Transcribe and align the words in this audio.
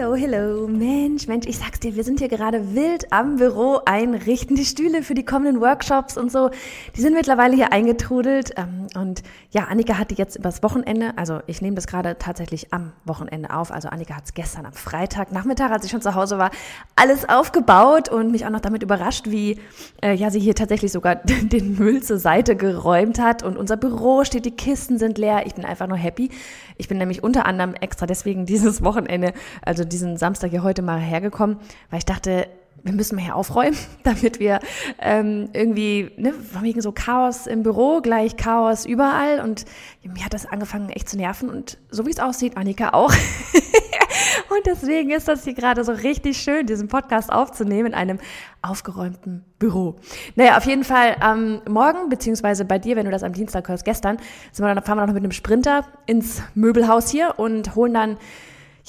Hello, 0.00 0.14
hello. 0.14 0.66
Mensch, 0.66 1.26
Mensch, 1.26 1.46
ich 1.46 1.58
sag's 1.58 1.78
dir, 1.78 1.94
wir 1.94 2.04
sind 2.04 2.20
hier 2.20 2.28
gerade 2.28 2.74
wild 2.74 3.12
am 3.12 3.36
Büro 3.36 3.80
einrichten. 3.84 4.56
Die 4.56 4.64
Stühle 4.64 5.02
für 5.02 5.12
die 5.12 5.26
kommenden 5.26 5.60
Workshops 5.60 6.16
und 6.16 6.32
so, 6.32 6.48
die 6.96 7.02
sind 7.02 7.12
mittlerweile 7.12 7.54
hier 7.54 7.70
eingetrudelt. 7.70 8.54
Ähm, 8.56 8.86
und 8.94 9.22
ja, 9.50 9.64
Annika 9.64 9.98
hat 9.98 10.10
die 10.10 10.14
jetzt 10.14 10.36
übers 10.36 10.62
Wochenende, 10.62 11.12
also 11.18 11.40
ich 11.46 11.60
nehme 11.60 11.76
das 11.76 11.86
gerade 11.86 12.16
tatsächlich 12.18 12.72
am 12.72 12.92
Wochenende 13.04 13.54
auf. 13.54 13.70
Also 13.70 13.90
Annika 13.90 14.16
hat 14.16 14.24
es 14.24 14.32
gestern 14.32 14.64
am 14.64 14.72
Freitag 14.72 15.32
Nachmittag, 15.32 15.70
als 15.70 15.84
ich 15.84 15.90
schon 15.90 16.00
zu 16.00 16.14
Hause 16.14 16.38
war, 16.38 16.50
alles 16.96 17.28
aufgebaut 17.28 18.08
und 18.08 18.32
mich 18.32 18.46
auch 18.46 18.50
noch 18.50 18.60
damit 18.60 18.82
überrascht, 18.82 19.26
wie 19.28 19.60
äh, 20.02 20.14
ja 20.14 20.30
sie 20.30 20.40
hier 20.40 20.54
tatsächlich 20.54 20.92
sogar 20.92 21.16
den 21.42 21.76
Müll 21.76 22.02
zur 22.02 22.18
Seite 22.18 22.56
geräumt 22.56 23.20
hat. 23.20 23.42
Und 23.42 23.58
unser 23.58 23.76
Büro 23.76 24.24
steht, 24.24 24.46
die 24.46 24.56
Kisten 24.56 24.96
sind 24.96 25.18
leer. 25.18 25.42
Ich 25.44 25.56
bin 25.56 25.66
einfach 25.66 25.88
nur 25.88 25.98
happy. 25.98 26.30
Ich 26.78 26.88
bin 26.88 26.96
nämlich 26.96 27.22
unter 27.22 27.44
anderem 27.44 27.74
extra 27.74 28.06
deswegen 28.06 28.46
dieses 28.46 28.82
Wochenende, 28.82 29.34
also 29.60 29.89
diesen 29.92 30.16
Samstag 30.16 30.50
hier 30.50 30.62
heute 30.62 30.82
mal 30.82 30.98
hergekommen, 30.98 31.58
weil 31.90 31.98
ich 31.98 32.06
dachte, 32.06 32.46
wir 32.82 32.92
müssen 32.92 33.16
mal 33.16 33.22
hier 33.22 33.36
aufräumen, 33.36 33.76
damit 34.02 34.40
wir 34.40 34.60
ähm, 34.98 35.48
irgendwie, 35.52 36.10
ne, 36.16 36.32
wegen 36.60 36.80
so 36.80 36.92
Chaos 36.92 37.46
im 37.46 37.62
Büro, 37.62 38.00
gleich 38.00 38.36
Chaos 38.36 38.86
überall 38.86 39.40
und 39.40 39.64
mir 40.02 40.24
hat 40.24 40.34
das 40.34 40.46
angefangen 40.46 40.88
echt 40.90 41.08
zu 41.08 41.16
nerven 41.16 41.50
und 41.50 41.78
so 41.90 42.06
wie 42.06 42.10
es 42.10 42.20
aussieht, 42.20 42.56
Annika 42.56 42.90
auch. 42.90 43.12
und 44.50 44.66
deswegen 44.66 45.10
ist 45.10 45.28
das 45.28 45.44
hier 45.44 45.54
gerade 45.54 45.84
so 45.84 45.92
richtig 45.92 46.38
schön, 46.38 46.66
diesen 46.66 46.88
Podcast 46.88 47.30
aufzunehmen 47.30 47.88
in 47.88 47.94
einem 47.94 48.18
aufgeräumten 48.62 49.44
Büro. 49.58 49.96
Naja, 50.36 50.56
auf 50.56 50.64
jeden 50.64 50.84
Fall 50.84 51.16
ähm, 51.22 51.60
morgen, 51.68 52.08
beziehungsweise 52.08 52.64
bei 52.64 52.78
dir, 52.78 52.96
wenn 52.96 53.04
du 53.04 53.10
das 53.10 53.22
am 53.22 53.32
Dienstag 53.32 53.68
hörst, 53.68 53.84
gestern, 53.84 54.18
sind 54.52 54.64
wir 54.64 54.74
dann, 54.74 54.84
fahren 54.84 54.98
wir 54.98 55.06
noch 55.06 55.14
mit 55.14 55.22
einem 55.22 55.32
Sprinter 55.32 55.84
ins 56.06 56.42
Möbelhaus 56.54 57.10
hier 57.10 57.34
und 57.38 57.74
holen 57.74 57.94
dann 57.94 58.16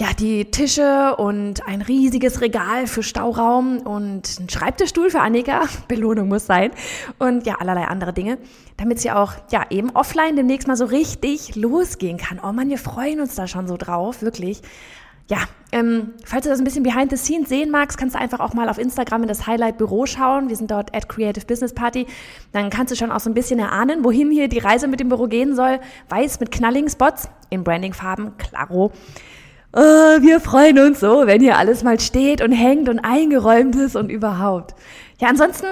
ja, 0.02 0.08
die 0.18 0.46
Tische 0.46 1.16
und 1.18 1.68
ein 1.68 1.84
riesiges 1.84 2.42
Regal 2.42 2.88
für 2.88 3.04
Stauraum 3.04 3.78
und 3.82 4.40
ein 4.40 4.50
Schreibtischstuhl 4.50 5.12
für 5.12 5.20
Annika, 5.20 5.66
Belohnung 5.88 6.28
muss 6.28 6.48
sein, 6.48 6.72
und 7.20 7.46
ja, 7.46 7.58
allerlei 7.60 7.84
andere 7.84 8.12
Dinge, 8.12 8.40
damit 8.78 9.00
sie 9.00 9.12
auch, 9.12 9.34
ja, 9.52 9.64
eben 9.70 9.92
offline 9.92 10.36
demnächst 10.36 10.68
mal 10.68 10.76
so 10.76 10.86
richtig 10.86 11.56
losgehen 11.56 12.18
kann. 12.18 12.40
Oh 12.44 12.52
man, 12.52 12.68
wir 12.70 12.80
freuen 12.80 13.22
uns 13.22 13.36
da 13.36 13.46
schon 13.46 13.68
so 13.68 13.78
drauf, 13.78 14.24
wirklich. 14.24 14.64
Ja, 15.30 15.38
ähm, 15.72 16.16
falls 16.26 16.46
du 16.46 16.50
das 16.50 16.58
ein 16.58 16.64
bisschen 16.64 16.82
behind 16.82 17.12
the 17.12 17.18
scenes 17.18 17.50
sehen 17.50 17.70
magst, 17.70 18.00
kannst 18.00 18.16
du 18.16 18.20
einfach 18.20 18.40
auch 18.40 18.56
mal 18.56 18.70
auf 18.70 18.80
Instagram 18.80 19.22
in 19.22 19.28
das 19.28 19.46
Highlight 19.46 19.78
Büro 19.78 20.08
schauen. 20.08 20.50
Wir 20.50 20.56
sind 20.56 20.72
dort 20.72 20.96
at 20.96 21.10
Creative 21.10 21.46
Business 21.46 21.74
Party. 21.74 22.08
Dann 22.54 22.72
kannst 22.72 22.92
du 22.92 22.96
schon 22.96 23.12
auch 23.12 23.20
so 23.20 23.30
ein 23.30 23.36
bisschen 23.36 23.60
erahnen, 23.60 24.04
wohin 24.04 24.32
hier 24.32 24.48
die 24.48 24.58
Reise 24.58 24.88
mit 24.88 25.00
dem 25.00 25.10
Büro 25.10 25.28
gehen 25.28 25.56
soll. 25.56 25.80
Weiß 26.10 26.40
mit 26.40 26.52
knalligen 26.52 26.90
Spots 26.90 27.30
in 27.52 27.64
Brandingfarben, 27.64 28.36
klaro 28.38 28.92
oh, 29.74 29.80
wir 29.80 30.40
freuen 30.40 30.80
uns 30.80 31.00
so, 31.00 31.26
wenn 31.26 31.42
hier 31.42 31.58
alles 31.58 31.84
mal 31.84 32.00
steht 32.00 32.42
und 32.42 32.52
hängt 32.52 32.90
und 32.90 33.00
eingeräumt 33.00 33.76
ist 33.76 33.96
und 33.96 34.10
überhaupt. 34.10 34.76
Ja, 35.20 35.30
ansonsten 35.30 35.66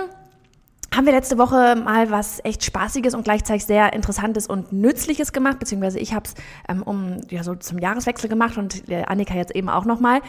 haben 0.95 1.05
wir 1.05 1.13
letzte 1.13 1.37
Woche 1.37 1.75
mal 1.75 2.09
was 2.09 2.43
echt 2.43 2.63
Spaßiges 2.63 3.13
und 3.13 3.23
gleichzeitig 3.23 3.65
sehr 3.65 3.93
Interessantes 3.93 4.47
und 4.47 4.73
Nützliches 4.73 5.33
gemacht, 5.33 5.59
beziehungsweise 5.59 5.99
ich 5.99 6.13
habe 6.13 6.25
es 6.25 6.33
ähm, 6.67 6.83
um 6.83 7.21
ja 7.29 7.43
so 7.43 7.55
zum 7.55 7.77
Jahreswechsel 7.77 8.29
gemacht 8.29 8.57
und 8.57 8.89
äh, 8.89 9.03
Annika 9.03 9.35
jetzt 9.35 9.55
eben 9.55 9.69
auch 9.69 9.85
nochmal. 9.85 10.21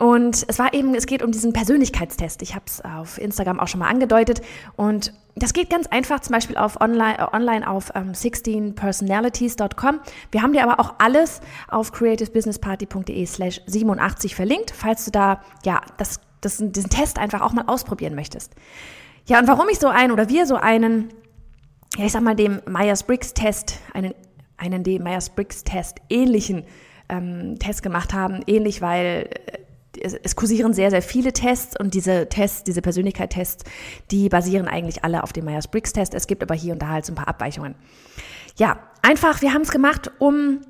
Und 0.00 0.46
es 0.48 0.58
war 0.58 0.72
eben, 0.72 0.94
es 0.94 1.04
geht 1.04 1.22
um 1.22 1.30
diesen 1.30 1.52
Persönlichkeitstest. 1.52 2.40
Ich 2.40 2.54
habe 2.54 2.64
es 2.66 2.82
auf 2.82 3.18
Instagram 3.18 3.60
auch 3.60 3.68
schon 3.68 3.80
mal 3.80 3.88
angedeutet. 3.90 4.40
Und 4.74 5.12
das 5.36 5.52
geht 5.52 5.68
ganz 5.68 5.88
einfach, 5.88 6.20
zum 6.20 6.32
Beispiel 6.32 6.56
auf 6.56 6.80
online, 6.80 7.18
äh, 7.18 7.36
online 7.36 7.68
auf 7.68 7.92
ähm, 7.94 8.12
16personalities.com. 8.12 10.00
Wir 10.32 10.40
haben 10.40 10.54
dir 10.54 10.62
aber 10.62 10.80
auch 10.80 10.94
alles 10.96 11.42
auf 11.68 11.92
creativebusinessparty.de 11.92 13.26
slash 13.26 13.60
87 13.66 14.34
verlinkt, 14.34 14.70
falls 14.74 15.04
du 15.04 15.10
da 15.10 15.42
ja 15.66 15.82
das, 15.98 16.20
das, 16.40 16.56
diesen 16.56 16.88
Test 16.88 17.18
einfach 17.18 17.42
auch 17.42 17.52
mal 17.52 17.64
ausprobieren 17.66 18.14
möchtest. 18.14 18.54
Ja, 19.26 19.38
und 19.38 19.48
warum 19.48 19.68
ich 19.68 19.78
so 19.78 19.88
einen 19.88 20.12
oder 20.12 20.30
wir 20.30 20.46
so 20.46 20.56
einen, 20.56 21.10
ja, 21.98 22.06
ich 22.06 22.12
sag 22.12 22.22
mal, 22.22 22.34
dem 22.34 22.62
Myers-Briggs-Test, 22.66 23.78
einen, 23.92 24.14
einen 24.56 24.82
dem 24.82 25.02
Myers-Briggs-Test 25.02 25.98
ähnlichen 26.08 26.64
ähm, 27.10 27.58
Test 27.58 27.82
gemacht 27.82 28.14
haben, 28.14 28.40
ähnlich, 28.46 28.80
weil 28.80 29.28
äh, 29.46 29.59
es, 30.02 30.14
es 30.14 30.36
kursieren 30.36 30.72
sehr, 30.72 30.90
sehr 30.90 31.02
viele 31.02 31.32
Tests 31.32 31.78
und 31.78 31.94
diese 31.94 32.28
Tests, 32.28 32.64
diese 32.64 32.82
Persönlichkeitstests, 32.82 33.64
die 34.10 34.28
basieren 34.28 34.68
eigentlich 34.68 35.04
alle 35.04 35.22
auf 35.22 35.32
dem 35.32 35.44
Myers-Briggs-Test. 35.44 36.14
Es 36.14 36.26
gibt 36.26 36.42
aber 36.42 36.54
hier 36.54 36.72
und 36.72 36.80
da 36.80 36.88
halt 36.88 37.06
so 37.06 37.12
ein 37.12 37.16
paar 37.16 37.28
Abweichungen. 37.28 37.74
Ja, 38.56 38.78
einfach, 39.02 39.42
wir 39.42 39.52
haben 39.52 39.62
es 39.62 39.70
gemacht, 39.70 40.10
um 40.18 40.60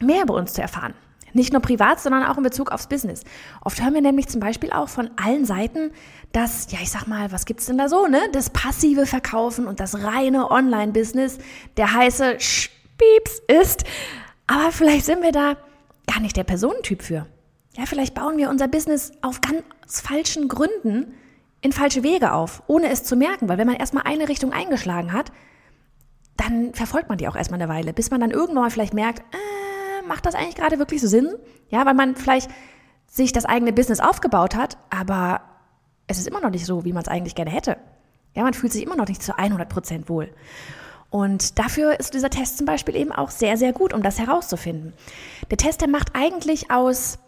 mehr 0.00 0.22
über 0.22 0.34
uns 0.34 0.54
zu 0.54 0.62
erfahren. 0.62 0.94
Nicht 1.32 1.52
nur 1.52 1.60
privat, 1.60 2.00
sondern 2.00 2.24
auch 2.24 2.38
in 2.38 2.42
Bezug 2.42 2.72
aufs 2.72 2.88
Business. 2.88 3.22
Oft 3.60 3.82
hören 3.82 3.92
wir 3.92 4.00
nämlich 4.00 4.26
zum 4.28 4.40
Beispiel 4.40 4.72
auch 4.72 4.88
von 4.88 5.10
allen 5.22 5.44
Seiten, 5.44 5.90
dass, 6.32 6.72
ja, 6.72 6.78
ich 6.82 6.90
sag 6.90 7.06
mal, 7.06 7.30
was 7.30 7.44
gibt's 7.44 7.66
denn 7.66 7.76
da 7.76 7.90
so, 7.90 8.06
ne? 8.06 8.22
Das 8.32 8.48
passive 8.50 9.04
Verkaufen 9.04 9.66
und 9.66 9.78
das 9.78 10.02
reine 10.02 10.50
Online-Business 10.50 11.38
der 11.76 11.92
heiße 11.92 12.40
Spieps 12.40 13.42
ist. 13.48 13.84
Aber 14.46 14.72
vielleicht 14.72 15.04
sind 15.04 15.22
wir 15.22 15.32
da 15.32 15.56
gar 16.06 16.20
nicht 16.20 16.36
der 16.36 16.44
Personentyp 16.44 17.02
für. 17.02 17.26
Ja, 17.76 17.84
vielleicht 17.84 18.14
bauen 18.14 18.38
wir 18.38 18.48
unser 18.48 18.68
Business 18.68 19.12
auf 19.20 19.40
ganz 19.42 20.00
falschen 20.00 20.48
Gründen 20.48 21.14
in 21.60 21.72
falsche 21.72 22.02
Wege 22.02 22.32
auf, 22.32 22.62
ohne 22.68 22.88
es 22.88 23.04
zu 23.04 23.16
merken, 23.16 23.48
weil 23.48 23.58
wenn 23.58 23.66
man 23.66 23.76
erstmal 23.76 24.04
eine 24.04 24.28
Richtung 24.28 24.52
eingeschlagen 24.52 25.12
hat, 25.12 25.30
dann 26.38 26.72
verfolgt 26.72 27.10
man 27.10 27.18
die 27.18 27.28
auch 27.28 27.36
erstmal 27.36 27.60
eine 27.60 27.70
Weile, 27.70 27.92
bis 27.92 28.10
man 28.10 28.20
dann 28.20 28.30
irgendwann 28.30 28.62
mal 28.62 28.70
vielleicht 28.70 28.94
merkt, 28.94 29.20
äh, 29.20 30.06
macht 30.06 30.24
das 30.24 30.34
eigentlich 30.34 30.54
gerade 30.54 30.78
wirklich 30.78 31.02
so 31.02 31.08
Sinn? 31.08 31.34
Ja, 31.68 31.84
weil 31.84 31.94
man 31.94 32.16
vielleicht 32.16 32.50
sich 33.06 33.32
das 33.32 33.44
eigene 33.44 33.74
Business 33.74 34.00
aufgebaut 34.00 34.54
hat, 34.54 34.78
aber 34.88 35.42
es 36.06 36.18
ist 36.18 36.28
immer 36.28 36.40
noch 36.40 36.50
nicht 36.50 36.64
so, 36.64 36.84
wie 36.84 36.92
man 36.92 37.02
es 37.02 37.08
eigentlich 37.08 37.34
gerne 37.34 37.50
hätte. 37.50 37.76
Ja, 38.34 38.42
man 38.42 38.54
fühlt 38.54 38.72
sich 38.72 38.84
immer 38.84 38.96
noch 38.96 39.08
nicht 39.08 39.22
zu 39.22 39.36
100 39.36 39.68
Prozent 39.68 40.08
wohl. 40.08 40.30
Und 41.10 41.58
dafür 41.58 42.00
ist 42.00 42.14
dieser 42.14 42.30
Test 42.30 42.56
zum 42.56 42.66
Beispiel 42.66 42.96
eben 42.96 43.12
auch 43.12 43.30
sehr, 43.30 43.56
sehr 43.56 43.72
gut, 43.72 43.92
um 43.92 44.02
das 44.02 44.18
herauszufinden. 44.18 44.94
Der 45.50 45.58
Test, 45.58 45.80
der 45.82 45.88
macht 45.88 46.10
eigentlich 46.14 46.70
aus 46.70 47.18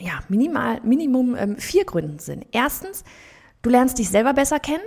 ja, 0.00 0.20
minimal, 0.28 0.80
Minimum 0.82 1.36
ähm, 1.36 1.56
vier 1.56 1.84
Gründen 1.84 2.18
Sinn. 2.18 2.44
Erstens, 2.52 3.04
du 3.62 3.70
lernst 3.70 3.98
dich 3.98 4.10
selber 4.10 4.34
besser 4.34 4.58
kennen 4.58 4.84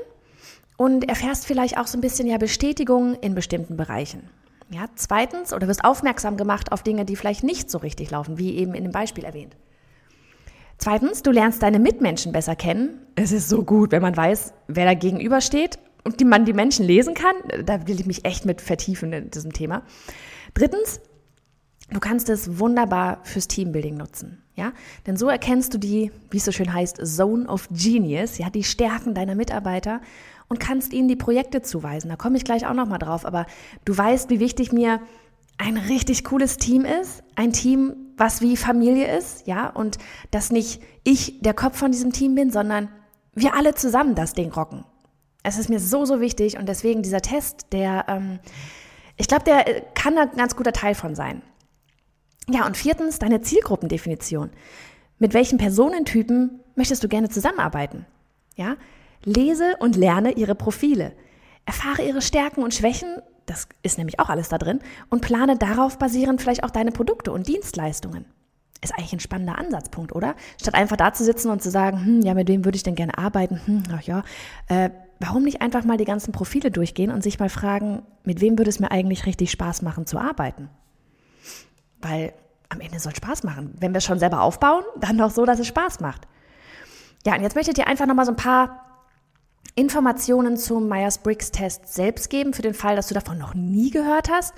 und 0.78 1.08
erfährst 1.08 1.46
vielleicht 1.46 1.78
auch 1.78 1.88
so 1.88 1.98
ein 1.98 2.02
bisschen 2.02 2.28
ja 2.28 2.38
Bestätigung 2.38 3.16
in 3.16 3.36
bestimmten 3.36 3.78
Bereichen. 3.78 4.30
Ja, 4.70 4.86
zweitens, 4.96 5.54
oder 5.54 5.68
wirst 5.68 5.86
aufmerksam 5.86 6.36
gemacht 6.36 6.72
auf 6.72 6.84
Dinge, 6.84 7.06
die 7.06 7.16
vielleicht 7.16 7.44
nicht 7.44 7.72
so 7.72 7.78
richtig 7.78 8.12
laufen, 8.12 8.38
wie 8.38 8.56
eben 8.56 8.74
in 8.74 8.84
dem 8.84 8.92
Beispiel 8.92 9.24
erwähnt. 9.24 9.56
Zweitens, 10.78 11.24
du 11.24 11.32
lernst 11.32 11.64
deine 11.64 11.80
Mitmenschen 11.80 12.34
besser 12.34 12.56
kennen. 12.56 13.02
Es 13.16 13.32
ist 13.32 13.50
so 13.50 13.64
gut, 13.64 13.92
wenn 13.92 14.02
man 14.02 14.16
weiß, 14.16 14.54
wer 14.68 14.86
da 14.86 14.94
gegenüber 14.94 15.42
steht 15.42 15.80
und 16.04 16.20
die 16.20 16.26
man 16.26 16.46
die 16.46 16.54
Menschen 16.54 16.86
lesen 16.86 17.14
kann. 17.14 17.36
Da 17.66 17.88
will 17.88 18.00
ich 18.00 18.06
mich 18.06 18.26
echt 18.26 18.46
mit 18.46 18.62
vertiefen 18.62 19.14
in 19.14 19.32
diesem 19.32 19.54
Thema. 19.54 19.84
Drittens, 20.54 21.00
Du 21.90 22.00
kannst 22.00 22.30
es 22.30 22.60
wunderbar 22.60 23.22
fürs 23.24 23.48
Teambuilding 23.48 23.96
nutzen, 23.96 24.44
ja? 24.58 24.74
Denn 25.06 25.16
so 25.16 25.30
erkennst 25.30 25.74
du 25.74 25.78
die, 25.78 26.12
wie 26.30 26.38
es 26.38 26.46
so 26.46 26.52
schön 26.52 26.74
heißt, 26.74 26.98
Zone 27.06 27.48
of 27.48 27.70
Genius, 27.72 28.38
ja, 28.38 28.50
die 28.50 28.64
Stärken 28.64 29.14
deiner 29.14 29.36
Mitarbeiter 29.36 30.02
und 30.50 30.60
kannst 30.60 30.92
ihnen 30.92 31.08
die 31.08 31.16
Projekte 31.16 31.62
zuweisen. 31.62 32.10
Da 32.10 32.18
komme 32.18 32.36
ich 32.36 32.44
gleich 32.44 32.68
auch 32.68 32.74
noch 32.74 32.88
mal 32.88 32.98
drauf, 32.98 33.26
aber 33.26 33.46
du 33.86 33.98
weißt, 33.98 34.30
wie 34.30 34.40
wichtig 34.40 34.74
mir 34.74 35.00
ein 35.58 35.78
richtig 35.78 36.24
cooles 36.24 36.58
Team 36.58 36.86
ist, 36.86 37.24
ein 37.36 37.54
Team, 37.54 37.96
was 38.18 38.42
wie 38.42 38.58
Familie 38.58 39.16
ist, 39.16 39.48
ja, 39.48 39.70
und 39.70 39.98
dass 40.32 40.52
nicht 40.52 40.82
ich 41.04 41.40
der 41.42 41.54
Kopf 41.54 41.78
von 41.78 41.92
diesem 41.92 42.12
Team 42.12 42.36
bin, 42.36 42.52
sondern 42.52 42.90
wir 43.34 43.56
alle 43.56 43.76
zusammen 43.76 44.16
das 44.16 44.34
Ding 44.34 44.52
rocken. 44.52 44.84
Es 45.44 45.58
ist 45.58 45.70
mir 45.70 45.80
so, 45.80 46.06
so 46.06 46.20
wichtig 46.20 46.58
und 46.58 46.68
deswegen 46.68 47.04
dieser 47.04 47.22
Test, 47.22 47.68
der, 47.72 48.06
ähm, 48.08 48.40
ich 49.16 49.28
glaube, 49.28 49.46
der 49.46 49.68
äh, 49.68 49.82
kann 49.94 50.18
ein 50.18 50.32
ganz 50.36 50.56
guter 50.56 50.74
Teil 50.74 50.96
von 50.96 51.16
sein. 51.16 51.42
Ja, 52.50 52.66
und 52.66 52.78
viertens, 52.78 53.20
deine 53.20 53.42
Zielgruppendefinition. 53.42 54.52
Mit 55.20 55.34
welchen 55.34 55.58
Personentypen 55.58 56.62
möchtest 56.76 57.04
du 57.04 57.10
gerne 57.10 57.28
zusammenarbeiten? 57.28 58.06
Ja, 58.56 58.78
lese 59.26 59.76
und 59.80 59.98
lerne 59.98 60.32
ihre 60.32 60.56
Profile. 60.56 61.12
Erfahre 61.66 62.04
ihre 62.04 62.22
Stärken 62.22 62.64
und 62.64 62.74
Schwächen, 62.74 63.22
das 63.46 63.68
ist 63.84 63.98
nämlich 63.98 64.22
auch 64.22 64.30
alles 64.30 64.48
da 64.48 64.58
drin, 64.58 64.80
und 65.10 65.22
plane 65.22 65.58
darauf 65.58 65.98
basierend 65.98 66.42
vielleicht 66.42 66.64
auch 66.64 66.70
deine 66.70 66.92
Produkte 66.94 67.34
und 67.34 67.48
Dienstleistungen. 67.48 68.26
Ist 68.82 68.94
eigentlich 68.94 69.14
ein 69.14 69.20
spannender 69.20 69.58
Ansatzpunkt, 69.58 70.16
oder? 70.16 70.36
Statt 70.62 70.76
einfach 70.76 70.96
da 70.96 71.12
zu 71.12 71.26
sitzen 71.26 71.50
und 71.50 71.62
zu 71.62 71.70
sagen, 71.70 72.06
hm, 72.06 72.22
ja, 72.22 72.34
mit 72.34 72.48
wem 72.48 72.64
würde 72.64 72.78
ich 72.78 72.84
denn 72.84 72.96
gerne 72.96 73.18
arbeiten? 73.18 73.60
Hm, 73.66 73.84
ach 73.92 74.04
ja, 74.04 74.24
äh, 74.70 74.92
warum 75.20 75.44
nicht 75.44 75.62
einfach 75.62 75.84
mal 75.84 75.98
die 75.98 76.06
ganzen 76.06 76.32
Profile 76.32 76.72
durchgehen 76.72 77.12
und 77.12 77.24
sich 77.24 77.40
mal 77.40 77.50
fragen, 77.50 78.04
mit 78.24 78.40
wem 78.40 78.58
würde 78.58 78.70
es 78.70 78.80
mir 78.80 78.92
eigentlich 78.92 79.26
richtig 79.26 79.52
Spaß 79.52 79.82
machen 79.82 80.06
zu 80.06 80.18
arbeiten? 80.18 80.70
Weil 82.08 82.34
am 82.70 82.82
Ende 82.82 83.00
soll 83.00 83.16
Spaß 83.16 83.44
machen. 83.44 83.74
Wenn 83.80 83.94
wir 83.94 84.00
es 84.00 84.06
schon 84.06 84.20
selber 84.20 84.42
aufbauen, 84.42 84.84
dann 84.98 85.18
doch 85.18 85.32
so, 85.32 85.46
dass 85.46 85.60
es 85.60 85.68
Spaß 85.68 86.00
macht. 86.00 86.28
Ja, 87.26 87.36
und 87.36 87.42
jetzt 87.42 87.56
möchte 87.56 87.72
ich 87.72 87.76
dir 87.76 87.88
einfach 87.88 88.06
nochmal 88.06 88.26
so 88.26 88.32
ein 88.32 88.38
paar 88.38 88.84
Informationen 89.76 90.58
zum 90.58 90.88
Myers-Briggs-Test 90.88 91.94
selbst 91.94 92.30
geben, 92.30 92.54
für 92.54 92.62
den 92.62 92.74
Fall, 92.74 92.96
dass 92.96 93.08
du 93.08 93.14
davon 93.14 93.38
noch 93.38 93.54
nie 93.54 93.90
gehört 93.90 94.30
hast, 94.30 94.54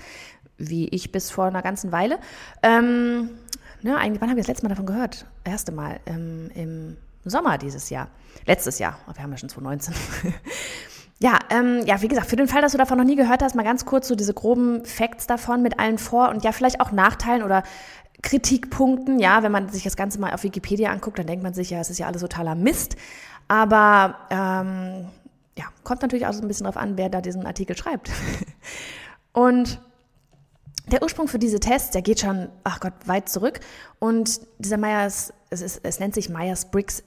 wie 0.56 0.88
ich 0.88 1.12
bis 1.12 1.30
vor 1.30 1.46
einer 1.46 1.62
ganzen 1.62 1.92
Weile. 1.92 2.18
Ähm, 2.62 3.30
ja, 3.82 3.96
eigentlich, 3.96 4.20
wann 4.20 4.30
habe 4.30 4.40
ich 4.40 4.46
das 4.46 4.48
letzte 4.48 4.64
Mal 4.64 4.70
davon 4.70 4.86
gehört? 4.86 5.26
Erste 5.44 5.72
Mal 5.72 6.00
ähm, 6.06 6.50
im 6.54 6.96
Sommer 7.24 7.58
dieses 7.58 7.90
Jahr. 7.90 8.08
Letztes 8.46 8.78
Jahr. 8.78 8.98
Oh, 9.08 9.12
wir 9.14 9.22
haben 9.22 9.30
ja 9.30 9.38
schon 9.38 9.48
2019. 9.48 9.94
ja, 11.22 11.38
ähm, 11.50 11.82
ja, 11.84 12.00
wie 12.00 12.08
gesagt, 12.08 12.28
für 12.28 12.36
den 12.36 12.48
Fall, 12.48 12.62
dass 12.62 12.72
du 12.72 12.78
davon 12.78 12.96
noch 12.96 13.04
nie 13.04 13.16
gehört 13.16 13.42
hast, 13.42 13.54
mal 13.54 13.62
ganz 13.62 13.84
kurz 13.84 14.08
so 14.08 14.14
diese 14.14 14.32
groben 14.32 14.84
Facts 14.86 15.26
davon 15.26 15.62
mit 15.62 15.78
allen 15.78 15.98
Vor- 15.98 16.30
und 16.30 16.44
ja, 16.44 16.52
vielleicht 16.52 16.80
auch 16.80 16.92
Nachteilen 16.92 17.42
oder 17.42 17.62
Kritikpunkten. 18.22 19.18
Ja, 19.18 19.42
wenn 19.42 19.52
man 19.52 19.68
sich 19.68 19.82
das 19.82 19.96
Ganze 19.96 20.18
mal 20.18 20.32
auf 20.32 20.44
Wikipedia 20.44 20.90
anguckt, 20.90 21.18
dann 21.18 21.26
denkt 21.26 21.42
man 21.42 21.52
sich, 21.52 21.70
ja, 21.70 21.80
es 21.80 21.90
ist 21.90 21.98
ja 21.98 22.06
alles 22.06 22.22
totaler 22.22 22.54
Mist. 22.54 22.96
Aber 23.48 24.16
ähm, 24.30 25.08
ja, 25.58 25.64
kommt 25.84 26.00
natürlich 26.00 26.26
auch 26.26 26.32
so 26.32 26.40
ein 26.40 26.48
bisschen 26.48 26.64
darauf 26.64 26.78
an, 26.78 26.96
wer 26.96 27.10
da 27.10 27.20
diesen 27.20 27.44
Artikel 27.44 27.76
schreibt. 27.76 28.10
und 29.32 29.78
der 30.86 31.02
Ursprung 31.02 31.28
für 31.28 31.38
diese 31.38 31.60
Tests, 31.60 31.90
der 31.90 32.00
geht 32.00 32.20
schon, 32.20 32.48
ach 32.64 32.80
Gott, 32.80 32.94
weit 33.04 33.28
zurück. 33.28 33.60
Und 33.98 34.40
dieser 34.58 34.78
Myers, 34.78 35.34
es, 35.50 35.60
ist, 35.60 35.80
es 35.82 36.00
nennt 36.00 36.14
sich 36.14 36.30
Myers-Briggs 36.30 37.02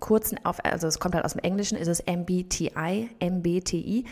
Typindikator. 0.00 0.10
Kurz 0.10 0.34
auf, 0.44 0.64
also 0.64 0.86
es 0.86 0.98
kommt 0.98 1.14
halt 1.14 1.24
aus 1.24 1.32
dem 1.32 1.42
Englischen, 1.42 1.76
ist 1.76 1.88
es 1.88 2.02
MBTI, 2.04 3.10
MBTI. 3.20 4.04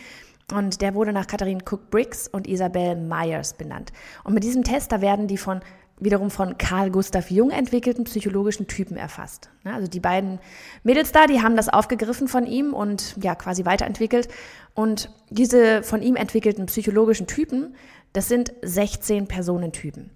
Und 0.53 0.81
der 0.81 0.95
wurde 0.95 1.13
nach 1.13 1.27
Katharine 1.27 1.63
Cook 1.63 1.91
Briggs 1.91 2.27
und 2.27 2.47
Isabel 2.47 2.95
Myers 2.95 3.53
benannt. 3.53 3.91
Und 4.23 4.33
mit 4.33 4.43
diesem 4.43 4.63
Test, 4.63 4.91
da 4.91 5.01
werden 5.01 5.27
die 5.27 5.37
von 5.37 5.61
wiederum 5.99 6.31
von 6.31 6.57
Carl 6.57 6.91
Gustav 6.91 7.29
Jung 7.29 7.51
entwickelten 7.51 8.05
psychologischen 8.05 8.67
Typen 8.67 8.95
erfasst. 8.95 9.49
Also 9.65 9.87
die 9.87 9.99
beiden 9.99 10.39
Mädels 10.83 11.11
da, 11.11 11.27
die 11.27 11.41
haben 11.41 11.57
das 11.57 11.67
aufgegriffen 11.67 12.29
von 12.29 12.45
ihm 12.45 12.73
und 12.73 13.15
ja 13.21 13.35
quasi 13.35 13.65
weiterentwickelt. 13.65 14.29
Und 14.73 15.11
diese 15.29 15.83
von 15.83 16.01
ihm 16.01 16.15
entwickelten 16.15 16.67
psychologischen 16.67 17.27
Typen, 17.27 17.75
das 18.13 18.29
sind 18.29 18.53
16 18.61 19.27
Personentypen. 19.27 20.09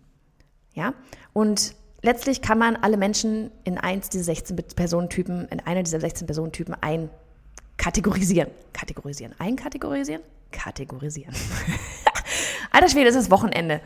Ja? 0.73 0.93
Und 1.33 1.75
letztlich 2.03 2.43
kann 2.43 2.59
man 2.59 2.75
alle 2.75 2.97
Menschen 2.97 3.49
in 3.63 3.79
eins 3.79 4.09
dieser 4.09 4.25
16 4.25 4.55
Personentypen, 4.75 5.47
in 5.47 5.59
einer 5.61 5.81
dieser 5.81 5.99
16 5.99 6.27
Personentypen 6.27 6.75
einkategorisieren. 6.79 8.51
Kategorisieren. 8.73 9.33
Einkategorisieren? 9.39 10.21
Kategorisieren. 10.51 11.33
Alter 12.71 12.89
Schwede, 12.89 13.09
es 13.09 13.15
ist 13.15 13.31
Wochenende. 13.31 13.81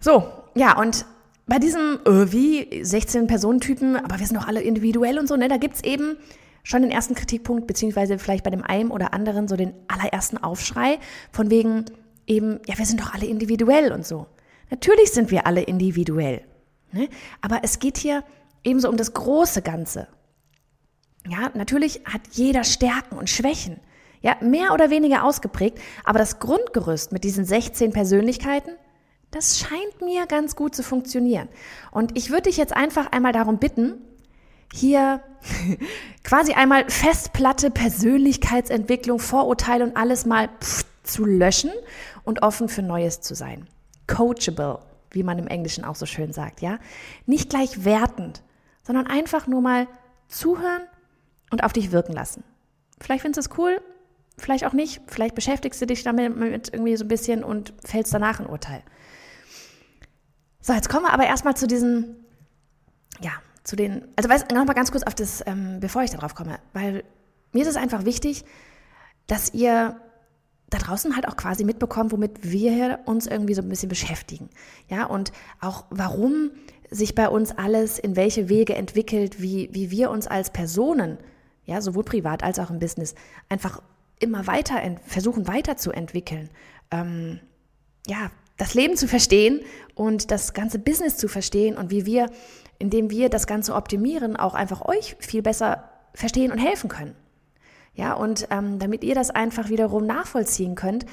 So, 0.00 0.24
ja, 0.54 0.76
und 0.76 1.06
bei 1.46 1.58
diesem, 1.58 2.00
äh, 2.04 2.32
wie, 2.32 2.82
16 2.82 3.28
Personentypen, 3.28 3.96
aber 3.96 4.18
wir 4.18 4.26
sind 4.26 4.36
doch 4.36 4.48
alle 4.48 4.62
individuell 4.62 5.18
und 5.18 5.28
so, 5.28 5.36
ne, 5.36 5.48
da 5.48 5.58
gibt's 5.58 5.82
eben 5.82 6.16
schon 6.64 6.82
den 6.82 6.90
ersten 6.90 7.14
Kritikpunkt, 7.14 7.68
beziehungsweise 7.68 8.18
vielleicht 8.18 8.42
bei 8.42 8.50
dem 8.50 8.64
einen 8.64 8.90
oder 8.90 9.14
anderen 9.14 9.46
so 9.46 9.54
den 9.54 9.72
allerersten 9.86 10.38
Aufschrei 10.38 10.98
von 11.30 11.50
wegen 11.50 11.84
eben, 12.26 12.58
ja, 12.66 12.76
wir 12.76 12.86
sind 12.86 13.00
doch 13.00 13.14
alle 13.14 13.26
individuell 13.26 13.92
und 13.92 14.04
so. 14.04 14.26
Natürlich 14.70 15.12
sind 15.12 15.30
wir 15.30 15.46
alle 15.46 15.62
individuell. 15.62 16.42
Ne? 16.96 17.08
Aber 17.42 17.60
es 17.62 17.78
geht 17.78 17.98
hier 17.98 18.24
ebenso 18.64 18.88
um 18.88 18.96
das 18.96 19.12
große 19.12 19.60
Ganze. 19.60 20.08
Ja, 21.28 21.50
natürlich 21.54 22.00
hat 22.04 22.22
jeder 22.32 22.64
Stärken 22.64 23.18
und 23.18 23.28
Schwächen. 23.28 23.80
Ja, 24.22 24.36
mehr 24.40 24.72
oder 24.72 24.90
weniger 24.90 25.24
ausgeprägt. 25.24 25.78
Aber 26.04 26.18
das 26.18 26.38
Grundgerüst 26.38 27.12
mit 27.12 27.22
diesen 27.22 27.44
16 27.44 27.92
Persönlichkeiten, 27.92 28.70
das 29.30 29.58
scheint 29.58 30.00
mir 30.00 30.26
ganz 30.26 30.56
gut 30.56 30.74
zu 30.74 30.82
funktionieren. 30.82 31.48
Und 31.90 32.16
ich 32.16 32.30
würde 32.30 32.42
dich 32.42 32.56
jetzt 32.56 32.74
einfach 32.74 33.12
einmal 33.12 33.32
darum 33.32 33.58
bitten, 33.58 34.00
hier 34.72 35.20
quasi 36.24 36.54
einmal 36.54 36.88
Festplatte, 36.88 37.70
Persönlichkeitsentwicklung, 37.70 39.18
Vorurteile 39.18 39.84
und 39.84 39.96
alles 39.96 40.24
mal 40.24 40.48
zu 41.02 41.24
löschen 41.24 41.70
und 42.24 42.42
offen 42.42 42.68
für 42.68 42.82
Neues 42.82 43.20
zu 43.20 43.34
sein. 43.34 43.68
Coachable, 44.06 44.78
wie 45.16 45.24
man 45.24 45.38
im 45.38 45.48
Englischen 45.48 45.84
auch 45.84 45.96
so 45.96 46.06
schön 46.06 46.32
sagt, 46.32 46.60
ja? 46.60 46.78
Nicht 47.26 47.50
gleich 47.50 47.84
wertend, 47.84 48.42
sondern 48.84 49.08
einfach 49.08 49.48
nur 49.48 49.60
mal 49.60 49.88
zuhören 50.28 50.82
und 51.50 51.64
auf 51.64 51.72
dich 51.72 51.90
wirken 51.90 52.12
lassen. 52.12 52.44
Vielleicht 53.00 53.22
findest 53.22 53.48
du 53.48 53.52
es 53.52 53.58
cool, 53.58 53.80
vielleicht 54.38 54.64
auch 54.64 54.72
nicht, 54.72 55.00
vielleicht 55.08 55.34
beschäftigst 55.34 55.80
du 55.80 55.86
dich 55.86 56.04
damit 56.04 56.72
irgendwie 56.72 56.96
so 56.96 57.04
ein 57.04 57.08
bisschen 57.08 57.42
und 57.42 57.74
fällst 57.84 58.14
danach 58.14 58.38
ein 58.38 58.46
Urteil. 58.46 58.82
So, 60.60 60.72
jetzt 60.72 60.88
kommen 60.88 61.06
wir 61.06 61.12
aber 61.12 61.26
erstmal 61.26 61.56
zu 61.56 61.66
diesen, 61.66 62.24
ja, 63.20 63.32
zu 63.64 63.76
den, 63.76 64.06
also 64.16 64.28
weiß, 64.28 64.46
noch 64.52 64.64
mal 64.64 64.74
ganz 64.74 64.92
kurz 64.92 65.04
auf 65.04 65.14
das, 65.14 65.42
ähm, 65.46 65.80
bevor 65.80 66.02
ich 66.02 66.10
darauf 66.10 66.34
komme, 66.34 66.58
weil 66.72 67.04
mir 67.52 67.62
ist 67.62 67.68
es 67.68 67.76
einfach 67.76 68.04
wichtig, 68.04 68.44
dass 69.26 69.54
ihr 69.54 70.00
da 70.68 70.78
draußen 70.78 71.14
halt 71.14 71.28
auch 71.28 71.36
quasi 71.36 71.64
mitbekommt, 71.64 72.12
womit 72.12 72.42
wir 72.42 73.00
uns 73.04 73.26
irgendwie 73.26 73.54
so 73.54 73.62
ein 73.62 73.68
bisschen 73.68 73.88
beschäftigen. 73.88 74.50
Ja, 74.88 75.06
und 75.06 75.32
auch 75.60 75.84
warum 75.90 76.50
sich 76.90 77.14
bei 77.14 77.28
uns 77.28 77.52
alles 77.52 77.98
in 77.98 78.16
welche 78.16 78.48
Wege 78.48 78.74
entwickelt, 78.74 79.40
wie, 79.40 79.68
wie 79.72 79.90
wir 79.90 80.10
uns 80.10 80.26
als 80.26 80.50
Personen, 80.50 81.18
ja, 81.64 81.80
sowohl 81.80 82.04
privat 82.04 82.42
als 82.42 82.58
auch 82.58 82.70
im 82.70 82.78
Business, 82.78 83.14
einfach 83.48 83.80
immer 84.18 84.46
weiter 84.46 84.80
versuchen 85.04 85.46
weiterzuentwickeln. 85.46 86.50
Ähm, 86.90 87.40
ja, 88.06 88.30
das 88.56 88.74
Leben 88.74 88.96
zu 88.96 89.08
verstehen 89.08 89.60
und 89.94 90.30
das 90.30 90.54
ganze 90.54 90.78
Business 90.78 91.16
zu 91.16 91.28
verstehen 91.28 91.76
und 91.76 91.90
wie 91.90 92.06
wir, 92.06 92.30
indem 92.78 93.10
wir 93.10 93.28
das 93.28 93.46
Ganze 93.46 93.74
optimieren, 93.74 94.36
auch 94.36 94.54
einfach 94.54 94.82
euch 94.82 95.16
viel 95.18 95.42
besser 95.42 95.90
verstehen 96.14 96.52
und 96.52 96.58
helfen 96.58 96.88
können. 96.88 97.14
Ja, 97.96 98.12
und 98.12 98.48
ähm, 98.50 98.78
damit 98.78 99.02
ihr 99.02 99.14
das 99.14 99.30
einfach 99.30 99.70
wiederum 99.70 100.06
nachvollziehen 100.06 100.74
könnt, 100.74 101.06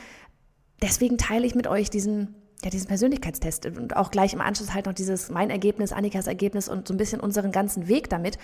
deswegen 0.81 1.17
teile 1.17 1.47
ich 1.47 1.55
mit 1.55 1.65
euch 1.65 1.89
diesen, 1.89 2.35
ja, 2.61 2.69
diesen 2.69 2.87
Persönlichkeitstest 2.87 3.65
und 3.65 3.95
auch 3.95 4.11
gleich 4.11 4.33
im 4.33 4.41
Anschluss 4.41 4.73
halt 4.73 4.85
noch 4.85 4.93
dieses 4.93 5.29
mein 5.29 5.49
Ergebnis, 5.49 5.93
Annikas 5.93 6.27
Ergebnis 6.27 6.67
und 6.67 6.87
so 6.87 6.93
ein 6.93 6.97
bisschen 6.97 7.21
unseren 7.21 7.53
ganzen 7.53 7.87
Weg 7.87 8.09
damit, 8.09 8.37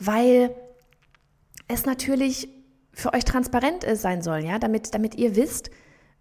weil 0.00 0.54
es 1.68 1.84
natürlich 1.84 2.48
für 2.94 3.12
euch 3.12 3.24
transparent 3.24 3.84
ist, 3.84 4.00
sein 4.00 4.22
soll, 4.22 4.44
ja, 4.44 4.58
damit, 4.58 4.94
damit 4.94 5.14
ihr 5.16 5.36
wisst, 5.36 5.70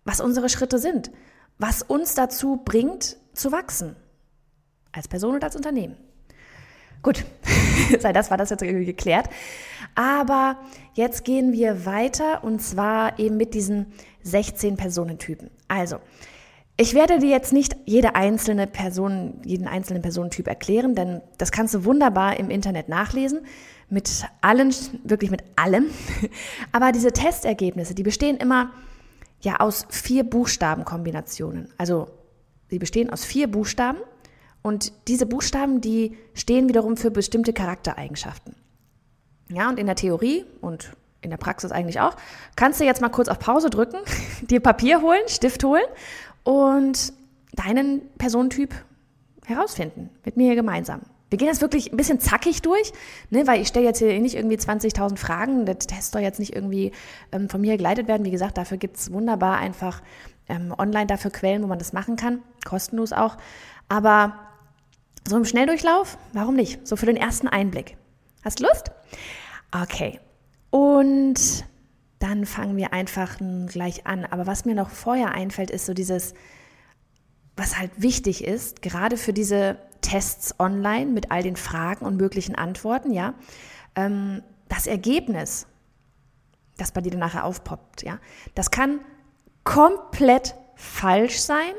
was 0.03 0.19
unsere 0.19 0.49
Schritte 0.49 0.77
sind, 0.77 1.09
was 1.57 1.83
uns 1.83 2.15
dazu 2.15 2.61
bringt, 2.63 3.17
zu 3.33 3.51
wachsen. 3.51 3.95
Als 4.91 5.07
Person 5.07 5.35
und 5.35 5.43
als 5.45 5.55
Unternehmen. 5.55 5.95
Gut, 7.01 7.23
sei 7.99 8.11
das 8.11 8.29
war 8.29 8.37
das 8.37 8.49
jetzt 8.49 8.61
irgendwie 8.61 8.85
geklärt. 8.85 9.29
Aber 9.95 10.57
jetzt 10.93 11.25
gehen 11.25 11.53
wir 11.53 11.85
weiter 11.85 12.43
und 12.43 12.61
zwar 12.61 13.19
eben 13.19 13.37
mit 13.37 13.53
diesen 13.53 13.93
16 14.23 14.77
Personentypen. 14.77 15.49
Also, 15.67 15.97
ich 16.77 16.93
werde 16.93 17.19
dir 17.19 17.29
jetzt 17.29 17.53
nicht 17.53 17.75
jede 17.85 18.15
einzelne 18.15 18.65
Person, 18.65 19.41
jeden 19.45 19.67
einzelnen 19.67 20.01
Personentyp 20.01 20.47
erklären, 20.47 20.95
denn 20.95 21.21
das 21.37 21.51
kannst 21.51 21.73
du 21.73 21.85
wunderbar 21.85 22.37
im 22.37 22.49
Internet 22.49 22.89
nachlesen. 22.89 23.41
Mit 23.89 24.25
allen, 24.39 24.73
wirklich 25.03 25.31
mit 25.31 25.43
allem. 25.57 25.85
Aber 26.71 26.91
diese 26.91 27.11
Testergebnisse, 27.11 27.93
die 27.93 28.03
bestehen 28.03 28.37
immer 28.37 28.71
ja 29.41 29.59
aus 29.59 29.85
vier 29.89 30.23
Buchstabenkombinationen. 30.23 31.67
Also, 31.77 32.07
sie 32.69 32.79
bestehen 32.79 33.09
aus 33.11 33.25
vier 33.25 33.51
Buchstaben 33.51 33.99
und 34.61 34.93
diese 35.07 35.25
Buchstaben, 35.25 35.81
die 35.81 36.17
stehen 36.33 36.69
wiederum 36.69 36.95
für 36.97 37.11
bestimmte 37.11 37.53
Charaktereigenschaften. 37.53 38.55
Ja, 39.53 39.69
und 39.69 39.79
in 39.79 39.85
der 39.85 39.95
Theorie 39.95 40.45
und 40.61 40.91
in 41.21 41.29
der 41.29 41.37
Praxis 41.37 41.71
eigentlich 41.71 41.99
auch, 41.99 42.15
kannst 42.55 42.79
du 42.79 42.85
jetzt 42.85 43.01
mal 43.01 43.09
kurz 43.09 43.27
auf 43.27 43.39
Pause 43.39 43.69
drücken, 43.69 43.97
dir 44.41 44.59
Papier 44.59 45.01
holen, 45.01 45.21
Stift 45.27 45.63
holen 45.63 45.83
und 46.43 47.13
deinen 47.53 48.01
Personentyp 48.17 48.73
herausfinden. 49.45 50.09
Mit 50.25 50.37
mir 50.37 50.45
hier 50.45 50.55
gemeinsam. 50.55 51.01
Wir 51.29 51.37
gehen 51.37 51.47
das 51.47 51.61
wirklich 51.61 51.93
ein 51.93 51.97
bisschen 51.97 52.19
zackig 52.19 52.61
durch, 52.61 52.91
ne, 53.29 53.47
weil 53.47 53.61
ich 53.61 53.69
stelle 53.69 53.85
jetzt 53.85 53.99
hier 53.99 54.19
nicht 54.19 54.35
irgendwie 54.35 54.57
20.000 54.57 55.17
Fragen. 55.17 55.65
Der 55.65 55.79
Test 55.79 56.11
soll 56.11 56.21
jetzt 56.21 56.39
nicht 56.39 56.53
irgendwie 56.53 56.91
ähm, 57.31 57.47
von 57.47 57.61
mir 57.61 57.77
geleitet 57.77 58.09
werden. 58.09 58.25
Wie 58.25 58.31
gesagt, 58.31 58.57
dafür 58.57 58.77
gibt 58.77 58.97
es 58.97 59.13
wunderbar 59.13 59.57
einfach 59.57 60.01
ähm, 60.49 60.73
online 60.77 61.07
dafür 61.07 61.31
Quellen, 61.31 61.63
wo 61.63 61.67
man 61.67 61.79
das 61.79 61.93
machen 61.93 62.17
kann. 62.17 62.39
Kostenlos 62.65 63.13
auch. 63.13 63.37
Aber 63.87 64.33
so 65.25 65.37
im 65.37 65.45
Schnelldurchlauf, 65.45 66.17
warum 66.33 66.55
nicht? 66.55 66.85
So 66.85 66.97
für 66.97 67.05
den 67.05 67.15
ersten 67.15 67.47
Einblick. 67.47 67.95
Hast 68.43 68.59
Lust? 68.59 68.91
Okay. 69.71 70.19
Und 70.69 71.65
dann 72.19 72.45
fangen 72.45 72.77
wir 72.77 72.93
einfach 72.93 73.37
gleich 73.67 74.05
an. 74.05 74.25
Aber 74.25 74.47
was 74.47 74.65
mir 74.65 74.75
noch 74.75 74.89
vorher 74.89 75.31
einfällt, 75.31 75.71
ist 75.71 75.85
so 75.85 75.93
dieses, 75.93 76.33
was 77.55 77.77
halt 77.77 77.91
wichtig 77.97 78.43
ist, 78.43 78.81
gerade 78.81 79.17
für 79.17 79.33
diese 79.33 79.77
Tests 80.01 80.59
online 80.59 81.11
mit 81.11 81.31
all 81.31 81.43
den 81.43 81.55
Fragen 81.55 82.05
und 82.05 82.17
möglichen 82.17 82.55
Antworten, 82.55 83.11
ja. 83.11 83.33
Ähm, 83.95 84.43
das 84.67 84.87
Ergebnis, 84.87 85.67
das 86.77 86.91
bei 86.91 87.01
dir 87.01 87.15
nachher 87.17 87.45
aufpoppt, 87.45 88.03
ja, 88.03 88.19
das 88.55 88.71
kann 88.71 88.99
komplett 89.63 90.55
falsch 90.75 91.39
sein, 91.39 91.73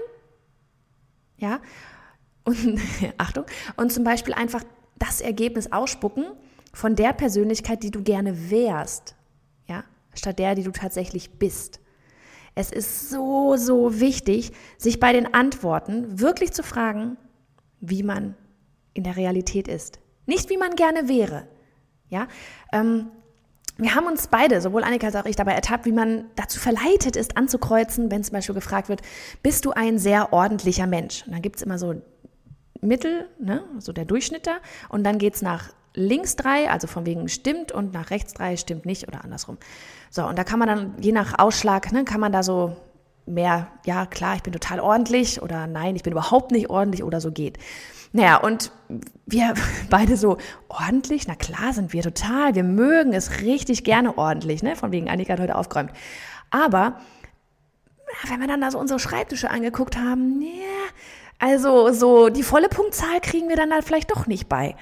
ja. 1.36 1.60
Und 2.44 2.80
Achtung, 3.18 3.44
und 3.76 3.92
zum 3.92 4.04
Beispiel 4.04 4.34
einfach 4.34 4.62
das 4.98 5.20
Ergebnis 5.20 5.72
ausspucken 5.72 6.26
von 6.72 6.96
der 6.96 7.12
Persönlichkeit, 7.12 7.82
die 7.82 7.90
du 7.90 8.02
gerne 8.02 8.50
wärst, 8.50 9.14
ja, 9.68 9.84
statt 10.14 10.38
der, 10.38 10.54
die 10.54 10.64
du 10.64 10.72
tatsächlich 10.72 11.38
bist. 11.38 11.80
Es 12.54 12.70
ist 12.70 13.08
so, 13.08 13.56
so 13.56 14.00
wichtig, 14.00 14.52
sich 14.76 15.00
bei 15.00 15.12
den 15.12 15.32
Antworten 15.32 16.20
wirklich 16.20 16.52
zu 16.52 16.62
fragen, 16.62 17.16
wie 17.80 18.02
man 18.02 18.36
in 18.94 19.04
der 19.04 19.16
Realität 19.16 19.68
ist. 19.68 20.00
Nicht, 20.26 20.50
wie 20.50 20.58
man 20.58 20.76
gerne 20.76 21.08
wäre. 21.08 21.48
Ja, 22.08 22.28
ähm, 22.72 23.08
wir 23.78 23.94
haben 23.94 24.06
uns 24.06 24.26
beide, 24.26 24.60
sowohl 24.60 24.84
Annika 24.84 25.06
als 25.06 25.16
auch 25.16 25.24
ich, 25.24 25.36
dabei 25.36 25.52
ertappt, 25.52 25.86
wie 25.86 25.92
man 25.92 26.26
dazu 26.36 26.60
verleitet 26.60 27.16
ist, 27.16 27.36
anzukreuzen, 27.38 28.10
wenn 28.10 28.22
zum 28.22 28.34
Beispiel 28.34 28.54
gefragt 28.54 28.88
wird, 28.90 29.00
bist 29.42 29.64
du 29.64 29.72
ein 29.72 29.98
sehr 29.98 30.32
ordentlicher 30.32 30.86
Mensch? 30.86 31.24
Und 31.26 31.32
dann 31.32 31.42
gibt 31.42 31.56
es 31.56 31.62
immer 31.62 31.78
so 31.78 31.94
Mittel, 32.82 33.28
ne, 33.40 33.64
so 33.78 33.92
der 33.92 34.04
Durchschnitt 34.04 34.46
da, 34.46 34.58
und 34.90 35.04
dann 35.04 35.18
geht 35.18 35.36
es 35.36 35.42
nach 35.42 35.72
links 35.94 36.36
drei, 36.36 36.70
also 36.70 36.86
von 36.86 37.06
wegen 37.06 37.28
stimmt, 37.28 37.72
und 37.72 37.92
nach 37.92 38.10
rechts 38.10 38.34
drei 38.34 38.56
stimmt 38.56 38.86
nicht 38.86 39.08
oder 39.08 39.24
andersrum. 39.24 39.58
So, 40.10 40.26
und 40.26 40.38
da 40.38 40.44
kann 40.44 40.58
man 40.58 40.68
dann, 40.68 40.94
je 41.00 41.12
nach 41.12 41.38
Ausschlag, 41.38 41.92
ne, 41.92 42.04
kann 42.04 42.20
man 42.20 42.32
da 42.32 42.42
so 42.42 42.76
mehr, 43.26 43.68
ja 43.84 44.06
klar, 44.06 44.36
ich 44.36 44.42
bin 44.42 44.52
total 44.52 44.80
ordentlich 44.80 45.42
oder 45.42 45.66
nein, 45.66 45.96
ich 45.96 46.02
bin 46.02 46.12
überhaupt 46.12 46.50
nicht 46.50 46.70
ordentlich 46.70 47.02
oder 47.02 47.20
so 47.20 47.30
geht. 47.30 47.58
Naja, 48.12 48.36
und 48.36 48.72
wir 49.26 49.54
beide 49.90 50.16
so 50.16 50.38
ordentlich, 50.68 51.26
na 51.28 51.34
klar 51.34 51.72
sind 51.72 51.92
wir 51.92 52.02
total, 52.02 52.54
wir 52.54 52.64
mögen 52.64 53.12
es 53.12 53.40
richtig 53.40 53.84
gerne 53.84 54.18
ordentlich, 54.18 54.62
ne? 54.62 54.76
Von 54.76 54.92
wegen 54.92 55.08
Annika 55.08 55.34
hat 55.34 55.40
heute 55.40 55.56
aufgeräumt. 55.56 55.92
Aber 56.50 57.00
wenn 58.28 58.40
wir 58.40 58.48
dann 58.48 58.60
da 58.60 58.70
so 58.70 58.78
unsere 58.78 59.00
Schreibtische 59.00 59.50
angeguckt 59.50 59.96
haben, 59.96 60.42
ja, 60.42 60.92
also 61.38 61.92
so 61.92 62.28
die 62.28 62.42
volle 62.42 62.68
Punktzahl 62.68 63.20
kriegen 63.20 63.48
wir 63.48 63.56
dann 63.56 63.72
halt 63.72 63.84
vielleicht 63.84 64.10
doch 64.10 64.26
nicht 64.26 64.48
bei. 64.48 64.76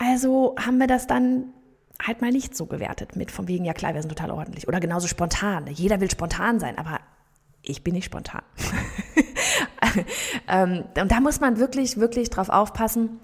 Also 0.00 0.54
haben 0.58 0.78
wir 0.78 0.86
das 0.86 1.06
dann 1.06 1.52
halt 2.02 2.22
mal 2.22 2.32
nicht 2.32 2.56
so 2.56 2.64
gewertet 2.64 3.16
mit 3.16 3.30
von 3.30 3.46
wegen, 3.48 3.66
ja 3.66 3.74
klar, 3.74 3.92
wir 3.92 4.00
sind 4.00 4.08
total 4.08 4.30
ordentlich. 4.30 4.66
Oder 4.66 4.80
genauso 4.80 5.06
spontan. 5.06 5.66
Jeder 5.66 6.00
will 6.00 6.10
spontan 6.10 6.58
sein, 6.58 6.78
aber 6.78 7.00
ich 7.60 7.84
bin 7.84 7.92
nicht 7.92 8.06
spontan. 8.06 8.40
ähm, 10.48 10.84
und 10.98 11.12
da 11.12 11.20
muss 11.20 11.40
man 11.40 11.58
wirklich, 11.58 11.98
wirklich 11.98 12.30
drauf 12.30 12.48
aufpassen, 12.48 13.20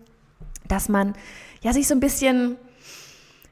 dass 0.68 0.90
man 0.90 1.14
ja 1.62 1.73
sich 1.73 1.88
so 1.88 1.95
ein 1.95 2.00
bisschen 2.00 2.56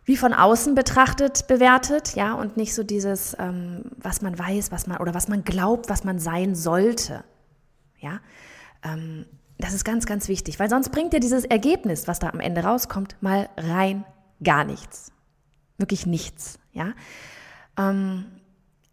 wie 0.05 0.19
von 0.19 0.35
außen 0.35 0.75
betrachtet 0.75 1.47
bewertet, 1.47 2.15
ja, 2.15 2.35
und 2.35 2.59
nicht 2.59 2.75
so 2.75 2.83
dieses, 2.83 3.35
ähm, 3.39 3.85
was 3.97 4.21
man 4.21 4.39
weiß, 4.39 4.71
was 4.71 4.87
man 4.87 4.99
oder 4.99 5.15
was 5.15 5.29
man 5.29 5.45
glaubt, 5.45 5.89
was 5.89 6.05
man 6.05 6.19
sein 6.19 6.55
sollte, 6.55 7.25
ja. 8.01 8.21
Ähm, 8.83 9.25
das 9.59 9.73
ist 9.73 9.85
ganz, 9.85 10.07
ganz 10.07 10.29
wichtig, 10.29 10.59
weil 10.59 10.69
sonst 10.69 10.91
bringt 10.91 11.13
dir 11.13 11.21
dieses 11.21 11.45
Ergebnis, 11.45 12.09
was 12.09 12.19
da 12.19 12.29
am 12.31 12.41
Ende 12.41 12.63
rauskommt, 12.63 13.17
mal 13.21 13.49
rein 13.57 14.05
gar 14.43 14.65
nichts. 14.65 15.13
Wirklich 15.79 16.07
nichts, 16.07 16.59
ja. 16.73 16.93
Ähm, 17.79 18.27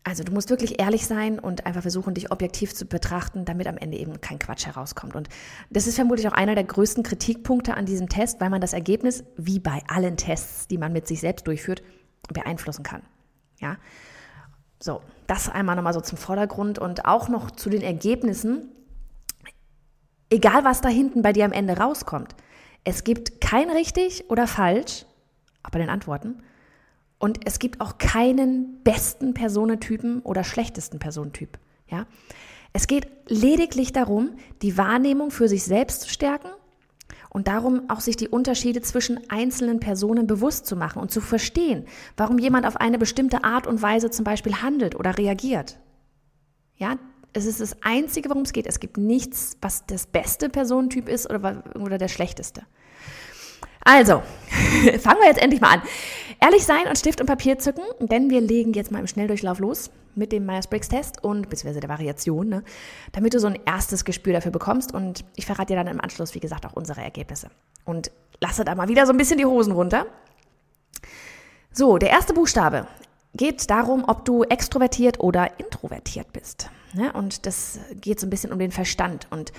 also 0.04 0.24
du 0.24 0.32
musst 0.32 0.50
wirklich 0.50 0.80
ehrlich 0.80 1.06
sein 1.06 1.38
und 1.38 1.68
einfach 1.68 1.84
versuchen, 1.84 2.16
dich 2.16 2.32
objektiv 2.32 2.74
zu 2.74 2.86
betrachten, 2.86 3.46
damit 3.46 3.68
am 3.68 3.78
Ende 3.78 3.98
eben 3.98 4.20
kein 4.20 4.40
Quatsch 4.40 4.66
herauskommt. 4.66 5.16
Und 5.16 5.30
das 5.70 5.86
ist 5.86 5.96
vermutlich 5.96 6.28
auch 6.28 6.34
einer 6.34 6.56
der 6.56 6.64
größten 6.64 7.04
Kritikpunkte 7.04 7.76
an 7.76 7.86
diesem 7.86 8.10
Test, 8.10 8.42
weil 8.42 8.50
man 8.50 8.62
das 8.62 8.74
Ergebnis, 8.74 9.24
wie 9.38 9.60
bei 9.60 9.84
allen 9.88 10.18
Tests, 10.18 10.68
die 10.68 10.80
man 10.80 10.92
mit 10.92 11.08
sich 11.08 11.20
selbst 11.20 11.46
durchführt, 11.46 11.84
beeinflussen 12.34 12.82
kann. 12.82 13.04
Ja, 13.60 13.78
so, 14.82 15.02
das 15.28 15.50
einmal 15.50 15.76
nochmal 15.76 15.94
so 15.94 16.02
zum 16.02 16.18
Vordergrund 16.18 16.80
und 16.80 17.06
auch 17.06 17.30
noch 17.30 17.52
zu 17.52 17.70
den 17.70 17.84
Ergebnissen. 17.84 18.70
Egal, 20.32 20.64
was 20.64 20.80
da 20.80 20.88
hinten 20.88 21.22
bei 21.22 21.34
dir 21.34 21.44
am 21.46 21.52
Ende 21.52 21.78
rauskommt, 21.78 22.36
es 22.86 23.04
gibt 23.04 23.42
kein 23.42 23.70
richtig 23.70 24.30
oder 24.30 24.48
falsch, 24.48 25.06
auch 25.62 25.70
bei 25.70 25.80
den 25.80 25.90
Antworten, 25.90 26.42
und 27.20 27.46
es 27.46 27.60
gibt 27.60 27.82
auch 27.82 28.00
keinen 28.00 28.82
besten 28.84 29.36
Personentypen 29.36 30.22
oder 30.22 30.44
schlechtesten 30.44 30.98
Personentyp. 30.98 31.60
Ja? 31.88 32.08
Es 32.74 32.88
geht 32.88 33.08
lediglich 33.28 33.92
darum, 33.92 34.32
die 34.62 34.78
Wahrnehmung 34.78 35.30
für 35.32 35.48
sich 35.48 35.64
selbst 35.64 36.04
zu 36.04 36.10
stärken 36.10 36.50
und 37.30 37.48
darum 37.48 37.90
auch 37.90 38.00
sich 38.00 38.16
die 38.16 38.30
Unterschiede 38.30 38.82
zwischen 38.82 39.30
einzelnen 39.30 39.82
Personen 39.82 40.28
bewusst 40.28 40.66
zu 40.66 40.76
machen 40.78 41.02
und 41.02 41.12
zu 41.12 41.22
verstehen, 41.22 41.86
warum 42.16 42.40
jemand 42.40 42.66
auf 42.66 42.78
eine 42.78 42.98
bestimmte 42.98 43.44
Art 43.44 43.68
und 43.68 43.82
Weise 43.82 44.10
zum 44.10 44.24
Beispiel 44.24 44.62
handelt 44.62 44.96
oder 44.96 45.18
reagiert. 45.18 45.78
Ja, 46.78 46.98
es 47.34 47.46
ist 47.46 47.62
das 47.62 47.78
Einzige, 47.82 48.30
worum 48.30 48.44
es 48.44 48.54
geht. 48.54 48.68
Es 48.68 48.80
gibt 48.80 48.98
nichts, 48.98 49.58
was 49.62 49.86
das 49.86 50.06
beste 50.06 50.50
Personentyp 50.50 51.08
ist 51.08 51.30
oder, 51.30 51.64
oder 51.80 51.98
der 51.98 52.08
schlechteste. 52.08 52.64
Also, 53.84 54.22
fangen 55.00 55.20
wir 55.22 55.28
jetzt 55.28 55.42
endlich 55.42 55.62
mal 55.62 55.76
an. 55.76 55.82
Ehrlich 56.40 56.66
sein 56.66 56.88
und 56.88 56.98
Stift 56.98 57.22
und 57.22 57.28
Papier 57.28 57.60
zücken, 57.60 57.84
denn 58.00 58.30
wir 58.30 58.42
legen 58.42 58.74
jetzt 58.74 58.92
mal 58.92 59.00
im 59.00 59.08
Schnelldurchlauf 59.08 59.60
los 59.60 59.92
mit 60.16 60.32
dem 60.32 60.46
Myers-Briggs-Test 60.46 61.24
und 61.24 61.50
beziehungsweise 61.50 61.80
der 61.80 61.90
Variation, 61.90 62.50
ne, 62.50 62.64
damit 63.12 63.34
du 63.34 63.40
so 63.40 63.48
ein 63.48 63.60
erstes 63.66 64.04
Gespür 64.04 64.34
dafür 64.34 64.52
bekommst. 64.52 64.94
Und 64.94 65.24
ich 65.36 65.46
verrate 65.46 65.74
dir 65.74 65.78
dann 65.78 65.88
im 65.88 66.02
Anschluss, 66.02 66.36
wie 66.36 66.40
gesagt, 66.40 66.66
auch 66.66 66.74
unsere 66.74 67.02
Ergebnisse. 67.02 67.50
Und 67.86 68.12
lasse 68.40 68.66
da 68.66 68.76
mal 68.76 68.88
wieder 68.88 69.06
so 69.06 69.14
ein 69.14 69.18
bisschen 69.18 69.38
die 69.38 69.46
Hosen 69.46 69.74
runter. 69.74 70.06
So, 71.72 71.98
der 71.98 72.10
erste 72.10 72.34
Buchstabe 72.34 72.88
geht 73.34 73.70
darum, 73.70 74.04
ob 74.08 74.26
du 74.26 74.44
extrovertiert 74.44 75.20
oder 75.20 75.60
introvertiert 75.60 76.34
bist. 76.34 76.70
Ne? 76.94 77.14
Und 77.14 77.46
das 77.46 77.80
geht 77.96 78.20
so 78.20 78.28
ein 78.28 78.30
bisschen 78.30 78.52
um 78.52 78.60
den 78.60 78.72
Verstand 78.72 79.28
und 79.30 79.52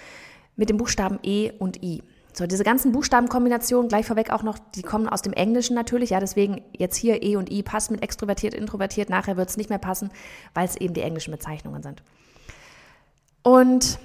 mit 0.57 0.69
dem 0.69 0.77
Buchstaben 0.77 1.19
E 1.23 1.53
und 1.59 1.83
I. 1.83 2.03
So, 2.35 2.47
diese 2.47 2.65
ganzen 2.65 2.93
Buchstabenkombinationen, 2.93 3.89
gleich 3.89 4.07
vorweg 4.07 4.31
auch 4.31 4.43
noch, 4.43 4.59
die 4.59 4.83
kommen 4.83 5.07
aus 5.07 5.21
dem 5.21 5.35
Englischen 5.35 5.75
natürlich, 5.75 6.11
ja, 6.11 6.21
deswegen 6.21 6.63
jetzt 6.73 6.97
hier 6.97 7.23
E 7.23 7.37
und 7.37 7.51
I 7.51 7.63
passt 7.63 7.91
mit 7.91 8.03
extrovertiert, 8.03 8.55
introvertiert, 8.55 9.11
nachher 9.11 9.37
wird 9.37 9.51
es 9.51 9.59
nicht 9.59 9.69
mehr 9.69 9.79
passen, 9.79 10.11
weil 10.55 10.67
es 10.67 10.77
eben 10.77 10.95
die 10.95 11.03
englischen 11.03 11.31
Bezeichnungen 11.31 11.83
sind. 11.83 12.03
Und 13.43 13.99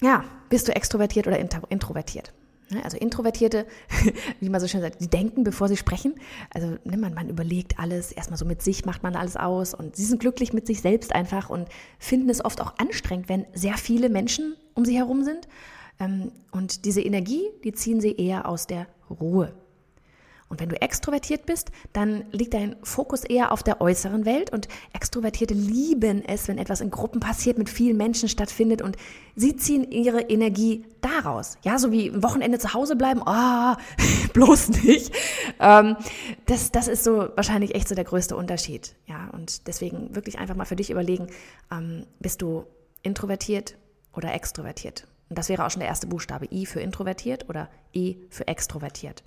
ja, 0.00 0.24
bist 0.48 0.68
du 0.68 0.76
extrovertiert 0.76 1.26
oder 1.26 1.38
introvertiert? 1.38 2.32
Also 2.82 2.96
Introvertierte, 2.96 3.66
wie 4.40 4.48
man 4.48 4.60
so 4.60 4.68
schön 4.68 4.80
sagt, 4.80 5.00
die 5.00 5.08
denken, 5.08 5.44
bevor 5.44 5.68
sie 5.68 5.76
sprechen. 5.76 6.14
Also 6.52 6.76
ne, 6.84 6.96
man, 6.96 7.14
man 7.14 7.28
überlegt 7.28 7.78
alles, 7.78 8.12
erstmal 8.12 8.38
so 8.38 8.44
mit 8.44 8.62
sich 8.62 8.84
macht 8.84 9.02
man 9.02 9.16
alles 9.16 9.36
aus 9.36 9.74
und 9.74 9.96
sie 9.96 10.04
sind 10.04 10.20
glücklich 10.20 10.52
mit 10.52 10.66
sich 10.66 10.80
selbst 10.80 11.14
einfach 11.14 11.50
und 11.50 11.68
finden 11.98 12.30
es 12.30 12.44
oft 12.44 12.60
auch 12.60 12.74
anstrengend, 12.78 13.28
wenn 13.28 13.46
sehr 13.52 13.76
viele 13.76 14.08
Menschen 14.08 14.56
um 14.74 14.84
sie 14.84 14.96
herum 14.96 15.24
sind. 15.24 15.46
Ähm, 16.00 16.32
und 16.50 16.84
diese 16.84 17.02
Energie, 17.02 17.44
die 17.64 17.72
ziehen 17.72 18.00
sie 18.00 18.16
eher 18.16 18.48
aus 18.48 18.66
der 18.66 18.86
Ruhe. 19.10 19.54
Und 20.54 20.60
wenn 20.60 20.68
du 20.68 20.80
extrovertiert 20.80 21.46
bist, 21.46 21.72
dann 21.92 22.26
liegt 22.30 22.54
dein 22.54 22.76
Fokus 22.84 23.24
eher 23.24 23.50
auf 23.50 23.64
der 23.64 23.80
äußeren 23.80 24.24
Welt 24.24 24.52
und 24.52 24.68
Extrovertierte 24.92 25.52
lieben 25.52 26.24
es, 26.24 26.46
wenn 26.46 26.58
etwas 26.58 26.80
in 26.80 26.92
Gruppen 26.92 27.18
passiert, 27.18 27.58
mit 27.58 27.68
vielen 27.68 27.96
Menschen 27.96 28.28
stattfindet 28.28 28.80
und 28.80 28.96
sie 29.34 29.56
ziehen 29.56 29.90
ihre 29.90 30.20
Energie 30.20 30.84
daraus. 31.00 31.58
Ja, 31.62 31.80
so 31.80 31.90
wie 31.90 32.08
ein 32.08 32.22
Wochenende 32.22 32.60
zu 32.60 32.72
Hause 32.72 32.94
bleiben, 32.94 33.20
ah, 33.26 33.72
oh, 33.72 34.28
bloß 34.32 34.68
nicht. 34.84 35.12
Ähm, 35.58 35.96
das, 36.46 36.70
das 36.70 36.86
ist 36.86 37.02
so 37.02 37.30
wahrscheinlich 37.34 37.74
echt 37.74 37.88
so 37.88 37.96
der 37.96 38.04
größte 38.04 38.36
Unterschied. 38.36 38.94
Ja, 39.06 39.30
und 39.32 39.66
deswegen 39.66 40.14
wirklich 40.14 40.38
einfach 40.38 40.54
mal 40.54 40.66
für 40.66 40.76
dich 40.76 40.90
überlegen, 40.90 41.26
ähm, 41.72 42.06
bist 42.20 42.42
du 42.42 42.64
introvertiert 43.02 43.76
oder 44.12 44.32
extrovertiert? 44.32 45.08
Und 45.28 45.36
das 45.36 45.48
wäre 45.48 45.66
auch 45.66 45.70
schon 45.72 45.80
der 45.80 45.88
erste 45.88 46.06
Buchstabe. 46.06 46.46
I 46.52 46.64
für 46.64 46.78
introvertiert 46.78 47.48
oder 47.48 47.68
E 47.92 48.18
für 48.30 48.46
extrovertiert. 48.46 49.24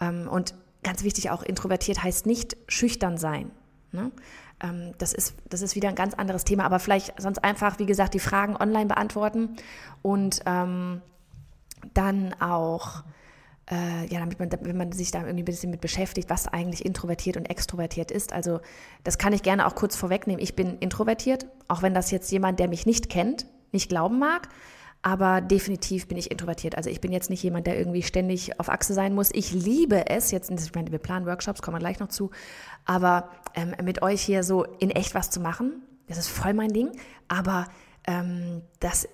Ähm, 0.00 0.28
und 0.28 0.54
ganz 0.82 1.02
wichtig 1.04 1.30
auch, 1.30 1.42
introvertiert 1.42 2.02
heißt 2.02 2.26
nicht 2.26 2.56
schüchtern 2.68 3.18
sein. 3.18 3.50
Ne? 3.92 4.10
Ähm, 4.62 4.92
das, 4.98 5.12
ist, 5.12 5.34
das 5.48 5.62
ist 5.62 5.74
wieder 5.74 5.88
ein 5.88 5.94
ganz 5.94 6.14
anderes 6.14 6.44
Thema, 6.44 6.64
aber 6.64 6.78
vielleicht 6.78 7.20
sonst 7.20 7.42
einfach, 7.44 7.78
wie 7.78 7.86
gesagt, 7.86 8.14
die 8.14 8.20
Fragen 8.20 8.56
online 8.56 8.86
beantworten 8.86 9.56
und 10.02 10.40
ähm, 10.46 11.02
dann 11.94 12.34
auch, 12.40 13.02
äh, 13.70 14.06
ja, 14.06 14.20
damit 14.20 14.38
man, 14.38 14.50
wenn 14.60 14.76
man 14.76 14.92
sich 14.92 15.10
da 15.10 15.20
irgendwie 15.20 15.42
ein 15.42 15.46
bisschen 15.46 15.70
mit 15.70 15.80
beschäftigt, 15.80 16.28
was 16.30 16.46
eigentlich 16.46 16.84
introvertiert 16.84 17.36
und 17.36 17.46
extrovertiert 17.46 18.10
ist. 18.10 18.32
Also 18.32 18.60
das 19.04 19.18
kann 19.18 19.32
ich 19.32 19.42
gerne 19.42 19.66
auch 19.66 19.74
kurz 19.74 19.96
vorwegnehmen. 19.96 20.42
Ich 20.42 20.56
bin 20.56 20.78
introvertiert, 20.78 21.46
auch 21.68 21.82
wenn 21.82 21.94
das 21.94 22.10
jetzt 22.10 22.30
jemand, 22.30 22.58
der 22.58 22.68
mich 22.68 22.86
nicht 22.86 23.08
kennt, 23.08 23.46
nicht 23.72 23.88
glauben 23.88 24.18
mag. 24.18 24.48
Aber 25.02 25.40
definitiv 25.40 26.08
bin 26.08 26.18
ich 26.18 26.30
introvertiert. 26.30 26.76
Also 26.76 26.90
ich 26.90 27.00
bin 27.00 27.10
jetzt 27.10 27.30
nicht 27.30 27.42
jemand, 27.42 27.66
der 27.66 27.78
irgendwie 27.78 28.02
ständig 28.02 28.60
auf 28.60 28.68
Achse 28.68 28.92
sein 28.92 29.14
muss. 29.14 29.30
Ich 29.32 29.52
liebe 29.52 30.10
es, 30.10 30.30
jetzt, 30.30 30.50
ich 30.50 30.74
meine, 30.74 30.92
wir 30.92 30.98
planen 30.98 31.24
Workshops, 31.24 31.62
kommen 31.62 31.76
wir 31.76 31.80
gleich 31.80 32.00
noch 32.00 32.08
zu, 32.08 32.30
aber 32.84 33.30
ähm, 33.54 33.74
mit 33.82 34.02
euch 34.02 34.20
hier 34.20 34.42
so 34.42 34.64
in 34.78 34.90
echt 34.90 35.14
was 35.14 35.30
zu 35.30 35.40
machen, 35.40 35.82
das 36.06 36.18
ist 36.18 36.28
voll 36.28 36.52
mein 36.52 36.72
Ding. 36.72 36.90
Aber 37.28 37.68
ähm, 38.06 38.62
das, 38.80 39.08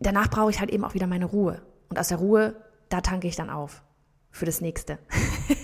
danach 0.00 0.28
brauche 0.28 0.50
ich 0.50 0.58
halt 0.58 0.70
eben 0.70 0.84
auch 0.84 0.94
wieder 0.94 1.06
meine 1.06 1.26
Ruhe. 1.26 1.62
Und 1.88 1.98
aus 1.98 2.08
der 2.08 2.18
Ruhe 2.18 2.56
da 2.88 3.00
tanke 3.00 3.28
ich 3.28 3.36
dann 3.36 3.50
auf 3.50 3.82
für 4.30 4.46
das 4.46 4.60
nächste. 4.60 4.98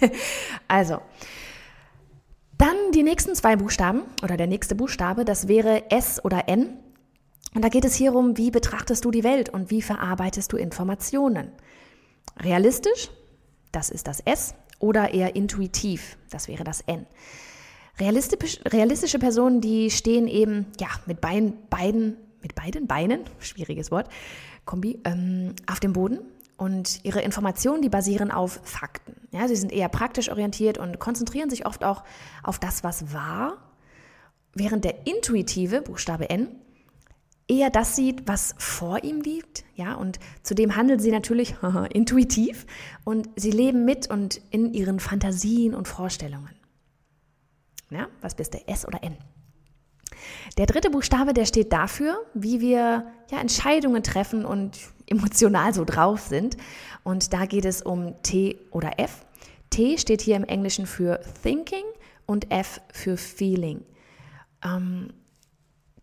also, 0.69 1.01
dann 2.59 2.77
die 2.95 3.03
nächsten 3.03 3.35
zwei 3.35 3.57
Buchstaben 3.57 4.03
oder 4.23 4.37
der 4.37 4.47
nächste 4.47 4.75
Buchstabe, 4.75 5.25
das 5.25 5.49
wäre 5.49 5.91
S 5.91 6.25
oder 6.25 6.49
N. 6.49 6.79
Und 7.55 7.63
da 7.63 7.69
geht 7.69 7.85
es 7.85 7.95
hier 7.95 8.15
um, 8.15 8.37
wie 8.37 8.51
betrachtest 8.51 9.05
du 9.05 9.11
die 9.11 9.25
Welt 9.25 9.49
und 9.49 9.71
wie 9.71 9.81
verarbeitest 9.81 10.53
du 10.53 10.57
Informationen. 10.57 11.53
Realistisch, 12.39 13.11
das 13.71 13.91
ist 13.91 14.09
das 14.09 14.21
S, 14.21 14.55
oder 14.81 15.15
eher 15.15 15.37
intuitiv, 15.37 16.19
das 16.31 16.49
wäre 16.49 16.65
das 16.65 16.81
N. 16.83 17.07
Realistisch, 17.99 18.59
realistische 18.67 19.21
Personen, 19.21 19.61
die 19.61 19.91
stehen 19.91 20.27
eben 20.27 20.67
ja, 20.81 20.89
mit 21.07 21.21
beiden, 21.21 21.55
beiden, 21.71 22.17
mit 22.43 22.57
beiden 22.57 22.89
Beinen, 22.89 23.21
schwieriges 23.39 23.93
Wort, 23.93 24.09
Kombi, 24.65 25.01
ähm, 25.05 25.55
auf 25.71 25.79
dem 25.79 25.93
Boden 25.93 26.19
und 26.57 27.05
ihre 27.05 27.21
Informationen, 27.21 27.83
die 27.83 27.89
basieren 27.89 28.33
auf 28.33 28.61
Fakten. 28.65 29.15
Ja, 29.31 29.47
sie 29.47 29.57
sind 29.57 29.73
eher 29.73 29.89
praktisch 29.89 30.29
orientiert 30.29 30.77
und 30.77 30.99
konzentrieren 30.99 31.51
sich 31.51 31.67
oft 31.67 31.85
auch 31.85 32.03
auf 32.43 32.59
das, 32.59 32.83
was 32.83 33.13
war, 33.13 33.59
während 34.55 34.85
der 34.85 35.07
intuitive, 35.07 35.83
Buchstabe 35.83 36.31
N, 36.31 36.49
eher 37.49 37.71
das 37.71 37.97
sieht, 37.97 38.27
was 38.27 38.55
vor 38.59 39.05
ihm 39.05 39.21
liegt, 39.21 39.65
ja, 39.75 39.95
und 39.95 40.19
zudem 40.43 40.77
handeln 40.77 41.01
sie 41.01 41.11
natürlich 41.11 41.55
intuitiv 41.93 42.67
und 43.05 43.29
sie 43.37 43.51
leben 43.51 43.85
mit 43.85 44.11
und 44.11 44.41
in 44.51 44.73
ihren 44.73 45.01
Fantasien 45.01 45.75
und 45.75 45.89
Vorstellungen. 45.89 46.55
Ja, 47.91 48.09
was 48.21 48.35
bist 48.35 48.55
du, 48.55 48.59
S 48.67 48.87
oder 48.87 49.03
N? 49.03 49.17
Der 50.57 50.67
dritte 50.67 50.91
Buchstabe, 50.91 51.35
der 51.35 51.45
steht 51.45 51.73
dafür, 51.73 52.25
wie 52.35 52.61
wir 52.61 53.07
ja, 53.31 53.41
Entscheidungen 53.41 54.03
treffen 54.03 54.45
und 54.45 54.79
emotional 55.07 55.75
so 55.75 55.85
drauf 55.85 56.21
sind. 56.21 56.57
Und 57.03 57.33
da 57.33 57.47
geht 57.47 57.65
es 57.65 57.83
um 57.83 58.15
T 58.23 58.59
oder 58.71 58.99
F. 58.99 59.27
T 59.71 59.99
steht 59.99 60.23
hier 60.23 60.37
im 60.37 60.45
Englischen 60.45 60.87
für 60.87 61.21
Thinking 61.43 61.85
und 62.27 62.51
F 62.51 62.81
für 62.93 63.17
Feeling. 63.17 63.85
Ähm, 64.65 65.13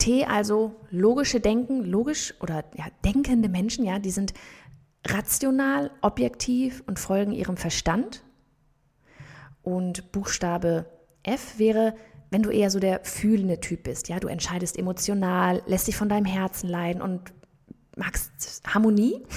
T 0.01 0.25
also 0.25 0.75
logische 0.89 1.39
Denken, 1.39 1.85
logisch 1.85 2.33
oder 2.41 2.63
ja, 2.75 2.85
denkende 3.05 3.49
Menschen, 3.49 3.85
ja, 3.85 3.99
die 3.99 4.09
sind 4.09 4.33
rational, 5.05 5.91
objektiv 6.01 6.83
und 6.87 6.97
folgen 6.97 7.31
ihrem 7.31 7.55
Verstand. 7.55 8.23
Und 9.61 10.11
Buchstabe 10.11 10.87
F 11.21 11.59
wäre, 11.59 11.93
wenn 12.31 12.41
du 12.41 12.49
eher 12.49 12.71
so 12.71 12.79
der 12.79 13.01
fühlende 13.03 13.59
Typ 13.59 13.83
bist, 13.83 14.09
ja, 14.09 14.19
du 14.19 14.27
entscheidest 14.27 14.75
emotional, 14.75 15.61
lässt 15.67 15.85
dich 15.85 15.95
von 15.95 16.09
deinem 16.09 16.25
Herzen 16.25 16.67
leiden 16.67 17.03
und 17.03 17.31
magst 17.95 18.63
Harmonie. 18.65 19.23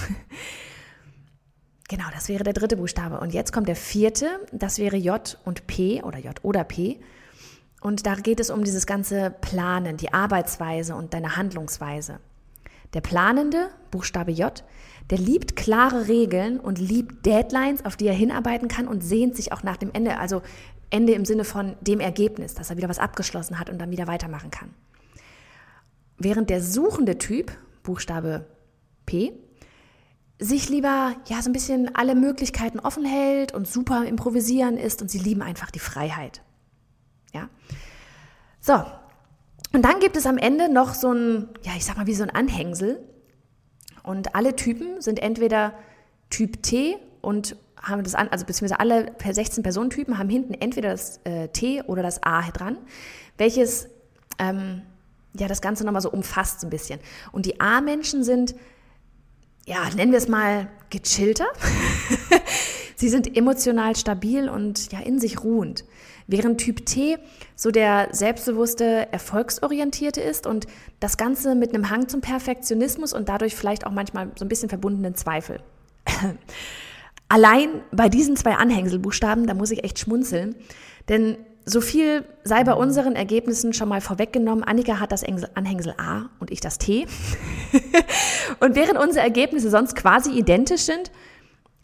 Genau, 1.87 2.05
das 2.11 2.29
wäre 2.29 2.43
der 2.43 2.53
dritte 2.53 2.77
Buchstabe. 2.77 3.19
Und 3.19 3.31
jetzt 3.31 3.53
kommt 3.53 3.67
der 3.67 3.75
vierte, 3.75 4.39
das 4.51 4.79
wäre 4.79 4.97
J 4.97 5.37
und 5.45 5.67
P 5.67 6.01
oder 6.01 6.17
J 6.17 6.33
oder 6.43 6.63
P. 6.63 6.99
Und 7.85 8.07
da 8.07 8.15
geht 8.15 8.39
es 8.39 8.49
um 8.49 8.63
dieses 8.63 8.87
ganze 8.87 9.29
Planen, 9.29 9.97
die 9.97 10.11
Arbeitsweise 10.11 10.95
und 10.95 11.13
deine 11.13 11.35
Handlungsweise. 11.35 12.19
Der 12.95 13.01
Planende, 13.01 13.69
Buchstabe 13.91 14.31
J, 14.31 14.63
der 15.11 15.19
liebt 15.19 15.55
klare 15.55 16.07
Regeln 16.07 16.59
und 16.59 16.79
liebt 16.79 17.27
Deadlines, 17.27 17.85
auf 17.85 17.95
die 17.95 18.07
er 18.07 18.15
hinarbeiten 18.15 18.69
kann 18.69 18.87
und 18.87 19.01
sehnt 19.01 19.35
sich 19.35 19.51
auch 19.51 19.61
nach 19.61 19.77
dem 19.77 19.91
Ende, 19.93 20.17
also 20.17 20.41
Ende 20.89 21.13
im 21.13 21.25
Sinne 21.25 21.43
von 21.43 21.75
dem 21.79 21.99
Ergebnis, 21.99 22.55
dass 22.55 22.71
er 22.71 22.77
wieder 22.77 22.89
was 22.89 22.97
abgeschlossen 22.97 23.59
hat 23.59 23.69
und 23.69 23.77
dann 23.77 23.91
wieder 23.91 24.07
weitermachen 24.07 24.49
kann. 24.49 24.73
Während 26.17 26.49
der 26.49 26.63
suchende 26.63 27.19
Typ, 27.19 27.51
Buchstabe 27.83 28.47
P, 29.05 29.31
sich 30.39 30.69
lieber 30.69 31.15
ja 31.27 31.39
so 31.43 31.51
ein 31.51 31.53
bisschen 31.53 31.93
alle 31.93 32.15
Möglichkeiten 32.15 32.79
offen 32.79 33.05
hält 33.05 33.53
und 33.53 33.67
super 33.67 34.07
improvisieren 34.07 34.75
ist 34.75 35.03
und 35.03 35.11
sie 35.11 35.19
lieben 35.19 35.43
einfach 35.43 35.69
die 35.69 35.77
Freiheit. 35.77 36.41
Ja. 37.35 37.49
So. 38.61 38.73
Und 39.73 39.83
dann 39.83 39.99
gibt 39.99 40.15
es 40.15 40.25
am 40.25 40.37
Ende 40.37 40.71
noch 40.71 40.93
so 40.93 41.11
ein, 41.11 41.49
ja, 41.63 41.73
ich 41.75 41.83
sag 41.83 41.97
mal, 41.97 42.07
wie 42.07 42.15
so 42.15 42.23
ein 42.23 42.29
Anhängsel. 42.29 43.03
Und 44.03 44.35
alle 44.35 44.55
Typen 44.55 45.01
sind 45.01 45.19
entweder 45.19 45.73
Typ 46.29 46.63
T 46.63 46.95
und 47.21 47.57
haben 47.81 48.03
das 48.03 48.15
an, 48.15 48.29
also 48.29 48.45
beziehungsweise 48.45 48.79
alle 48.79 49.11
16 49.21 49.63
Personentypen 49.63 50.17
haben 50.17 50.29
hinten 50.29 50.53
entweder 50.53 50.91
das 50.91 51.19
äh, 51.25 51.49
T 51.49 51.81
oder 51.83 52.01
das 52.01 52.23
A 52.23 52.49
dran, 52.51 52.77
welches 53.37 53.89
ähm, 54.39 54.83
ja 55.33 55.47
das 55.47 55.61
Ganze 55.61 55.83
nochmal 55.85 56.01
so 56.01 56.09
umfasst 56.09 56.61
so 56.61 56.67
ein 56.67 56.69
bisschen. 56.69 56.99
Und 57.33 57.45
die 57.45 57.59
A-Menschen 57.59 58.23
sind, 58.23 58.55
ja, 59.65 59.89
nennen 59.95 60.11
wir 60.13 60.19
es 60.19 60.29
mal 60.29 60.69
gechillter. 60.89 61.47
Sie 62.95 63.09
sind 63.09 63.35
emotional 63.35 63.95
stabil 63.97 64.47
und 64.47 64.91
ja 64.93 64.99
in 64.99 65.19
sich 65.19 65.43
ruhend. 65.43 65.83
Während 66.27 66.59
Typ 66.59 66.85
T 66.85 67.17
so 67.55 67.71
der 67.71 68.09
selbstbewusste, 68.11 69.11
erfolgsorientierte 69.11 70.21
ist 70.21 70.47
und 70.47 70.65
das 70.99 71.17
Ganze 71.17 71.55
mit 71.55 71.73
einem 71.73 71.89
Hang 71.89 72.09
zum 72.09 72.21
Perfektionismus 72.21 73.13
und 73.13 73.29
dadurch 73.29 73.55
vielleicht 73.55 73.85
auch 73.85 73.91
manchmal 73.91 74.31
so 74.35 74.45
ein 74.45 74.49
bisschen 74.49 74.69
verbundenen 74.69 75.15
Zweifel. 75.15 75.59
Allein 77.29 77.81
bei 77.91 78.09
diesen 78.09 78.35
zwei 78.35 78.55
Anhängselbuchstaben, 78.55 79.47
da 79.47 79.53
muss 79.53 79.71
ich 79.71 79.83
echt 79.83 79.99
schmunzeln, 79.99 80.55
denn 81.09 81.37
so 81.65 81.81
viel 81.81 82.23
sei 82.43 82.63
bei 82.63 82.73
unseren 82.73 83.15
Ergebnissen 83.15 83.73
schon 83.73 83.89
mal 83.89 84.01
vorweggenommen. 84.01 84.63
Annika 84.63 84.99
hat 84.99 85.11
das 85.11 85.23
Anhängsel 85.55 85.95
A 85.97 86.29
und 86.39 86.51
ich 86.51 86.59
das 86.59 86.77
T. 86.77 87.07
und 88.59 88.75
während 88.75 88.99
unsere 88.99 89.23
Ergebnisse 89.23 89.71
sonst 89.71 89.95
quasi 89.95 90.31
identisch 90.31 90.83
sind, 90.83 91.11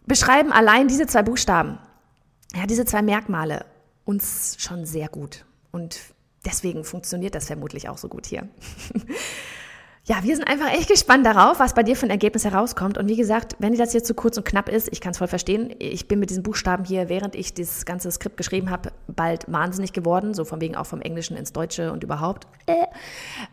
beschreiben 0.05 0.51
allein 0.51 0.87
diese 0.87 1.07
zwei 1.07 1.23
Buchstaben, 1.23 1.79
ja, 2.55 2.67
diese 2.67 2.85
zwei 2.85 3.01
Merkmale 3.01 3.65
uns 4.11 4.57
schon 4.59 4.85
sehr 4.85 5.07
gut. 5.07 5.45
Und 5.71 5.99
deswegen 6.45 6.83
funktioniert 6.83 7.33
das 7.33 7.47
vermutlich 7.47 7.87
auch 7.87 7.97
so 7.97 8.09
gut 8.09 8.25
hier. 8.25 8.47
Ja, 10.05 10.23
wir 10.23 10.35
sind 10.35 10.47
einfach 10.47 10.73
echt 10.73 10.89
gespannt 10.89 11.27
darauf, 11.27 11.59
was 11.59 11.75
bei 11.75 11.83
dir 11.83 11.95
für 11.95 12.07
ein 12.07 12.09
Ergebnis 12.09 12.43
herauskommt. 12.43 12.97
Und 12.97 13.07
wie 13.07 13.15
gesagt, 13.15 13.55
wenn 13.59 13.71
dir 13.71 13.77
das 13.77 13.93
jetzt 13.93 14.07
zu 14.07 14.15
kurz 14.15 14.35
und 14.35 14.45
knapp 14.45 14.67
ist, 14.67 14.89
ich 14.91 14.99
kann 14.99 15.11
es 15.11 15.19
voll 15.19 15.27
verstehen. 15.27 15.75
Ich 15.77 16.07
bin 16.07 16.19
mit 16.19 16.31
diesen 16.31 16.41
Buchstaben 16.41 16.85
hier, 16.85 17.07
während 17.07 17.35
ich 17.35 17.53
das 17.53 17.85
ganze 17.85 18.09
Skript 18.09 18.35
geschrieben 18.35 18.71
habe, 18.71 18.91
bald 19.07 19.45
wahnsinnig 19.51 19.93
geworden. 19.93 20.33
So 20.33 20.43
von 20.43 20.59
wegen 20.59 20.75
auch 20.75 20.87
vom 20.87 21.01
Englischen 21.01 21.37
ins 21.37 21.53
Deutsche 21.53 21.91
und 21.91 22.03
überhaupt. 22.03 22.47
Äh. 22.65 22.87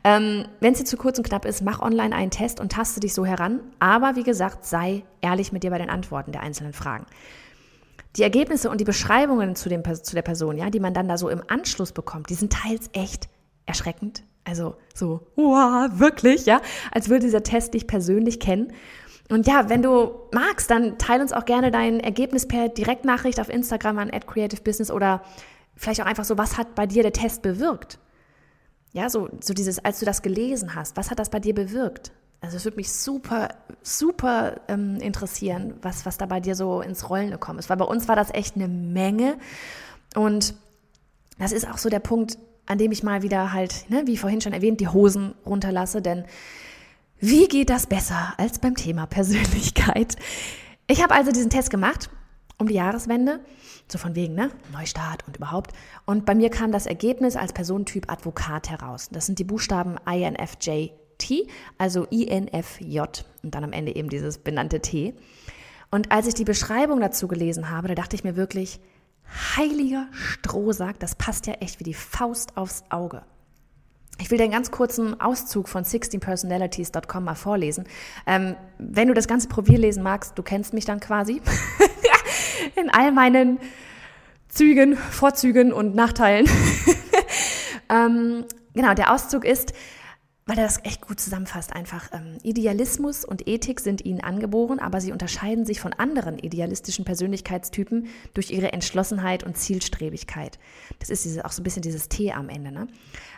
Ähm, 0.05 0.47
wenn 0.61 0.73
es 0.73 0.79
dir 0.79 0.87
zu 0.87 0.97
kurz 0.97 1.19
und 1.19 1.25
knapp 1.25 1.45
ist, 1.45 1.63
mach 1.63 1.81
online 1.81 2.17
einen 2.17 2.31
Test 2.31 2.61
und 2.61 2.73
taste 2.73 3.01
dich 3.01 3.13
so 3.13 3.27
heran. 3.27 3.61
Aber 3.79 4.17
wie 4.17 4.25
gesagt, 4.25 4.65
sei 4.65 5.05
ehrlich 5.21 5.53
mit 5.53 5.65
dir 5.65 5.71
bei 5.71 5.79
den 5.79 5.91
Antworten 5.91 6.33
der 6.33 6.41
einzelnen 6.41 6.73
Fragen. 6.73 7.05
Die 8.17 8.23
Ergebnisse 8.23 8.71
und 8.71 8.81
die 8.81 8.85
Beschreibungen 8.85 9.55
zu, 9.55 9.69
dem, 9.69 9.83
zu 9.85 10.15
der 10.15 10.23
Person, 10.23 10.57
ja, 10.57 10.71
die 10.71 10.81
man 10.81 10.95
dann 10.95 11.09
da 11.09 11.19
so 11.19 11.29
im 11.29 11.43
Anschluss 11.47 11.93
bekommt, 11.93 12.31
die 12.31 12.35
sind 12.35 12.53
teils 12.53 12.89
echt 12.93 13.29
erschreckend, 13.67 14.23
also 14.45 14.77
so, 14.95 15.27
wow, 15.37 15.91
wirklich, 15.99 16.47
ja, 16.47 16.63
als 16.91 17.09
würde 17.11 17.27
dieser 17.27 17.43
Test 17.43 17.75
dich 17.75 17.87
persönlich 17.87 18.41
kennen. 18.41 18.73
Und 19.29 19.47
ja, 19.47 19.69
wenn 19.69 19.83
du 19.83 20.11
magst, 20.33 20.71
dann 20.71 20.97
teile 20.97 21.23
uns 21.23 21.35
auch 21.35 21.45
gerne 21.45 21.71
dein 21.71 22.01
Ergebnis 22.01 22.49
per 22.49 22.71
Direktnachricht 22.71 23.41
auf 23.41 23.51
Instagram 23.51 23.99
an 23.99 24.11
@creativebusiness 24.11 24.91
oder 24.91 25.23
vielleicht 25.77 26.01
auch 26.01 26.07
einfach 26.07 26.25
so, 26.25 26.39
was 26.39 26.57
hat 26.57 26.75
bei 26.75 26.87
dir 26.87 27.03
der 27.03 27.13
Test 27.13 27.43
bewirkt? 27.43 27.99
Ja, 28.93 29.11
so, 29.11 29.29
so 29.41 29.53
dieses, 29.53 29.85
als 29.85 30.01
du 30.01 30.07
das 30.07 30.23
gelesen 30.23 30.75
hast, 30.75 30.97
was 30.97 31.11
hat 31.11 31.19
das 31.19 31.29
bei 31.29 31.41
dir 31.41 31.55
bewirkt? 31.55 32.13
Also 32.41 32.57
es 32.57 32.65
würde 32.65 32.77
mich 32.77 32.93
super, 32.93 33.49
super 33.83 34.61
ähm, 34.69 34.97
interessieren, 34.97 35.75
was, 35.83 36.07
was 36.07 36.19
da 36.19 36.27
bei 36.27 36.41
dir 36.41 36.55
so 36.55 36.81
ins 36.81 37.11
Rollen 37.11 37.31
gekommen 37.31 37.59
ist. 37.59 37.69
Weil 37.69 37.77
bei 37.77 37.85
uns 37.85 38.07
war 38.07 38.17
das 38.17 38.33
echt 38.33 38.55
eine 38.55 38.69
Menge. 38.69 39.39
Und 40.15 40.55
das 41.39 41.53
ist 41.53 41.69
auch 41.69 41.79
so 41.79 41.89
der 41.89 41.99
Punkt, 42.01 42.39
an 42.67 42.79
dem 42.79 42.93
ich 42.93 43.03
mal 43.03 43.23
wieder 43.23 43.53
halt, 43.53 43.91
ne, 43.91 44.03
wie 44.07 44.17
vorhin 44.17 44.41
schon 44.41 44.53
erwähnt, 44.53 44.81
die 44.81 44.89
Hosen 44.89 45.35
runterlasse, 45.47 46.03
denn 46.03 46.25
wie 47.19 47.49
geht 47.49 47.71
das 47.71 47.87
besser 47.87 48.35
als 48.37 48.59
beim 48.59 48.77
Thema 48.77 49.07
Persönlichkeit? 49.07 50.17
Ich 50.87 51.03
habe 51.03 51.15
also 51.15 51.33
diesen 51.33 51.51
Test 51.51 51.71
gemacht 51.71 52.11
um 52.59 52.67
die 52.67 52.75
Jahreswende, 52.75 53.41
so 53.87 53.99
von 53.99 54.15
wegen, 54.15 54.35
ne, 54.35 54.51
Neustart 54.73 55.27
und 55.27 55.37
überhaupt. 55.37 55.73
Und 56.05 56.27
bei 56.27 56.35
mir 56.35 56.51
kam 56.51 56.73
das 56.73 56.87
Ergebnis 56.87 57.37
als 57.37 57.53
Personentyp 57.53 58.11
Advokat 58.11 58.69
heraus. 58.69 59.09
Das 59.11 59.27
sind 59.27 59.39
die 59.39 59.45
Buchstaben 59.45 59.97
INFJT, 61.19 61.49
also 61.77 62.05
INFJ 62.05 63.01
und 63.43 63.55
dann 63.55 63.65
am 63.65 63.73
Ende 63.73 63.95
eben 63.95 64.09
dieses 64.09 64.39
benannte 64.39 64.81
T. 64.81 65.15
Und 65.91 66.13
als 66.13 66.27
ich 66.27 66.35
die 66.35 66.45
Beschreibung 66.45 67.01
dazu 67.01 67.29
gelesen 67.29 67.71
habe, 67.71 67.89
da 67.89 67.95
dachte 67.95 68.17
ich 68.17 68.25
mir 68.25 68.37
wirklich, 68.37 68.81
heiliger 69.57 70.07
Strohsack, 70.13 70.99
das 71.01 71.15
passt 71.15 71.47
ja 71.47 71.55
echt 71.55 71.81
wie 71.81 71.85
die 71.85 71.95
Faust 71.95 72.57
aufs 72.57 72.85
Auge. 72.91 73.23
Ich 74.21 74.31
will 74.31 74.39
dir 74.39 74.45
einen 74.45 74.53
ganz 74.53 74.71
kurzen 74.71 75.21
Auszug 75.21 75.69
von 75.69 75.85
16personalities.com 75.85 77.25
mal 77.25 77.37
vorlesen. 77.37 77.85
Ähm, 78.27 78.57
wenn 78.79 79.09
du 79.09 79.15
das 79.15 79.29
ganze 79.29 79.49
Profil 79.49 79.79
lesen 79.79 80.03
magst, 80.03 80.37
du 80.37 80.43
kennst 80.43 80.75
mich 80.75 80.85
dann 80.85 80.99
quasi 80.99 81.41
in 82.77 82.91
all 82.91 83.13
meinen 83.13 83.61
Zügen, 84.49 84.97
Vorzügen 84.97 85.73
und 85.73 85.95
Nachteilen. 85.95 86.49
ähm, 87.89 88.45
genau, 88.75 88.95
der 88.95 89.15
Auszug 89.15 89.45
ist, 89.45 89.73
weil 90.49 90.57
er 90.57 90.65
das 90.65 90.83
echt 90.83 91.07
gut 91.07 91.21
zusammenfasst, 91.21 91.75
einfach 91.75 92.09
ähm, 92.11 92.39
Idealismus 92.43 93.23
und 93.27 93.47
Ethik 93.47 93.81
sind 93.81 94.07
ihnen 94.07 94.23
angeboren, 94.23 94.79
aber 94.79 95.03
sie 95.03 95.13
unterscheiden 95.13 95.67
sich 95.67 95.79
von 95.79 95.93
anderen 95.93 96.39
idealistischen 96.39 97.05
Persönlichkeitstypen 97.05 98.07
durch 98.33 98.51
ihre 98.51 98.73
Entschlossenheit 98.73 99.45
und 99.45 99.59
Zielstrebigkeit. 99.59 100.59
Das 101.01 101.11
ist 101.11 101.27
diese, 101.27 101.45
auch 101.45 101.53
so 101.53 101.61
ein 101.61 101.65
bisschen 101.65 101.83
dieses 101.83 102.09
T 102.09 102.33
am 102.33 102.49
Ende. 102.49 102.73
Ne? 102.73 102.89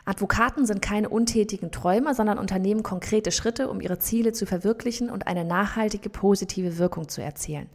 Advokaten 0.05 0.67
sind 0.67 0.83
keine 0.83 1.09
untätigen 1.09 1.73
Träumer, 1.73 2.15
sondern 2.15 2.39
unternehmen 2.39 2.85
konkrete 2.85 3.33
Schritte, 3.33 3.69
um 3.69 3.81
ihre 3.81 3.99
Ziele 3.99 4.33
zu 4.33 4.47
verwirklichen 4.47 5.11
und 5.11 5.27
eine 5.27 5.45
nachhaltige 5.45 6.11
positive 6.11 6.79
Wirkung 6.79 7.09
zu 7.09 7.23
erzielen. 7.23 7.69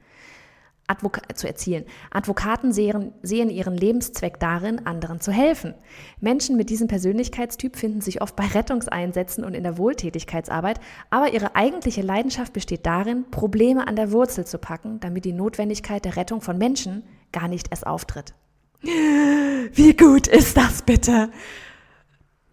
Advoka 0.88 1.22
zu 1.34 1.48
erzielen. 1.48 1.86
Advokaten 2.12 2.72
sehen, 2.72 3.14
sehen 3.24 3.50
ihren 3.50 3.76
Lebenszweck 3.76 4.40
darin, 4.40 4.86
anderen 4.86 5.20
zu 5.20 5.32
helfen. 5.32 5.74
Menschen 6.20 6.58
mit 6.58 6.70
diesem 6.70 6.88
Persönlichkeitstyp 6.88 7.76
finden 7.76 8.02
sich 8.02 8.22
oft 8.22 8.36
bei 8.36 8.46
Rettungseinsätzen 8.46 9.44
und 9.44 9.56
in 9.56 9.64
der 9.64 9.78
Wohltätigkeitsarbeit, 9.78 10.80
aber 11.10 11.34
ihre 11.34 11.56
eigentliche 11.56 12.02
Leidenschaft 12.02 12.54
besteht 12.54 12.86
darin, 12.86 13.26
Probleme 13.32 13.88
an 13.88 13.96
der 13.96 14.12
Wurzel 14.12 14.46
zu 14.46 14.60
packen, 14.60 15.00
damit 15.00 15.26
die 15.26 15.34
Notwendigkeit 15.34 16.06
der 16.06 16.18
Rettung 16.18 16.42
von 16.42 16.58
Menschen 16.58 17.04
gar 17.32 17.48
nicht 17.48 17.72
erst 17.72 17.88
auftritt. 17.88 18.34
Wie 18.82 19.96
gut 19.96 20.28
ist 20.28 20.56
das 20.56 20.84
bitte? 20.84 21.30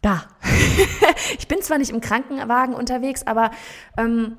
Da. 0.01 0.25
ich 1.39 1.47
bin 1.49 1.63
zwar 1.63 1.79
nicht 1.79 1.91
im 1.91 2.01
Krankenwagen 2.01 2.75
unterwegs, 2.75 3.27
aber 3.27 3.51
ähm, 3.97 4.37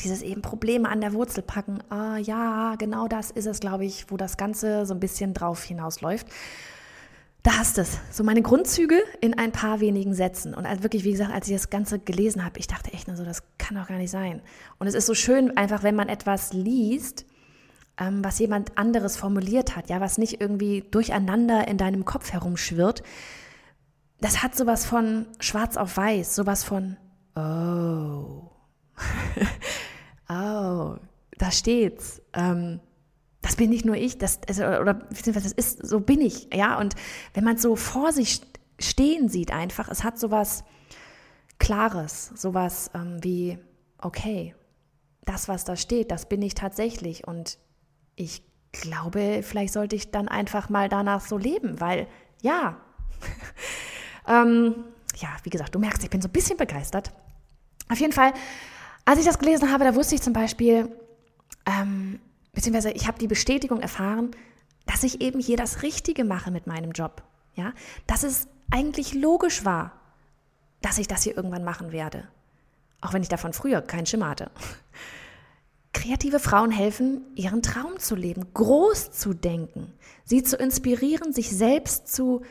dieses 0.00 0.22
eben 0.22 0.42
Probleme 0.42 0.88
an 0.88 1.00
der 1.00 1.12
Wurzel 1.12 1.42
packen. 1.42 1.78
Ah, 1.90 2.18
ja, 2.18 2.74
genau 2.76 3.08
das 3.08 3.30
ist 3.30 3.46
es, 3.46 3.60
glaube 3.60 3.84
ich, 3.84 4.10
wo 4.10 4.16
das 4.16 4.36
Ganze 4.36 4.86
so 4.86 4.94
ein 4.94 5.00
bisschen 5.00 5.34
drauf 5.34 5.62
hinausläuft. 5.62 6.26
Da 7.42 7.58
hast 7.58 7.76
es. 7.76 7.98
So 8.10 8.24
meine 8.24 8.40
Grundzüge 8.40 8.98
in 9.20 9.38
ein 9.38 9.52
paar 9.52 9.80
wenigen 9.80 10.14
Sätzen. 10.14 10.54
Und 10.54 10.64
wirklich, 10.82 11.04
wie 11.04 11.12
gesagt, 11.12 11.32
als 11.32 11.46
ich 11.46 11.52
das 11.52 11.68
Ganze 11.68 11.98
gelesen 11.98 12.42
habe, 12.42 12.58
ich 12.58 12.66
dachte 12.66 12.92
echt 12.94 13.06
nur 13.06 13.16
so, 13.16 13.24
das 13.24 13.42
kann 13.58 13.76
doch 13.76 13.86
gar 13.86 13.98
nicht 13.98 14.10
sein. 14.10 14.40
Und 14.78 14.86
es 14.86 14.94
ist 14.94 15.04
so 15.06 15.14
schön, 15.14 15.54
einfach, 15.56 15.82
wenn 15.82 15.94
man 15.94 16.08
etwas 16.08 16.54
liest, 16.54 17.26
ähm, 17.98 18.24
was 18.24 18.38
jemand 18.38 18.78
anderes 18.78 19.18
formuliert 19.18 19.76
hat, 19.76 19.90
ja, 19.90 20.00
was 20.00 20.16
nicht 20.16 20.40
irgendwie 20.40 20.84
durcheinander 20.90 21.68
in 21.68 21.76
deinem 21.76 22.06
Kopf 22.06 22.32
herumschwirrt. 22.32 23.02
Das 24.22 24.42
hat 24.42 24.56
sowas 24.56 24.86
von 24.86 25.26
schwarz 25.38 25.76
auf 25.76 25.98
weiß, 25.98 26.34
sowas 26.34 26.64
von, 26.64 26.96
oh. 27.36 28.53
oh, 30.28 30.96
da 31.38 31.50
steht's. 31.50 32.22
Ähm, 32.32 32.80
das 33.42 33.56
bin 33.56 33.70
nicht 33.70 33.84
nur 33.84 33.96
ich, 33.96 34.16
das, 34.16 34.40
also, 34.48 34.64
oder 34.64 34.94
das 34.94 35.52
ist, 35.52 35.86
so 35.86 36.00
bin 36.00 36.22
ich, 36.22 36.48
ja. 36.54 36.78
Und 36.78 36.94
wenn 37.34 37.44
man 37.44 37.56
es 37.56 37.62
so 37.62 37.76
vor 37.76 38.10
sich 38.10 38.40
stehen 38.78 39.28
sieht, 39.28 39.52
einfach, 39.52 39.88
es 39.88 40.02
hat 40.02 40.18
sowas 40.18 40.64
Klares, 41.58 42.32
sowas 42.34 42.90
ähm, 42.94 43.22
wie, 43.22 43.58
okay, 43.98 44.54
das, 45.24 45.48
was 45.48 45.64
da 45.64 45.76
steht, 45.76 46.10
das 46.10 46.26
bin 46.28 46.42
ich 46.42 46.54
tatsächlich. 46.54 47.26
Und 47.26 47.58
ich 48.16 48.42
glaube, 48.72 49.40
vielleicht 49.42 49.72
sollte 49.72 49.96
ich 49.96 50.10
dann 50.10 50.28
einfach 50.28 50.68
mal 50.68 50.88
danach 50.88 51.20
so 51.20 51.38
leben, 51.38 51.80
weil 51.80 52.06
ja, 52.42 52.78
ähm, 54.28 54.84
ja, 55.16 55.28
wie 55.42 55.50
gesagt, 55.50 55.74
du 55.74 55.78
merkst, 55.78 56.02
ich 56.02 56.10
bin 56.10 56.20
so 56.20 56.28
ein 56.28 56.32
bisschen 56.32 56.56
begeistert. 56.56 57.12
Auf 57.90 58.00
jeden 58.00 58.12
Fall 58.12 58.32
als 59.04 59.18
ich 59.18 59.26
das 59.26 59.38
gelesen 59.38 59.70
habe, 59.70 59.84
da 59.84 59.94
wusste 59.94 60.14
ich 60.14 60.22
zum 60.22 60.32
Beispiel, 60.32 60.90
ähm, 61.66 62.20
beziehungsweise 62.52 62.90
ich 62.90 63.06
habe 63.06 63.18
die 63.18 63.26
Bestätigung 63.26 63.80
erfahren, 63.80 64.30
dass 64.86 65.02
ich 65.02 65.20
eben 65.20 65.40
hier 65.40 65.56
das 65.56 65.82
Richtige 65.82 66.24
mache 66.24 66.50
mit 66.50 66.66
meinem 66.66 66.92
Job. 66.92 67.22
Ja, 67.54 67.72
dass 68.06 68.24
es 68.24 68.48
eigentlich 68.70 69.14
logisch 69.14 69.64
war, 69.64 69.92
dass 70.82 70.98
ich 70.98 71.06
das 71.06 71.22
hier 71.22 71.36
irgendwann 71.36 71.64
machen 71.64 71.92
werde. 71.92 72.28
Auch 73.00 73.12
wenn 73.12 73.22
ich 73.22 73.28
davon 73.28 73.52
früher 73.52 73.80
keinen 73.80 74.06
Schimmer 74.06 74.28
hatte. 74.28 74.50
Kreative 75.92 76.40
Frauen 76.40 76.72
helfen, 76.72 77.22
ihren 77.36 77.62
Traum 77.62 77.98
zu 77.98 78.16
leben, 78.16 78.52
groß 78.52 79.12
zu 79.12 79.32
denken, 79.32 79.92
sie 80.24 80.42
zu 80.42 80.56
inspirieren, 80.56 81.32
sich 81.32 81.50
selbst 81.50 82.12
zu, 82.12 82.42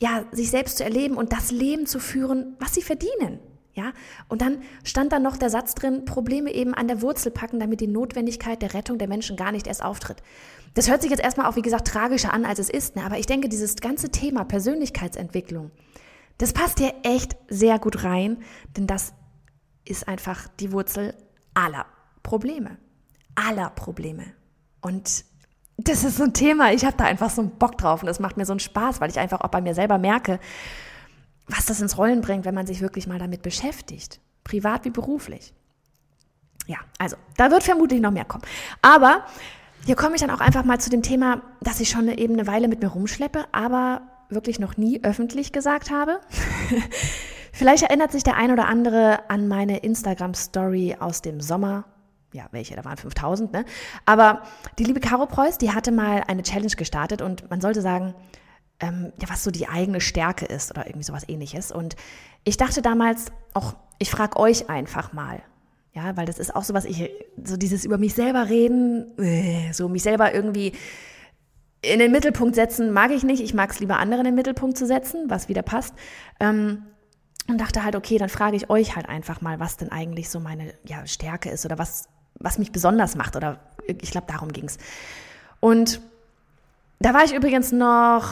ja, 0.00 0.24
sich 0.32 0.50
selbst 0.50 0.78
zu 0.78 0.84
erleben 0.84 1.16
und 1.16 1.32
das 1.32 1.52
Leben 1.52 1.86
zu 1.86 2.00
führen, 2.00 2.56
was 2.58 2.74
sie 2.74 2.82
verdienen. 2.82 3.38
Ja, 3.76 3.92
und 4.28 4.40
dann 4.40 4.62
stand 4.84 5.12
da 5.12 5.18
noch 5.18 5.36
der 5.36 5.50
Satz 5.50 5.74
drin, 5.74 6.06
Probleme 6.06 6.50
eben 6.50 6.72
an 6.72 6.88
der 6.88 7.02
Wurzel 7.02 7.30
packen, 7.30 7.60
damit 7.60 7.82
die 7.82 7.86
Notwendigkeit 7.86 8.62
der 8.62 8.72
Rettung 8.72 8.96
der 8.96 9.06
Menschen 9.06 9.36
gar 9.36 9.52
nicht 9.52 9.66
erst 9.66 9.84
auftritt. 9.84 10.22
Das 10.72 10.88
hört 10.88 11.02
sich 11.02 11.10
jetzt 11.10 11.22
erstmal 11.22 11.46
auch, 11.46 11.56
wie 11.56 11.62
gesagt, 11.62 11.86
tragischer 11.86 12.32
an, 12.32 12.46
als 12.46 12.58
es 12.58 12.70
ist. 12.70 12.96
Ne? 12.96 13.04
Aber 13.04 13.18
ich 13.18 13.26
denke, 13.26 13.50
dieses 13.50 13.76
ganze 13.76 14.08
Thema 14.08 14.44
Persönlichkeitsentwicklung, 14.44 15.72
das 16.38 16.54
passt 16.54 16.78
hier 16.78 16.94
echt 17.02 17.36
sehr 17.48 17.78
gut 17.78 18.02
rein, 18.02 18.38
denn 18.78 18.86
das 18.86 19.12
ist 19.84 20.08
einfach 20.08 20.48
die 20.58 20.72
Wurzel 20.72 21.14
aller 21.52 21.84
Probleme. 22.22 22.78
Aller 23.34 23.68
Probleme. 23.70 24.24
Und 24.80 25.26
das 25.76 26.02
ist 26.02 26.16
so 26.16 26.24
ein 26.24 26.32
Thema, 26.32 26.72
ich 26.72 26.86
habe 26.86 26.96
da 26.96 27.04
einfach 27.04 27.28
so 27.28 27.42
einen 27.42 27.50
Bock 27.50 27.76
drauf 27.76 28.00
und 28.02 28.06
das 28.06 28.20
macht 28.20 28.38
mir 28.38 28.46
so 28.46 28.54
einen 28.54 28.60
Spaß, 28.60 29.02
weil 29.02 29.10
ich 29.10 29.18
einfach 29.18 29.42
auch 29.42 29.48
bei 29.48 29.60
mir 29.60 29.74
selber 29.74 29.98
merke, 29.98 30.40
was 31.48 31.66
das 31.66 31.80
ins 31.80 31.98
Rollen 31.98 32.20
bringt, 32.20 32.44
wenn 32.44 32.54
man 32.54 32.66
sich 32.66 32.80
wirklich 32.80 33.06
mal 33.06 33.18
damit 33.18 33.42
beschäftigt, 33.42 34.20
privat 34.44 34.84
wie 34.84 34.90
beruflich. 34.90 35.54
Ja, 36.66 36.78
also 36.98 37.16
da 37.36 37.50
wird 37.50 37.62
vermutlich 37.62 38.00
noch 38.00 38.10
mehr 38.10 38.24
kommen. 38.24 38.44
Aber 38.82 39.24
hier 39.84 39.94
komme 39.94 40.16
ich 40.16 40.20
dann 40.20 40.30
auch 40.30 40.40
einfach 40.40 40.64
mal 40.64 40.80
zu 40.80 40.90
dem 40.90 41.02
Thema, 41.02 41.42
das 41.60 41.78
ich 41.80 41.88
schon 41.88 42.08
eben 42.08 42.34
eine 42.34 42.46
Weile 42.46 42.66
mit 42.66 42.82
mir 42.82 42.88
rumschleppe, 42.88 43.44
aber 43.52 44.02
wirklich 44.28 44.58
noch 44.58 44.76
nie 44.76 45.02
öffentlich 45.04 45.52
gesagt 45.52 45.90
habe. 45.90 46.20
Vielleicht 47.52 47.84
erinnert 47.84 48.12
sich 48.12 48.24
der 48.24 48.36
ein 48.36 48.50
oder 48.50 48.66
andere 48.66 49.30
an 49.30 49.46
meine 49.46 49.78
Instagram-Story 49.78 50.96
aus 50.98 51.22
dem 51.22 51.40
Sommer. 51.40 51.84
Ja, 52.32 52.46
welche? 52.50 52.74
Da 52.74 52.84
waren 52.84 52.96
5000, 52.96 53.52
ne? 53.52 53.64
Aber 54.04 54.42
die 54.78 54.84
liebe 54.84 55.00
Caro 55.00 55.26
Preuß, 55.26 55.58
die 55.58 55.70
hatte 55.70 55.92
mal 55.92 56.24
eine 56.26 56.42
Challenge 56.42 56.74
gestartet 56.76 57.22
und 57.22 57.48
man 57.48 57.60
sollte 57.60 57.80
sagen, 57.80 58.14
ähm, 58.80 59.12
ja, 59.20 59.28
was 59.28 59.44
so 59.44 59.50
die 59.50 59.68
eigene 59.68 60.00
Stärke 60.00 60.44
ist 60.46 60.70
oder 60.70 60.86
irgendwie 60.86 61.04
sowas 61.04 61.28
ähnliches. 61.28 61.72
Und 61.72 61.96
ich 62.44 62.56
dachte 62.56 62.82
damals 62.82 63.26
auch, 63.54 63.74
ich 63.98 64.10
frage 64.10 64.38
euch 64.38 64.68
einfach 64.68 65.12
mal. 65.12 65.42
Ja, 65.94 66.14
weil 66.16 66.26
das 66.26 66.38
ist 66.38 66.54
auch 66.54 66.62
so 66.62 66.74
was, 66.74 66.84
ich, 66.84 67.10
so 67.42 67.56
dieses 67.56 67.86
über 67.86 67.96
mich 67.96 68.14
selber 68.14 68.50
reden, 68.50 69.18
äh, 69.18 69.72
so 69.72 69.88
mich 69.88 70.02
selber 70.02 70.34
irgendwie 70.34 70.72
in 71.80 71.98
den 71.98 72.12
Mittelpunkt 72.12 72.54
setzen, 72.54 72.92
mag 72.92 73.12
ich 73.12 73.24
nicht. 73.24 73.42
Ich 73.42 73.54
mag 73.54 73.70
es 73.70 73.80
lieber, 73.80 73.98
andere 73.98 74.20
in 74.20 74.26
den 74.26 74.34
Mittelpunkt 74.34 74.76
zu 74.76 74.86
setzen, 74.86 75.30
was 75.30 75.48
wieder 75.48 75.62
passt. 75.62 75.94
Ähm, 76.38 76.82
und 77.48 77.58
dachte 77.60 77.82
halt, 77.84 77.96
okay, 77.96 78.18
dann 78.18 78.28
frage 78.28 78.56
ich 78.56 78.68
euch 78.68 78.96
halt 78.96 79.08
einfach 79.08 79.40
mal, 79.40 79.60
was 79.60 79.76
denn 79.76 79.90
eigentlich 79.90 80.28
so 80.28 80.40
meine 80.40 80.74
ja, 80.84 81.06
Stärke 81.06 81.48
ist 81.48 81.64
oder 81.64 81.78
was, 81.78 82.08
was 82.34 82.58
mich 82.58 82.72
besonders 82.72 83.16
macht. 83.16 83.36
Oder 83.36 83.60
ich 83.86 84.10
glaube, 84.10 84.26
darum 84.26 84.52
ging 84.52 84.64
es. 84.64 84.78
Und 85.60 86.00
da 86.98 87.14
war 87.14 87.24
ich 87.24 87.32
übrigens 87.32 87.72
noch 87.72 88.26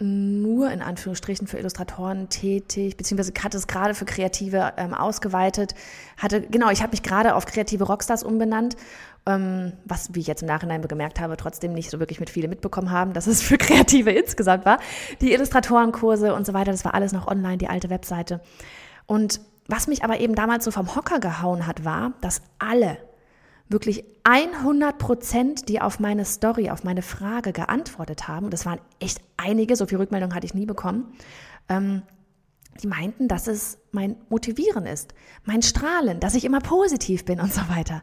nur 0.00 0.70
in 0.70 0.80
Anführungsstrichen 0.80 1.46
für 1.46 1.58
Illustratoren 1.58 2.28
tätig, 2.28 2.96
beziehungsweise 2.96 3.32
hatte 3.42 3.58
es 3.58 3.66
gerade 3.66 3.94
für 3.94 4.06
Kreative 4.06 4.72
ähm, 4.76 4.94
ausgeweitet. 4.94 5.74
Hatte, 6.16 6.40
genau, 6.40 6.70
ich 6.70 6.82
habe 6.82 6.92
mich 6.92 7.02
gerade 7.02 7.34
auf 7.34 7.44
kreative 7.44 7.84
Rockstars 7.84 8.22
umbenannt, 8.22 8.76
ähm, 9.26 9.74
was, 9.84 10.14
wie 10.14 10.20
ich 10.20 10.26
jetzt 10.26 10.42
im 10.42 10.48
Nachhinein 10.48 10.80
gemerkt 10.82 11.20
habe, 11.20 11.36
trotzdem 11.36 11.74
nicht 11.74 11.90
so 11.90 12.00
wirklich 12.00 12.18
mit 12.18 12.30
viele 12.30 12.48
mitbekommen 12.48 12.90
haben, 12.90 13.12
dass 13.12 13.26
es 13.26 13.42
für 13.42 13.58
Kreative 13.58 14.10
insgesamt 14.10 14.64
war. 14.64 14.78
Die 15.20 15.32
Illustratorenkurse 15.32 16.34
und 16.34 16.46
so 16.46 16.54
weiter, 16.54 16.72
das 16.72 16.84
war 16.84 16.94
alles 16.94 17.12
noch 17.12 17.26
online, 17.26 17.58
die 17.58 17.68
alte 17.68 17.90
Webseite. 17.90 18.40
Und 19.06 19.40
was 19.68 19.86
mich 19.86 20.02
aber 20.02 20.18
eben 20.20 20.34
damals 20.34 20.64
so 20.64 20.70
vom 20.70 20.96
Hocker 20.96 21.20
gehauen 21.20 21.66
hat, 21.66 21.84
war, 21.84 22.14
dass 22.22 22.42
alle 22.58 22.98
wirklich 23.70 24.04
100 24.24 24.98
Prozent, 24.98 25.68
die 25.68 25.80
auf 25.80 26.00
meine 26.00 26.24
Story, 26.24 26.70
auf 26.70 26.84
meine 26.84 27.02
Frage 27.02 27.52
geantwortet 27.52 28.28
haben, 28.28 28.50
das 28.50 28.66
waren 28.66 28.80
echt 28.98 29.20
einige, 29.36 29.76
so 29.76 29.86
viel 29.86 29.98
Rückmeldung 29.98 30.34
hatte 30.34 30.44
ich 30.44 30.54
nie 30.54 30.66
bekommen, 30.66 31.12
ähm, 31.68 32.02
die 32.82 32.88
meinten, 32.88 33.28
dass 33.28 33.46
es 33.46 33.78
mein 33.92 34.16
Motivieren 34.28 34.86
ist, 34.86 35.14
mein 35.44 35.62
Strahlen, 35.62 36.20
dass 36.20 36.34
ich 36.34 36.44
immer 36.44 36.60
positiv 36.60 37.24
bin 37.24 37.40
und 37.40 37.52
so 37.52 37.60
weiter. 37.68 38.02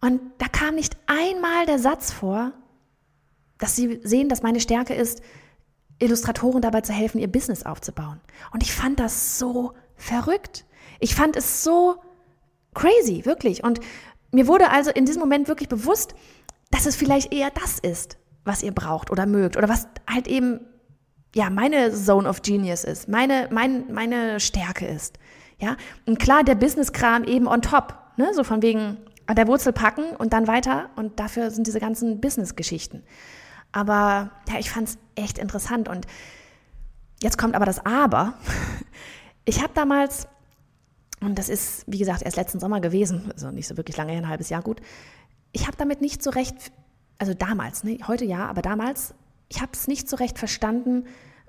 Und 0.00 0.20
da 0.38 0.48
kam 0.48 0.74
nicht 0.74 0.96
einmal 1.06 1.66
der 1.66 1.78
Satz 1.78 2.12
vor, 2.12 2.52
dass 3.58 3.76
sie 3.76 4.00
sehen, 4.02 4.28
dass 4.28 4.42
meine 4.42 4.60
Stärke 4.60 4.94
ist, 4.94 5.22
Illustratoren 6.00 6.60
dabei 6.60 6.80
zu 6.80 6.92
helfen, 6.92 7.20
ihr 7.20 7.30
Business 7.30 7.64
aufzubauen. 7.64 8.20
Und 8.52 8.62
ich 8.62 8.72
fand 8.72 8.98
das 8.98 9.38
so 9.38 9.72
verrückt. 9.94 10.64
Ich 10.98 11.14
fand 11.14 11.36
es 11.36 11.62
so 11.62 11.96
crazy, 12.74 13.24
wirklich. 13.24 13.62
Und 13.62 13.78
mir 14.32 14.48
wurde 14.48 14.70
also 14.70 14.90
in 14.90 15.04
diesem 15.04 15.20
Moment 15.20 15.48
wirklich 15.48 15.68
bewusst, 15.68 16.14
dass 16.70 16.86
es 16.86 16.96
vielleicht 16.96 17.32
eher 17.32 17.50
das 17.50 17.78
ist, 17.78 18.18
was 18.44 18.62
ihr 18.62 18.72
braucht 18.72 19.10
oder 19.10 19.26
mögt 19.26 19.56
oder 19.56 19.68
was 19.68 19.86
halt 20.10 20.26
eben 20.26 20.60
ja 21.34 21.50
meine 21.50 21.92
Zone 21.92 22.28
of 22.28 22.42
Genius 22.42 22.84
ist, 22.84 23.08
meine 23.08 23.48
mein, 23.50 23.92
meine 23.92 24.40
Stärke 24.40 24.86
ist. 24.86 25.18
Ja, 25.58 25.76
und 26.06 26.18
klar 26.18 26.42
der 26.42 26.56
Business-Kram 26.56 27.22
eben 27.24 27.46
on 27.46 27.62
top, 27.62 27.94
ne? 28.16 28.34
so 28.34 28.42
von 28.42 28.62
wegen 28.62 28.96
an 29.26 29.36
der 29.36 29.46
Wurzel 29.46 29.72
packen 29.72 30.16
und 30.16 30.32
dann 30.32 30.48
weiter 30.48 30.90
und 30.96 31.20
dafür 31.20 31.50
sind 31.50 31.68
diese 31.68 31.78
ganzen 31.78 32.20
Business-Geschichten. 32.20 33.04
Aber 33.70 34.30
ja, 34.48 34.58
ich 34.58 34.70
fand 34.70 34.88
es 34.88 34.98
echt 35.14 35.38
interessant 35.38 35.88
und 35.88 36.06
jetzt 37.22 37.38
kommt 37.38 37.54
aber 37.54 37.66
das 37.66 37.84
Aber. 37.84 38.34
Ich 39.44 39.60
habe 39.60 39.72
damals, 39.74 40.28
und 41.22 41.38
das 41.38 41.48
ist, 41.48 41.84
wie 41.86 41.98
gesagt, 41.98 42.22
erst 42.22 42.36
letzten 42.36 42.60
Sommer 42.60 42.80
gewesen, 42.80 43.30
also 43.32 43.50
nicht 43.50 43.68
so 43.68 43.76
wirklich 43.76 43.96
lange 43.96 44.12
ein 44.12 44.28
halbes 44.28 44.48
Jahr 44.48 44.62
gut, 44.62 44.80
ich 45.52 45.66
habe 45.66 45.76
damit 45.76 46.00
nicht 46.00 46.22
so 46.22 46.30
recht, 46.30 46.72
also 47.18 47.34
damals, 47.34 47.84
ne, 47.84 47.98
heute 48.06 48.24
ja, 48.24 48.46
aber 48.46 48.62
damals, 48.62 49.14
ich 49.48 49.60
habe 49.60 49.72
es 49.72 49.86
nicht 49.86 50.08
so 50.08 50.16
recht 50.16 50.38
verstanden, 50.38 51.04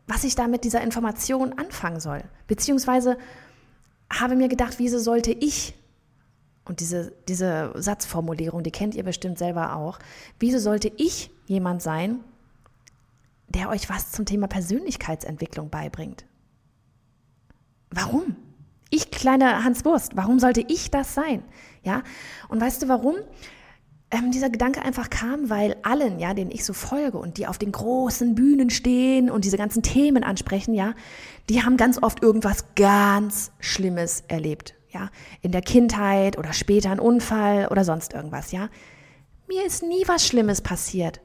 was 0.08 0.24
ich 0.24 0.36
da 0.36 0.48
mit 0.48 0.64
dieser 0.64 0.82
Information 0.82 1.54
anfangen 1.58 2.00
soll. 2.00 2.24
Beziehungsweise 2.48 3.18
habe 4.12 4.36
mir 4.36 4.50
gedacht, 4.50 4.76
wieso 4.78 5.00
sollte 5.00 5.32
ich, 5.32 5.74
und 6.66 6.80
diese, 6.80 7.14
diese 7.28 7.74
Satzformulierung, 7.76 8.64
die 8.64 8.72
kennt 8.72 8.96
ihr 8.96 9.04
bestimmt 9.04 9.38
selber 9.38 9.76
auch, 9.76 10.00
wieso 10.40 10.60
sollte 10.60 10.92
ich 10.98 11.32
jemand 11.46 11.82
sein, 11.82 12.20
der 13.48 13.70
euch 13.70 13.90
was 13.90 14.12
zum 14.12 14.26
Thema 14.26 14.48
Persönlichkeitsentwicklung 14.48 15.70
beibringt? 15.70 16.26
Warum? 17.90 18.36
Ich, 18.94 19.10
kleine 19.12 19.64
Hans 19.64 19.86
Wurst, 19.86 20.16
warum 20.16 20.40
sollte 20.40 20.64
ich 20.68 20.92
das 20.92 21.14
sein? 21.14 21.44
Ja, 21.84 22.04
und 22.48 22.62
weißt 22.62 22.84
du 22.84 22.88
warum? 22.88 23.16
ähm, 24.14 24.32
dieser 24.32 24.50
Gedanke 24.50 24.84
einfach 24.84 25.10
kam, 25.10 25.50
weil 25.50 25.76
allen, 25.82 26.20
ja, 26.20 26.34
denen 26.34 26.52
ich 26.52 26.64
so 26.66 26.74
folge 26.74 27.18
und 27.18 27.38
die 27.38 27.48
auf 27.48 27.58
den 27.58 27.72
großen 27.72 28.36
Bühnen 28.36 28.70
stehen 28.70 29.32
und 29.32 29.44
diese 29.44 29.58
ganzen 29.58 29.82
Themen 29.82 30.24
ansprechen, 30.24 30.76
ja, 30.76 30.94
die 31.50 31.64
haben 31.64 31.78
ganz 31.78 32.02
oft 32.02 32.22
irgendwas 32.22 32.76
ganz 32.76 33.52
Schlimmes 33.60 34.24
erlebt, 34.28 34.76
ja, 34.92 35.10
in 35.42 35.52
der 35.52 35.62
Kindheit 35.62 36.38
oder 36.38 36.54
später 36.54 36.92
ein 36.92 37.00
Unfall 37.00 37.68
oder 37.72 37.84
sonst 37.84 38.14
irgendwas, 38.14 38.52
ja. 38.52 38.70
Mir 39.48 39.66
ist 39.66 39.82
nie 39.82 40.04
was 40.06 40.28
Schlimmes 40.28 40.62
passiert. 40.62 41.20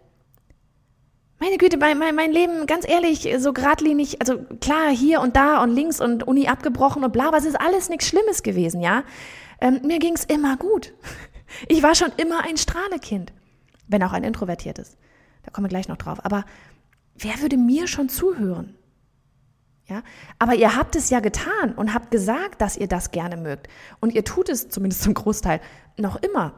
Meine 1.40 1.56
Güte, 1.56 1.76
mein, 1.76 1.98
mein, 1.98 2.16
mein 2.16 2.32
Leben, 2.32 2.66
ganz 2.66 2.88
ehrlich, 2.88 3.28
so 3.38 3.52
geradlinig, 3.52 4.20
also 4.20 4.38
klar, 4.60 4.90
hier 4.90 5.20
und 5.20 5.36
da 5.36 5.62
und 5.62 5.70
links 5.70 6.00
und 6.00 6.26
Uni 6.26 6.48
abgebrochen 6.48 7.04
und 7.04 7.12
bla, 7.12 7.28
aber 7.28 7.38
es 7.38 7.44
ist 7.44 7.60
alles 7.60 7.88
nichts 7.88 8.08
Schlimmes 8.08 8.42
gewesen, 8.42 8.80
ja. 8.80 9.04
Ähm, 9.60 9.80
mir 9.84 9.98
ging's 9.98 10.24
immer 10.24 10.56
gut. 10.56 10.94
Ich 11.66 11.82
war 11.82 11.94
schon 11.94 12.12
immer 12.18 12.44
ein 12.44 12.58
Strahlekind, 12.58 13.32
wenn 13.86 14.02
auch 14.02 14.12
ein 14.12 14.22
introvertiertes. 14.22 14.98
Da 15.44 15.50
kommen 15.50 15.64
wir 15.64 15.70
gleich 15.70 15.88
noch 15.88 15.96
drauf. 15.96 16.22
Aber 16.22 16.44
wer 17.14 17.40
würde 17.40 17.56
mir 17.56 17.86
schon 17.86 18.10
zuhören? 18.10 18.76
Ja, 19.86 20.02
aber 20.38 20.56
ihr 20.56 20.76
habt 20.76 20.94
es 20.94 21.08
ja 21.08 21.20
getan 21.20 21.72
und 21.74 21.94
habt 21.94 22.10
gesagt, 22.10 22.60
dass 22.60 22.76
ihr 22.76 22.86
das 22.86 23.12
gerne 23.12 23.38
mögt. 23.38 23.68
Und 24.00 24.14
ihr 24.14 24.24
tut 24.24 24.50
es 24.50 24.68
zumindest 24.68 25.02
zum 25.02 25.14
Großteil 25.14 25.62
noch 25.96 26.16
immer. 26.16 26.52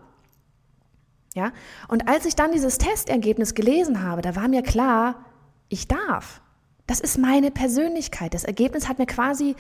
Ja, 1.35 1.53
und 1.89 2.09
als 2.09 2.27
ich 2.27 2.35
dann 2.35 2.53
dieses 2.53 2.79
Testergebnis 2.79 3.55
gelesen 3.55 4.03
habe, 4.03 4.21
da 4.21 4.35
war 4.35 4.49
mir 4.49 4.63
klar, 4.63 5.25
ich 5.69 5.87
darf. 5.87 6.41
Das 6.87 6.99
ist 6.99 7.19
meine 7.19 7.53
Persönlichkeit. 7.53 8.35
Das 8.35 8.43
Ergebnis 8.43 8.89
hat 8.89 8.99
mir 8.99 9.07
quasi 9.07 9.55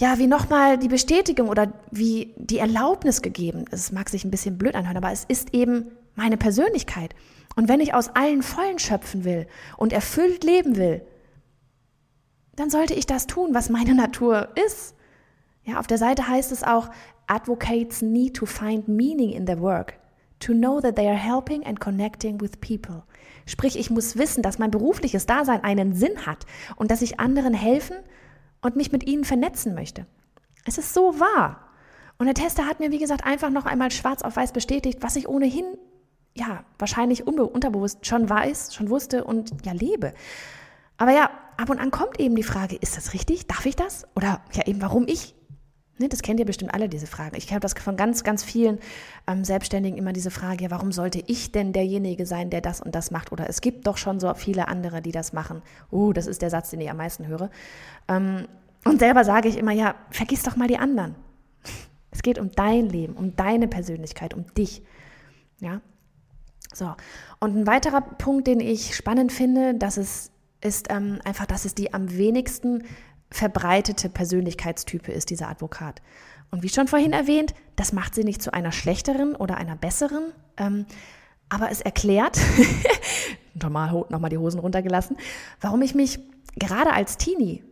ja, 0.00 0.18
wie 0.18 0.26
nochmal 0.26 0.78
die 0.78 0.88
Bestätigung 0.88 1.48
oder 1.48 1.72
wie 1.90 2.32
die 2.36 2.58
Erlaubnis 2.58 3.20
gegeben. 3.20 3.66
Es 3.70 3.92
mag 3.92 4.08
sich 4.08 4.24
ein 4.24 4.30
bisschen 4.30 4.56
blöd 4.56 4.74
anhören, 4.74 4.96
aber 4.96 5.12
es 5.12 5.24
ist 5.24 5.52
eben 5.52 5.90
meine 6.14 6.38
Persönlichkeit. 6.38 7.14
Und 7.54 7.68
wenn 7.68 7.80
ich 7.80 7.92
aus 7.92 8.08
allen 8.14 8.42
Vollen 8.42 8.78
schöpfen 8.78 9.24
will 9.24 9.46
und 9.76 9.92
erfüllt 9.92 10.42
leben 10.42 10.76
will, 10.76 11.02
dann 12.56 12.70
sollte 12.70 12.94
ich 12.94 13.06
das 13.06 13.26
tun, 13.26 13.50
was 13.52 13.68
meine 13.68 13.94
Natur 14.02 14.48
ist. 14.66 14.94
Ja, 15.64 15.78
auf 15.78 15.86
der 15.86 15.98
Seite 15.98 16.26
heißt 16.26 16.50
es 16.50 16.62
auch, 16.62 16.88
Advocates 17.26 18.00
need 18.00 18.34
to 18.34 18.46
find 18.46 18.88
meaning 18.88 19.30
in 19.30 19.44
their 19.44 19.60
work, 19.60 19.99
to 20.40 20.52
know 20.52 20.80
that 20.80 20.96
they 20.96 21.08
are 21.08 21.16
helping 21.16 21.64
and 21.64 21.80
connecting 21.80 22.40
with 22.40 22.60
people. 22.60 23.04
Sprich, 23.46 23.78
ich 23.78 23.90
muss 23.90 24.16
wissen, 24.16 24.42
dass 24.42 24.58
mein 24.58 24.70
berufliches 24.70 25.26
Dasein 25.26 25.62
einen 25.62 25.94
Sinn 25.94 26.26
hat 26.26 26.46
und 26.76 26.90
dass 26.90 27.02
ich 27.02 27.20
anderen 27.20 27.54
helfen 27.54 27.96
und 28.62 28.76
mich 28.76 28.92
mit 28.92 29.06
ihnen 29.06 29.24
vernetzen 29.24 29.74
möchte. 29.74 30.06
Es 30.66 30.78
ist 30.78 30.94
so 30.94 31.18
wahr. 31.20 31.68
Und 32.18 32.26
der 32.26 32.34
Tester 32.34 32.66
hat 32.66 32.80
mir, 32.80 32.90
wie 32.90 32.98
gesagt, 32.98 33.24
einfach 33.24 33.50
noch 33.50 33.64
einmal 33.64 33.90
schwarz 33.90 34.22
auf 34.22 34.36
weiß 34.36 34.52
bestätigt, 34.52 34.98
was 35.00 35.16
ich 35.16 35.26
ohnehin, 35.28 35.64
ja, 36.34 36.64
wahrscheinlich 36.78 37.26
unterbewusst 37.26 38.06
schon 38.06 38.28
weiß, 38.28 38.74
schon 38.74 38.90
wusste 38.90 39.24
und 39.24 39.64
ja 39.64 39.72
lebe. 39.72 40.12
Aber 40.98 41.12
ja, 41.12 41.30
ab 41.56 41.70
und 41.70 41.80
an 41.80 41.90
kommt 41.90 42.20
eben 42.20 42.36
die 42.36 42.42
Frage, 42.42 42.76
ist 42.76 42.96
das 42.96 43.14
richtig? 43.14 43.46
Darf 43.46 43.64
ich 43.64 43.74
das? 43.74 44.06
Oder 44.14 44.42
ja, 44.52 44.66
eben, 44.66 44.82
warum 44.82 45.06
ich? 45.08 45.34
Ne, 46.00 46.08
das 46.08 46.22
kennt 46.22 46.40
ihr 46.40 46.46
bestimmt 46.46 46.72
alle, 46.72 46.88
diese 46.88 47.06
Fragen. 47.06 47.36
Ich 47.36 47.50
habe 47.50 47.60
das 47.60 47.74
von 47.74 47.94
ganz, 47.94 48.24
ganz 48.24 48.42
vielen 48.42 48.78
ähm, 49.26 49.44
Selbstständigen 49.44 49.98
immer 49.98 50.14
diese 50.14 50.30
Frage, 50.30 50.64
ja, 50.64 50.70
warum 50.70 50.92
sollte 50.92 51.22
ich 51.26 51.52
denn 51.52 51.74
derjenige 51.74 52.24
sein, 52.24 52.48
der 52.48 52.62
das 52.62 52.80
und 52.80 52.94
das 52.94 53.10
macht? 53.10 53.32
Oder 53.32 53.50
es 53.50 53.60
gibt 53.60 53.86
doch 53.86 53.98
schon 53.98 54.18
so 54.18 54.32
viele 54.32 54.68
andere, 54.68 55.02
die 55.02 55.12
das 55.12 55.34
machen. 55.34 55.60
Uh, 55.92 56.14
das 56.14 56.26
ist 56.26 56.40
der 56.40 56.48
Satz, 56.48 56.70
den 56.70 56.80
ich 56.80 56.90
am 56.90 56.96
meisten 56.96 57.26
höre. 57.26 57.50
Ähm, 58.08 58.48
und 58.86 58.98
selber 58.98 59.24
sage 59.24 59.50
ich 59.50 59.58
immer, 59.58 59.72
ja, 59.72 59.94
vergiss 60.10 60.42
doch 60.42 60.56
mal 60.56 60.68
die 60.68 60.78
anderen. 60.78 61.14
Es 62.12 62.22
geht 62.22 62.38
um 62.38 62.50
dein 62.50 62.88
Leben, 62.88 63.12
um 63.12 63.36
deine 63.36 63.68
Persönlichkeit, 63.68 64.32
um 64.32 64.46
dich. 64.54 64.82
Ja. 65.60 65.82
So. 66.72 66.94
Und 67.40 67.56
ein 67.56 67.66
weiterer 67.66 68.00
Punkt, 68.00 68.46
den 68.46 68.58
ich 68.58 68.96
spannend 68.96 69.32
finde, 69.32 69.74
das 69.74 69.98
ist, 69.98 70.32
ist 70.62 70.88
ähm, 70.90 71.20
einfach, 71.24 71.44
dass 71.46 71.66
es 71.66 71.74
die 71.74 71.92
am 71.92 72.16
wenigsten 72.16 72.84
verbreitete 73.30 74.08
Persönlichkeitstype 74.08 75.12
ist, 75.12 75.30
dieser 75.30 75.48
Advokat. 75.48 76.02
Und 76.50 76.62
wie 76.62 76.68
schon 76.68 76.88
vorhin 76.88 77.12
erwähnt, 77.12 77.54
das 77.76 77.92
macht 77.92 78.14
sie 78.14 78.24
nicht 78.24 78.42
zu 78.42 78.52
einer 78.52 78.72
schlechteren 78.72 79.36
oder 79.36 79.56
einer 79.56 79.76
besseren, 79.76 80.32
ähm, 80.56 80.86
aber 81.48 81.70
es 81.70 81.80
erklärt, 81.80 82.38
nochmal, 83.54 84.04
nochmal 84.08 84.30
die 84.30 84.38
Hosen 84.38 84.60
runtergelassen, 84.60 85.16
warum 85.60 85.82
ich 85.82 85.94
mich 85.94 86.20
gerade 86.56 86.92
als 86.92 87.16
Teenie 87.16 87.62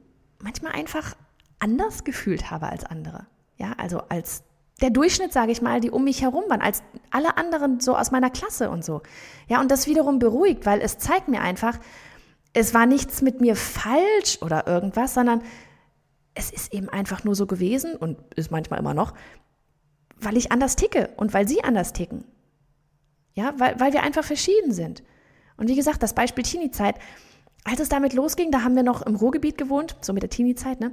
manchmal 0.41 0.73
einfach 0.73 1.17
anders 1.59 2.05
gefühlt 2.05 2.51
habe 2.51 2.69
als 2.69 2.85
andere. 2.85 3.27
Ja, 3.57 3.73
also 3.77 4.01
als 4.09 4.43
der 4.81 4.91
Durchschnitt, 4.91 5.33
sage 5.33 5.51
ich 5.51 5.61
mal, 5.61 5.81
die 5.81 5.91
um 5.91 6.05
mich 6.05 6.23
herum 6.23 6.45
waren, 6.49 6.61
als 6.61 6.83
alle 7.11 7.37
anderen 7.37 7.81
so 7.81 7.97
aus 7.97 8.13
meiner 8.13 8.31
Klasse 8.31 8.71
und 8.71 8.85
so. 8.85 9.03
Ja, 9.49 9.61
und 9.61 9.71
das 9.71 9.89
wiederum 9.89 10.21
beruhigt, 10.21 10.67
weil 10.67 10.81
es 10.81 10.99
zeigt 10.99 11.29
mir 11.29 11.41
einfach, 11.41 11.79
es 12.53 12.75
war 12.75 12.87
nichts 12.87 13.23
mit 13.23 13.41
mir 13.41 13.57
falsch 13.57 14.39
oder 14.41 14.67
irgendwas, 14.67 15.15
sondern 15.15 15.43
es 16.35 16.51
ist 16.51 16.73
eben 16.73 16.89
einfach 16.89 17.25
nur 17.25 17.35
so 17.35 17.47
gewesen 17.47 17.95
und 17.97 18.19
ist 18.35 18.51
manchmal 18.51 18.79
immer 18.79 18.95
noch, 18.95 19.15
weil 20.21 20.37
ich 20.37 20.53
anders 20.53 20.77
ticke 20.77 21.11
und 21.17 21.35
weil 21.35 21.49
sie 21.49 21.65
anders 21.65 21.93
ticken. 21.93 22.25
Ja, 23.35 23.55
weil, 23.59 23.79
weil 23.79 23.93
wir 23.93 24.03
einfach 24.03 24.25
verschieden 24.25 24.73
sind. 24.73 25.03
Und 25.57 25.69
wie 25.69 25.77
gesagt, 25.77 26.03
das 26.03 26.15
Beispiel 26.15 26.45
Teenie-Zeit, 26.45 26.97
als 27.65 27.81
es 27.81 27.89
damit 27.89 28.13
losging, 28.13 28.51
da 28.51 28.63
haben 28.63 28.77
wir 28.77 28.83
noch 28.83 29.03
im 29.03 29.17
Ruhrgebiet 29.17 29.59
gewohnt, 29.59 29.97
so 30.01 30.13
mit 30.13 30.23
der 30.23 30.31
Teenie-Zeit, 30.31 30.81
ne? 30.81 30.93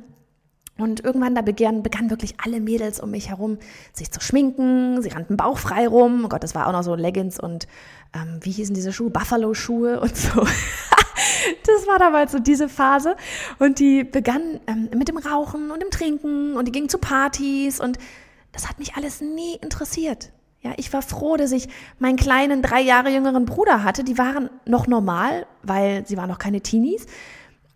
Und 0.77 1.05
irgendwann, 1.05 1.35
da 1.35 1.41
begann, 1.41 1.83
begannen 1.83 2.09
wirklich 2.09 2.35
alle 2.43 2.59
Mädels 2.59 2.99
um 2.99 3.11
mich 3.11 3.29
herum, 3.29 3.57
sich 3.93 4.11
zu 4.11 4.19
schminken. 4.19 5.01
Sie 5.01 5.09
rannten 5.09 5.37
bauchfrei 5.37 5.87
rum. 5.87 6.23
Oh 6.25 6.27
Gott, 6.27 6.43
das 6.43 6.53
war 6.53 6.67
auch 6.67 6.73
noch 6.73 6.83
so 6.83 6.95
Leggings 6.95 7.39
und 7.39 7.67
ähm, 8.13 8.39
wie 8.41 8.51
hießen 8.51 8.75
diese 8.75 8.91
Schuhe? 8.91 9.09
Buffalo-Schuhe 9.09 9.99
und 10.01 10.15
so. 10.17 10.41
das 10.41 11.87
war 11.87 11.97
damals 11.97 12.33
so 12.33 12.39
diese 12.39 12.67
Phase. 12.67 13.15
Und 13.59 13.79
die 13.79 14.03
begannen 14.03 14.59
ähm, 14.67 14.89
mit 14.97 15.07
dem 15.07 15.17
Rauchen 15.17 15.71
und 15.71 15.81
dem 15.81 15.91
Trinken 15.91 16.57
und 16.57 16.67
die 16.67 16.73
gingen 16.73 16.89
zu 16.89 16.97
Partys 16.97 17.79
und 17.79 17.97
das 18.51 18.67
hat 18.69 18.79
mich 18.79 18.95
alles 18.95 19.21
nie 19.21 19.55
interessiert. 19.55 20.31
Ja, 20.61 20.73
ich 20.77 20.91
war 20.93 21.03
froh, 21.03 21.37
dass 21.37 21.51
ich 21.51 21.69
meinen 21.99 22.15
kleinen 22.15 22.61
drei 22.63 22.81
Jahre 22.81 23.11
jüngeren 23.11 23.45
Bruder 23.45 23.83
hatte. 23.83 24.03
Die 24.03 24.17
waren 24.17 24.49
noch 24.65 24.87
normal, 24.87 25.45
weil 25.61 26.07
sie 26.07 26.17
waren 26.17 26.29
noch 26.29 26.39
keine 26.39 26.61
Teenies. 26.61 27.05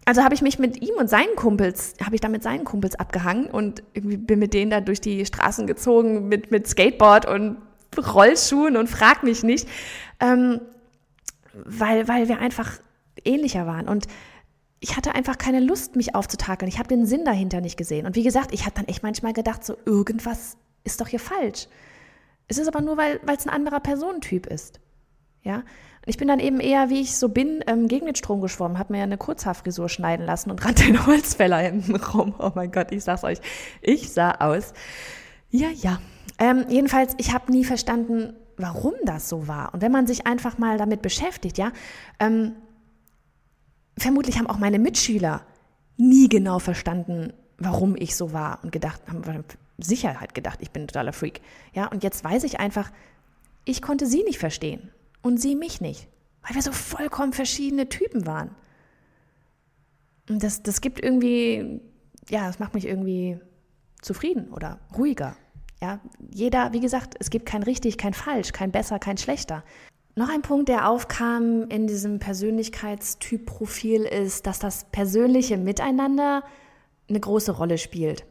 Also 0.06 0.24
habe 0.24 0.34
ich 0.34 0.42
mich 0.42 0.58
mit 0.58 0.82
ihm 0.82 0.96
und 0.98 1.10
seinen 1.10 1.36
Kumpels, 1.36 1.94
habe 2.04 2.16
ich 2.16 2.22
da 2.22 2.30
mit 2.30 2.42
seinen 2.42 2.64
Kumpels 2.64 2.96
abgehangen 2.96 3.48
und 3.48 3.84
irgendwie 3.94 4.18
bin 4.18 4.40
mit 4.40 4.54
denen 4.54 4.72
da 4.72 4.82
durch 4.82 5.02
die 5.02 5.26
Straßen 5.26 5.68
gezogen 5.68 6.28
mit, 6.28 6.52
mit 6.52 6.68
Skateboard 6.68 7.28
und 7.28 7.58
Rollschuhen 7.98 8.78
und 8.78 8.88
frag 8.88 9.24
mich 9.24 9.44
nicht, 9.44 9.68
ähm, 10.20 10.62
weil, 11.54 12.08
weil 12.08 12.28
wir 12.28 12.40
einfach 12.40 12.80
ähnlicher 13.24 13.68
waren. 13.68 13.88
Und 13.88 14.08
ich 14.80 14.96
hatte 14.96 15.14
einfach 15.14 15.38
keine 15.38 15.60
Lust, 15.60 15.96
mich 15.96 16.16
aufzutakeln. 16.16 16.70
Ich 16.70 16.80
habe 16.80 16.88
den 16.88 17.06
Sinn 17.06 17.26
dahinter 17.26 17.62
nicht 17.62 17.78
gesehen. 17.78 18.06
Und 18.06 18.16
wie 18.16 18.24
gesagt, 18.24 18.54
ich 18.54 18.62
habe 18.66 18.76
dann 18.76 18.86
echt 18.86 19.04
manchmal 19.04 19.34
gedacht, 19.34 19.66
so 19.66 19.78
irgendwas 19.86 20.58
ist 20.84 21.02
doch 21.02 21.08
hier 21.08 21.20
falsch. 21.20 21.68
Es 22.48 22.58
ist 22.58 22.68
aber 22.68 22.82
nur, 22.82 22.98
weil 22.98 23.20
es 23.38 23.46
ein 23.46 23.54
anderer 23.54 23.80
Personentyp 23.80 24.48
ist. 24.48 24.80
Ja, 25.44 25.64
ich 26.10 26.18
bin 26.18 26.28
dann 26.28 26.40
eben 26.40 26.60
eher, 26.60 26.90
wie 26.90 27.02
ich 27.02 27.16
so 27.18 27.30
bin, 27.30 27.64
ähm, 27.68 27.88
gegen 27.88 28.08
den 28.08 28.16
Strom 28.16 28.42
geschwommen, 28.42 28.80
habe 28.80 28.94
mir 28.94 29.04
eine 29.04 29.18
Kurzhaarfrisur 29.18 29.90
schneiden 29.90 30.26
lassen 30.26 30.50
und 30.50 30.66
rannte 30.66 30.84
in 30.86 31.06
Holzfäller 31.06 31.60
hinten 31.60 31.96
rum. 31.96 32.34
Oh 32.40 32.52
mein 32.56 32.72
Gott, 32.72 32.92
ich 32.92 33.04
sag's 33.04 33.24
euch, 33.24 33.40
ich 33.82 34.12
sah 34.12 34.32
aus. 34.32 34.74
Ja, 35.52 35.70
ja. 35.70 36.00
Ähm, 36.40 36.66
jedenfalls, 36.70 37.14
ich 37.18 37.34
habe 37.34 37.52
nie 37.52 37.64
verstanden, 37.64 38.34
warum 38.58 38.94
das 39.04 39.30
so 39.30 39.48
war. 39.48 39.74
Und 39.74 39.82
wenn 39.82 39.92
man 39.92 40.08
sich 40.08 40.26
einfach 40.26 40.58
mal 40.58 40.78
damit 40.78 41.02
beschäftigt, 41.02 41.58
ja, 41.58 41.72
ähm, 42.20 42.54
vermutlich 43.98 44.38
haben 44.40 44.48
auch 44.48 44.60
meine 44.60 44.80
Mitschüler 44.80 45.42
nie 45.98 46.28
genau 46.30 46.60
verstanden, 46.60 47.34
warum 47.58 47.96
ich 47.96 48.16
so 48.16 48.34
war 48.34 48.60
und 48.64 48.72
gedacht, 48.72 49.02
haben 49.08 49.44
Sicherheit 49.78 50.34
gedacht, 50.34 50.60
ich 50.62 50.72
bin 50.72 50.84
ein 50.84 50.88
totaler 50.88 51.14
Freak. 51.14 51.42
Ja, 51.74 51.88
und 51.88 52.04
jetzt 52.04 52.24
weiß 52.24 52.46
ich 52.46 52.60
einfach, 52.60 52.92
ich 53.66 53.82
konnte 53.82 54.06
sie 54.06 54.24
nicht 54.24 54.40
verstehen 54.40 54.90
und 55.22 55.40
sie 55.40 55.56
mich 55.56 55.82
nicht, 55.82 56.08
weil 56.42 56.56
wir 56.56 56.62
so 56.62 56.72
vollkommen 56.72 57.34
verschiedene 57.34 57.90
Typen 57.90 58.26
waren. 58.26 58.56
Und 60.30 60.44
das, 60.44 60.62
das 60.62 60.82
gibt 60.82 61.04
irgendwie 61.04 61.82
ja, 62.30 62.50
es 62.50 62.60
macht 62.60 62.74
mich 62.74 62.86
irgendwie 62.86 63.40
zufrieden 64.02 64.50
oder 64.52 64.80
ruhiger. 64.98 65.36
Ja, 65.82 66.00
jeder, 66.30 66.74
wie 66.74 66.80
gesagt, 66.80 67.16
es 67.20 67.30
gibt 67.30 67.46
kein 67.46 67.64
richtig, 67.64 67.98
kein 67.98 68.14
falsch, 68.14 68.52
kein 68.52 68.72
besser, 68.72 69.00
kein 69.00 69.18
schlechter. 69.18 69.64
Noch 70.16 70.30
ein 70.30 70.42
Punkt, 70.42 70.68
der 70.68 70.90
aufkam 70.90 71.70
in 71.70 71.88
diesem 71.88 72.20
Persönlichkeitstyp-Profil 72.20 74.04
ist, 74.04 74.46
dass 74.46 74.60
das 74.60 74.86
persönliche 74.92 75.58
Miteinander 75.58 76.44
eine 77.08 77.20
große 77.20 77.54
Rolle 77.54 77.78
spielt. 77.78 78.26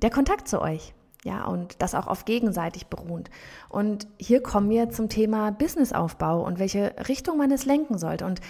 Der 0.00 0.10
Kontakt 0.10 0.48
zu 0.48 0.62
euch. 0.62 0.94
Ja, 1.24 1.44
und 1.44 1.82
das 1.82 1.94
auch 1.94 2.06
auf 2.06 2.24
gegenseitig 2.24 2.86
beruhend. 2.86 3.30
Und 3.68 4.06
hier 4.18 4.42
kommen 4.42 4.70
wir 4.70 4.88
zum 4.90 5.08
Thema 5.10 5.50
Businessaufbau 5.50 6.42
und 6.42 6.58
welche 6.58 6.94
Richtung 7.08 7.36
man 7.36 7.50
es 7.50 7.66
lenken 7.66 7.98
sollte. 7.98 8.24
Und 8.24 8.40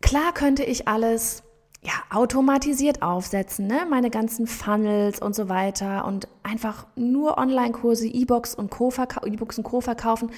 klar 0.00 0.32
könnte 0.32 0.62
ich 0.62 0.86
alles 0.86 1.42
ja, 1.82 1.92
automatisiert 2.10 3.02
aufsetzen, 3.02 3.66
ne? 3.66 3.86
meine 3.90 4.08
ganzen 4.08 4.46
Funnels 4.46 5.20
und 5.20 5.34
so 5.34 5.48
weiter 5.48 6.04
und 6.04 6.28
einfach 6.44 6.86
nur 6.94 7.38
Online-Kurse, 7.38 8.06
E-Books 8.06 8.54
und. 8.54 8.72
E-Books 8.72 9.58
und 9.58 9.64
Co. 9.64 9.80
verkaufen. 9.80 10.30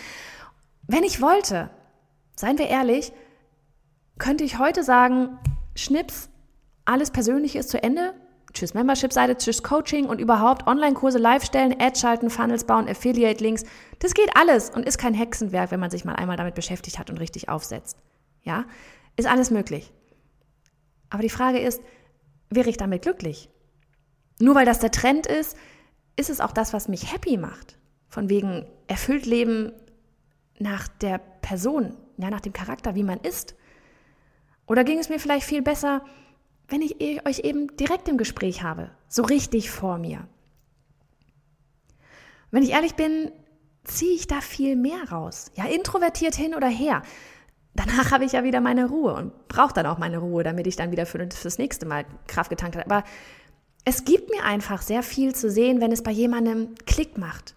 Wenn 0.86 1.04
ich 1.04 1.20
wollte, 1.20 1.68
seien 2.34 2.58
wir 2.58 2.68
ehrlich, 2.68 3.12
könnte 4.18 4.44
ich 4.44 4.58
heute 4.58 4.82
sagen, 4.82 5.38
Schnips, 5.74 6.30
alles 6.86 7.10
Persönliche 7.10 7.58
ist 7.58 7.70
zu 7.70 7.82
Ende. 7.82 8.14
Tschüss 8.54 8.72
Membership-Seite, 8.72 9.36
tschüss 9.36 9.64
Coaching 9.64 10.06
und 10.06 10.20
überhaupt 10.20 10.66
Online-Kurse 10.68 11.18
live 11.18 11.44
stellen, 11.44 11.74
Ads 11.80 12.00
schalten, 12.00 12.30
Funnels 12.30 12.64
bauen, 12.64 12.88
Affiliate-Links. 12.88 13.64
Das 13.98 14.14
geht 14.14 14.36
alles 14.36 14.70
und 14.70 14.86
ist 14.86 14.96
kein 14.96 15.12
Hexenwerk, 15.12 15.72
wenn 15.72 15.80
man 15.80 15.90
sich 15.90 16.04
mal 16.04 16.14
einmal 16.14 16.36
damit 16.36 16.54
beschäftigt 16.54 17.00
hat 17.00 17.10
und 17.10 17.18
richtig 17.18 17.48
aufsetzt. 17.48 17.98
Ja, 18.42 18.64
ist 19.16 19.26
alles 19.26 19.50
möglich. 19.50 19.92
Aber 21.10 21.22
die 21.22 21.30
Frage 21.30 21.58
ist, 21.58 21.82
wäre 22.48 22.70
ich 22.70 22.76
damit 22.76 23.02
glücklich? 23.02 23.50
Nur 24.38 24.54
weil 24.54 24.66
das 24.66 24.78
der 24.78 24.92
Trend 24.92 25.26
ist, 25.26 25.56
ist 26.16 26.30
es 26.30 26.40
auch 26.40 26.52
das, 26.52 26.72
was 26.72 26.88
mich 26.88 27.12
happy 27.12 27.36
macht. 27.36 27.78
Von 28.08 28.28
wegen 28.28 28.66
erfüllt 28.86 29.26
Leben 29.26 29.72
nach 30.60 30.86
der 30.86 31.18
Person, 31.18 31.96
ja, 32.18 32.30
nach 32.30 32.40
dem 32.40 32.52
Charakter, 32.52 32.94
wie 32.94 33.02
man 33.02 33.18
ist. 33.18 33.56
Oder 34.66 34.84
ging 34.84 34.98
es 34.98 35.08
mir 35.08 35.18
vielleicht 35.18 35.46
viel 35.46 35.62
besser, 35.62 36.04
wenn 36.74 36.82
ich 36.82 37.00
e-, 37.00 37.20
euch 37.24 37.40
eben 37.40 37.76
direkt 37.76 38.08
im 38.08 38.18
Gespräch 38.18 38.62
habe, 38.62 38.90
so 39.08 39.22
richtig 39.22 39.70
vor 39.70 39.96
mir? 39.98 40.26
Wenn 42.50 42.62
ich 42.62 42.70
ehrlich 42.70 42.94
bin, 42.94 43.32
ziehe 43.84 44.14
ich 44.14 44.26
da 44.26 44.40
viel 44.40 44.76
mehr 44.76 45.10
raus. 45.10 45.50
Ja, 45.54 45.64
introvertiert 45.66 46.34
hin 46.34 46.54
oder 46.54 46.68
her 46.68 47.02
danach 47.74 48.10
habe 48.10 48.24
ich 48.24 48.32
ja 48.32 48.44
wieder 48.44 48.60
meine 48.60 48.88
Ruhe 48.88 49.14
und 49.14 49.48
brauche 49.48 49.74
dann 49.74 49.86
auch 49.86 49.98
meine 49.98 50.18
Ruhe, 50.18 50.42
damit 50.42 50.66
ich 50.66 50.76
dann 50.76 50.92
wieder 50.92 51.06
für, 51.06 51.18
das 51.18 51.58
nächste 51.58 51.86
Mal 51.86 52.04
Kraft 52.26 52.50
getankt 52.50 52.76
habe. 52.76 52.90
Aber 52.90 53.04
es 53.84 54.04
gibt 54.04 54.30
mir 54.30 54.44
einfach 54.44 54.82
sehr 54.82 55.02
viel 55.02 55.34
zu 55.34 55.50
sehen, 55.50 55.80
wenn 55.80 55.92
es 55.92 56.02
bei 56.02 56.10
jemandem 56.10 56.74
Klick 56.86 57.18
macht. 57.18 57.54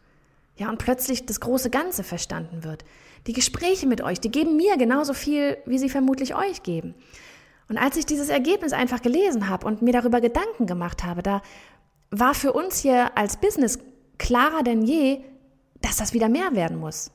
Ja, 0.58 0.70
und 0.70 0.80
plötzlich 0.80 1.26
das 1.26 1.40
große 1.40 1.70
Ganze 1.70 2.04
verstanden 2.04 2.64
wird. 2.64 2.84
Die 3.28 3.34
Gespräche 3.34 3.88
mit 3.88 4.02
euch, 4.02 4.20
die 4.20 4.32
geben 4.32 4.58
mir 4.58 4.78
genauso 4.78 5.14
viel, 5.14 5.58
wie 5.66 5.78
sie 5.78 5.90
vermutlich 5.90 6.36
euch 6.36 6.64
geben. 6.64 6.96
Und 7.70 7.78
als 7.78 7.98
ich 7.98 8.06
dieses 8.06 8.30
Ergebnis 8.30 8.74
einfach 8.74 9.02
gelesen 9.02 9.50
habe 9.50 9.66
und 9.68 9.82
mir 9.82 9.94
darüber 9.94 10.22
Gedanken 10.22 10.66
gemacht 10.66 11.04
habe, 11.04 11.22
da 11.22 11.42
war 12.12 12.34
für 12.34 12.54
uns 12.54 12.80
hier 12.80 13.18
als 13.18 13.38
Business 13.38 13.80
klarer 14.18 14.64
denn 14.64 14.82
je, 14.82 15.22
dass 15.82 15.98
das 15.98 16.14
wieder 16.14 16.30
mehr 16.30 16.56
werden 16.56 16.80
muss. 16.80 17.12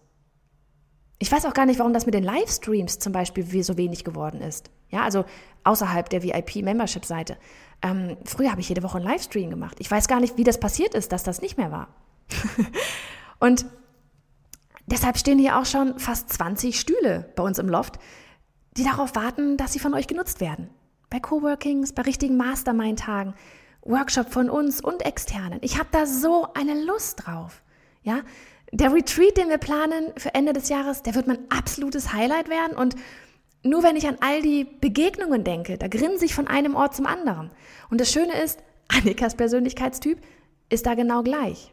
Ich 1.19 1.31
weiß 1.31 1.47
auch 1.47 1.55
gar 1.55 1.67
nicht, 1.67 1.79
warum 1.79 1.93
das 1.93 2.05
mit 2.05 2.15
den 2.15 2.25
Livestreams 2.25 2.99
zum 2.99 3.13
Beispiel 3.13 3.63
so 3.63 3.77
wenig 3.77 4.05
geworden 4.05 4.41
ist. 4.41 4.71
Ja, 4.89 5.03
also 5.03 5.25
außerhalb 5.65 6.11
der 6.11 6.23
VIP-Membership-Seite. 6.23 7.37
Ähm, 7.81 8.17
früher 8.25 8.51
habe 8.51 8.61
ich 8.61 8.69
jede 8.69 8.83
Woche 8.83 8.99
einen 8.99 9.07
Livestream 9.07 9.49
gemacht. 9.49 9.77
Ich 9.79 9.91
weiß 9.91 10.09
gar 10.09 10.21
nicht, 10.21 10.37
wie 10.37 10.45
das 10.45 10.59
passiert 10.59 10.95
ist, 10.95 11.13
dass 11.13 11.23
das 11.23 11.41
nicht 11.41 11.57
mehr 11.57 11.71
war. 11.71 11.89
und 13.39 13.67
deshalb 14.87 15.17
stehen 15.17 15.39
hier 15.39 15.59
auch 15.59 15.65
schon 15.65 15.99
fast 15.99 16.31
20 16.31 16.79
Stühle 16.79 17.33
bei 17.37 17.43
uns 17.43 17.59
im 17.59 17.69
Loft, 17.69 17.99
die 18.77 18.85
darauf 18.85 19.15
warten, 19.15 19.57
dass 19.57 19.73
sie 19.73 19.79
von 19.79 19.95
euch 19.95 20.07
genutzt 20.07 20.41
werden. 20.41 20.71
Bei 21.11 21.21
Coworkings, 21.21 21.93
bei 21.93 22.03
richtigen 22.03 22.37
Mastermind-Tagen, 22.37 23.35
Workshop 23.83 24.33
von 24.33 24.49
uns 24.49 24.81
und 24.81 25.05
externen. 25.05 25.59
Ich 25.63 25.79
habe 25.79 25.89
da 25.93 26.07
so 26.07 26.49
eine 26.55 26.83
Lust 26.85 27.27
drauf. 27.27 27.63
Ja, 28.03 28.21
der 28.73 28.93
Retreat, 28.93 29.37
den 29.37 29.49
wir 29.49 29.59
planen 29.59 30.13
für 30.17 30.35
Ende 30.35 30.53
des 30.53 30.69
Jahres, 30.69 31.03
der 31.03 31.15
wird 31.15 31.27
mein 31.27 31.39
absolutes 31.51 32.13
Highlight 32.13 32.49
werden. 32.49 32.77
Und 32.77 32.97
nur 33.63 33.83
wenn 33.83 33.97
ich 33.97 34.09
an 34.09 34.17
all 34.21 34.41
die 34.43 34.65
Begegnungen 34.65 35.45
denke, 35.45 35.79
da 35.79 35.89
grinse 35.89 36.25
ich 36.25 36.35
von 36.35 36.49
einem 36.49 36.75
Ort 36.75 36.97
zum 36.97 37.07
anderen. 37.07 37.51
Und 37.91 38.01
das 38.01 38.11
Schöne 38.11 38.41
ist, 38.41 38.61
Annikas 38.89 39.35
Persönlichkeitstyp 39.35 40.19
ist 40.69 40.87
da 40.87 40.95
genau 40.95 41.23
gleich. 41.23 41.73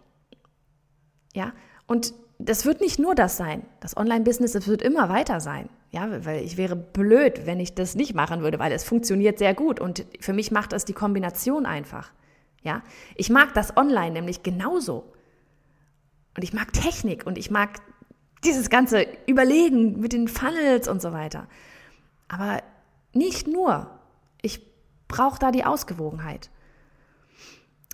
Ja, 1.34 1.54
und 1.88 2.14
das 2.38 2.66
wird 2.66 2.82
nicht 2.82 3.00
nur 3.00 3.16
das 3.16 3.38
sein. 3.38 3.66
Das 3.80 3.98
Online-Business, 3.98 4.68
wird 4.68 4.82
immer 4.82 5.10
weiter 5.10 5.40
sein. 5.40 5.70
Ja, 5.91 6.23
weil 6.25 6.43
ich 6.43 6.58
wäre 6.58 6.75
blöd, 6.75 7.45
wenn 7.45 7.60
ich 7.60 7.73
das 7.73 7.95
nicht 7.95 8.13
machen 8.13 8.41
würde, 8.41 8.60
weil 8.60 8.71
es 8.71 8.84
funktioniert 8.84 9.39
sehr 9.39 9.56
gut 9.56 9.80
und 9.80 10.06
für 10.19 10.34
mich 10.34 10.52
macht 10.52 10.73
es 10.73 10.86
die 10.86 10.93
Kombination 10.93 11.65
einfach. 11.65 12.12
Ja, 12.62 12.84
ich 13.15 13.30
mag 13.30 13.54
das 13.54 13.75
Online 13.75 14.12
nämlich 14.12 14.43
genauso. 14.43 15.12
Und 16.36 16.43
ich 16.43 16.54
mag 16.54 16.71
Technik 16.73 17.25
und 17.25 17.38
ich 17.38 17.49
mag 17.49 17.80
dieses 18.43 18.69
ganze 18.69 19.08
Überlegen 19.25 19.99
mit 19.99 20.13
den 20.13 20.28
Funnels 20.28 20.88
und 20.88 21.02
so 21.02 21.12
weiter. 21.12 21.47
Aber 22.28 22.62
nicht 23.13 23.47
nur. 23.47 23.89
Ich 24.41 24.62
brauche 25.08 25.39
da 25.39 25.52
die 25.52 25.65
Ausgewogenheit. 25.65 26.49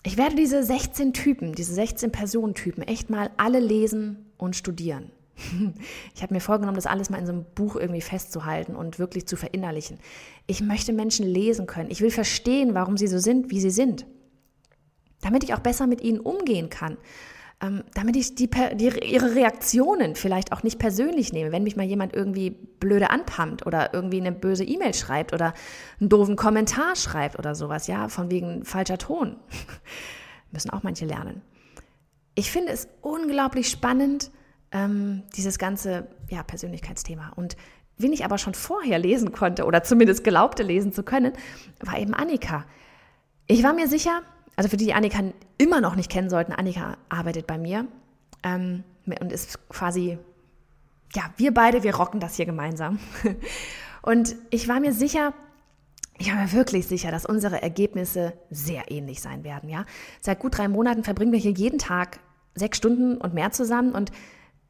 Ich 0.03 0.17
werde 0.17 0.35
diese 0.35 0.63
16 0.63 1.13
Typen, 1.13 1.53
diese 1.53 1.73
16 1.73 2.11
Personentypen 2.11 2.83
echt 2.83 3.09
mal 3.09 3.31
alle 3.37 3.59
lesen 3.59 4.31
und 4.37 4.55
studieren. 4.55 5.11
Ich 6.15 6.23
habe 6.23 6.33
mir 6.33 6.39
vorgenommen, 6.39 6.75
das 6.75 6.85
alles 6.85 7.09
mal 7.09 7.17
in 7.17 7.25
so 7.25 7.33
einem 7.33 7.45
Buch 7.55 7.75
irgendwie 7.75 8.01
festzuhalten 8.01 8.75
und 8.75 8.99
wirklich 8.99 9.27
zu 9.27 9.35
verinnerlichen. 9.35 9.99
Ich 10.47 10.61
möchte 10.61 10.93
Menschen 10.93 11.25
lesen 11.27 11.67
können. 11.67 11.91
Ich 11.91 12.01
will 12.01 12.11
verstehen, 12.11 12.73
warum 12.73 12.97
sie 12.97 13.07
so 13.07 13.19
sind, 13.19 13.51
wie 13.51 13.59
sie 13.59 13.69
sind. 13.69 14.05
Damit 15.21 15.43
ich 15.43 15.53
auch 15.53 15.59
besser 15.59 15.87
mit 15.87 16.01
ihnen 16.01 16.19
umgehen 16.19 16.69
kann 16.69 16.97
ähm, 17.61 17.83
damit 17.93 18.15
ich 18.15 18.35
die, 18.35 18.49
die, 18.49 18.89
ihre 19.03 19.35
Reaktionen 19.35 20.15
vielleicht 20.15 20.51
auch 20.51 20.63
nicht 20.63 20.77
persönlich 20.77 21.31
nehme. 21.31 21.51
Wenn 21.51 21.63
mich 21.63 21.75
mal 21.75 21.85
jemand 21.85 22.13
irgendwie 22.13 22.49
blöde 22.49 23.09
anpammt 23.09 23.65
oder 23.65 23.93
irgendwie 23.93 24.19
eine 24.19 24.31
böse 24.31 24.63
E-Mail 24.63 24.93
schreibt 24.93 25.33
oder 25.33 25.53
einen 25.99 26.09
doofen 26.09 26.35
Kommentar 26.35 26.95
schreibt 26.95 27.39
oder 27.39 27.55
sowas, 27.55 27.87
ja, 27.87 28.09
von 28.09 28.29
wegen 28.29 28.65
falscher 28.65 28.97
Ton. 28.97 29.37
Müssen 30.51 30.69
auch 30.71 30.83
manche 30.83 31.05
lernen. 31.05 31.41
Ich 32.35 32.51
finde 32.51 32.73
es 32.73 32.89
unglaublich 33.01 33.69
spannend, 33.69 34.31
ähm, 34.75 35.23
dieses 35.35 35.57
ganze 35.57 36.07
ja, 36.29 36.43
Persönlichkeitsthema. 36.43 37.31
Und 37.35 37.55
wen 37.97 38.11
ich 38.11 38.25
aber 38.25 38.37
schon 38.37 38.53
vorher 38.53 38.99
lesen 38.99 39.31
konnte 39.31 39.65
oder 39.65 39.83
zumindest 39.83 40.23
glaubte 40.25 40.63
lesen 40.63 40.91
zu 40.91 41.01
können, 41.01 41.31
war 41.79 41.97
eben 41.97 42.13
Annika. 42.13 42.65
Ich 43.47 43.63
war 43.63 43.73
mir 43.73 43.87
sicher, 43.87 44.21
also 44.57 44.69
für 44.69 44.77
die, 44.77 44.85
die 44.85 44.93
Annika 44.93 45.23
immer 45.57 45.79
noch 45.79 45.95
nicht 45.95 46.11
kennen 46.11 46.29
sollten, 46.29 46.51
Annika 46.51 46.97
arbeitet 47.07 47.47
bei 47.47 47.57
mir 47.57 47.87
ähm, 48.43 48.83
und 49.05 49.31
ist 49.31 49.69
quasi, 49.69 50.17
ja, 51.13 51.23
wir 51.37 51.53
beide, 51.53 51.83
wir 51.83 51.95
rocken 51.95 52.19
das 52.19 52.35
hier 52.35 52.45
gemeinsam. 52.45 52.99
Und 54.01 54.35
ich 54.51 54.67
war 54.67 54.79
mir 54.79 54.93
sicher, 54.93 55.33
ich 56.19 56.29
war 56.29 56.39
mir 56.39 56.51
wirklich 56.51 56.85
sicher, 56.85 57.09
dass 57.09 57.25
unsere 57.25 57.63
Ergebnisse 57.63 58.33
sehr 58.51 58.91
ähnlich 58.91 59.19
sein 59.19 59.43
werden, 59.43 59.67
ja. 59.67 59.85
Seit 60.21 60.37
gut 60.37 60.57
drei 60.57 60.67
Monaten 60.67 61.03
verbringen 61.03 61.31
wir 61.31 61.39
hier 61.39 61.51
jeden 61.51 61.79
Tag 61.79 62.19
sechs 62.53 62.77
Stunden 62.77 63.17
und 63.17 63.33
mehr 63.33 63.51
zusammen 63.51 63.93
und 63.93 64.11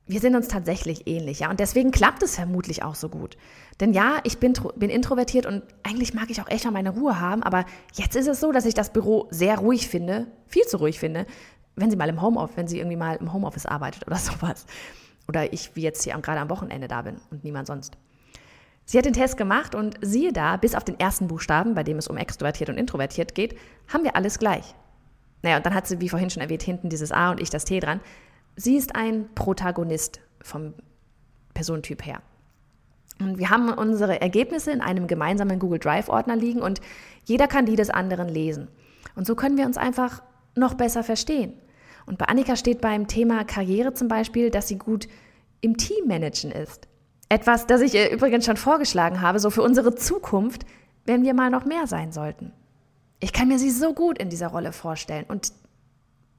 wir 0.08 0.20
sind 0.20 0.36
uns 0.36 0.48
tatsächlich 0.48 1.08
ähnlich, 1.08 1.40
ja. 1.40 1.50
Und 1.50 1.60
deswegen 1.60 1.92
klappt 1.92 2.22
es 2.22 2.36
vermutlich 2.36 2.84
auch 2.84 2.96
so 2.96 3.10
gut. 3.10 3.38
Denn 3.80 3.94
ja, 3.94 4.20
ich 4.24 4.38
bin, 4.38 4.54
bin 4.76 4.90
introvertiert 4.90 5.46
und 5.46 5.64
eigentlich 5.84 6.14
mag 6.14 6.30
ich 6.30 6.42
auch 6.42 6.48
echt 6.48 6.66
mal 6.66 6.72
meine 6.72 6.92
Ruhe 6.92 7.20
haben, 7.20 7.42
aber 7.42 7.66
jetzt 7.94 8.16
ist 8.16 8.28
es 8.28 8.40
so, 8.40 8.52
dass 8.52 8.66
ich 8.66 8.76
das 8.76 8.94
Büro 8.94 9.28
sehr 9.32 9.58
ruhig 9.58 9.88
finde, 9.88 10.28
viel 10.48 10.64
zu 10.64 10.78
ruhig 10.78 11.00
finde, 11.00 11.26
wenn 11.76 11.90
sie 11.90 11.98
mal 11.98 12.10
im 12.10 12.22
Homeoffice, 12.22 12.58
wenn 12.58 12.68
sie 12.68 12.78
irgendwie 12.78 12.98
mal 12.98 13.16
im 13.16 13.34
Homeoffice 13.34 13.66
arbeitet 13.66 14.06
oder 14.08 14.16
sowas. 14.18 14.66
Oder 15.28 15.52
ich, 15.54 15.76
wie 15.76 15.82
jetzt 15.82 16.04
hier 16.04 16.14
gerade 16.20 16.40
am 16.40 16.50
Wochenende 16.50 16.88
da 16.88 17.02
bin 17.02 17.18
und 17.32 17.44
niemand 17.44 17.68
sonst. 17.68 17.98
Sie 18.88 19.00
hat 19.00 19.06
den 19.06 19.14
Test 19.14 19.36
gemacht 19.38 19.74
und 19.74 19.98
siehe 20.02 20.32
da, 20.32 20.58
bis 20.58 20.76
auf 20.76 20.84
den 20.84 21.00
ersten 21.00 21.28
Buchstaben, 21.28 21.74
bei 21.74 21.82
dem 21.82 21.98
es 21.98 22.08
um 22.08 22.18
extrovertiert 22.18 22.70
und 22.70 22.78
introvertiert 22.78 23.34
geht, 23.34 23.58
haben 23.92 24.04
wir 24.04 24.16
alles 24.16 24.38
gleich. 24.38 24.76
Naja, 25.42 25.58
und 25.58 25.66
dann 25.66 25.74
hat 25.74 25.88
sie, 25.88 26.00
wie 26.00 26.10
vorhin 26.10 26.30
schon 26.30 26.44
erwähnt, 26.44 26.62
hinten 26.62 26.90
dieses 26.90 27.12
A 27.12 27.32
und 27.32 27.42
ich 27.42 27.50
das 27.50 27.66
T 27.66 27.80
dran. 27.80 28.00
Sie 28.56 28.78
ist 28.78 28.96
ein 28.96 29.30
Protagonist 29.36 30.22
vom 30.42 30.74
Personentyp 31.54 32.06
her. 32.06 32.22
Und 33.20 33.38
wir 33.38 33.50
haben 33.50 33.70
unsere 33.70 34.22
Ergebnisse 34.22 34.72
in 34.72 34.82
einem 34.82 35.08
gemeinsamen 35.08 35.60
Google 35.60 35.80
Drive-Ordner 35.80 36.36
liegen 36.36 36.62
und 36.62 36.82
jeder 37.24 37.48
kann 37.48 37.66
die 37.66 37.76
des 37.76 37.90
anderen 37.90 38.28
lesen. 38.28 38.68
Und 39.16 39.26
so 39.26 39.36
können 39.36 39.58
wir 39.58 39.66
uns 39.66 39.78
einfach 39.78 40.22
noch 40.56 40.74
besser 40.74 41.04
verstehen. 41.04 41.54
Und 42.06 42.18
bei 42.18 42.26
Annika 42.26 42.56
steht 42.56 42.82
beim 42.82 43.08
Thema 43.08 43.44
Karriere 43.46 43.94
zum 43.94 44.08
Beispiel, 44.08 44.52
dass 44.52 44.68
sie 44.68 44.78
gut 44.78 45.08
im 45.62 45.78
Team 45.78 46.08
managen 46.08 46.52
ist. 46.52 46.88
Etwas, 47.30 47.66
das 47.66 47.82
ich 47.82 47.96
übrigens 48.12 48.46
schon 48.46 48.58
vorgeschlagen 48.58 49.22
habe, 49.22 49.40
so 49.40 49.50
für 49.50 49.64
unsere 49.64 49.96
Zukunft, 49.96 50.66
wenn 51.06 51.24
wir 51.24 51.34
mal 51.34 51.50
noch 51.50 51.66
mehr 51.66 51.88
sein 51.88 52.12
sollten. 52.12 52.52
Ich 53.20 53.34
kann 53.34 53.48
mir 53.48 53.58
sie 53.58 53.72
so 53.72 53.94
gut 53.94 54.20
in 54.20 54.30
dieser 54.30 54.48
Rolle 54.48 54.72
vorstellen. 54.72 55.26
Und 55.28 55.52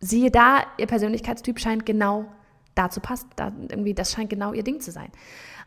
siehe 0.00 0.30
da, 0.30 0.64
ihr 0.78 0.86
Persönlichkeitstyp 0.86 1.58
scheint 1.58 1.86
genau 1.86 2.26
dazu 2.74 3.00
passt. 3.00 3.26
Da 3.36 3.52
irgendwie, 3.68 3.94
das 3.94 4.12
scheint 4.12 4.30
genau 4.30 4.52
ihr 4.52 4.62
Ding 4.62 4.80
zu 4.80 4.92
sein. 4.92 5.10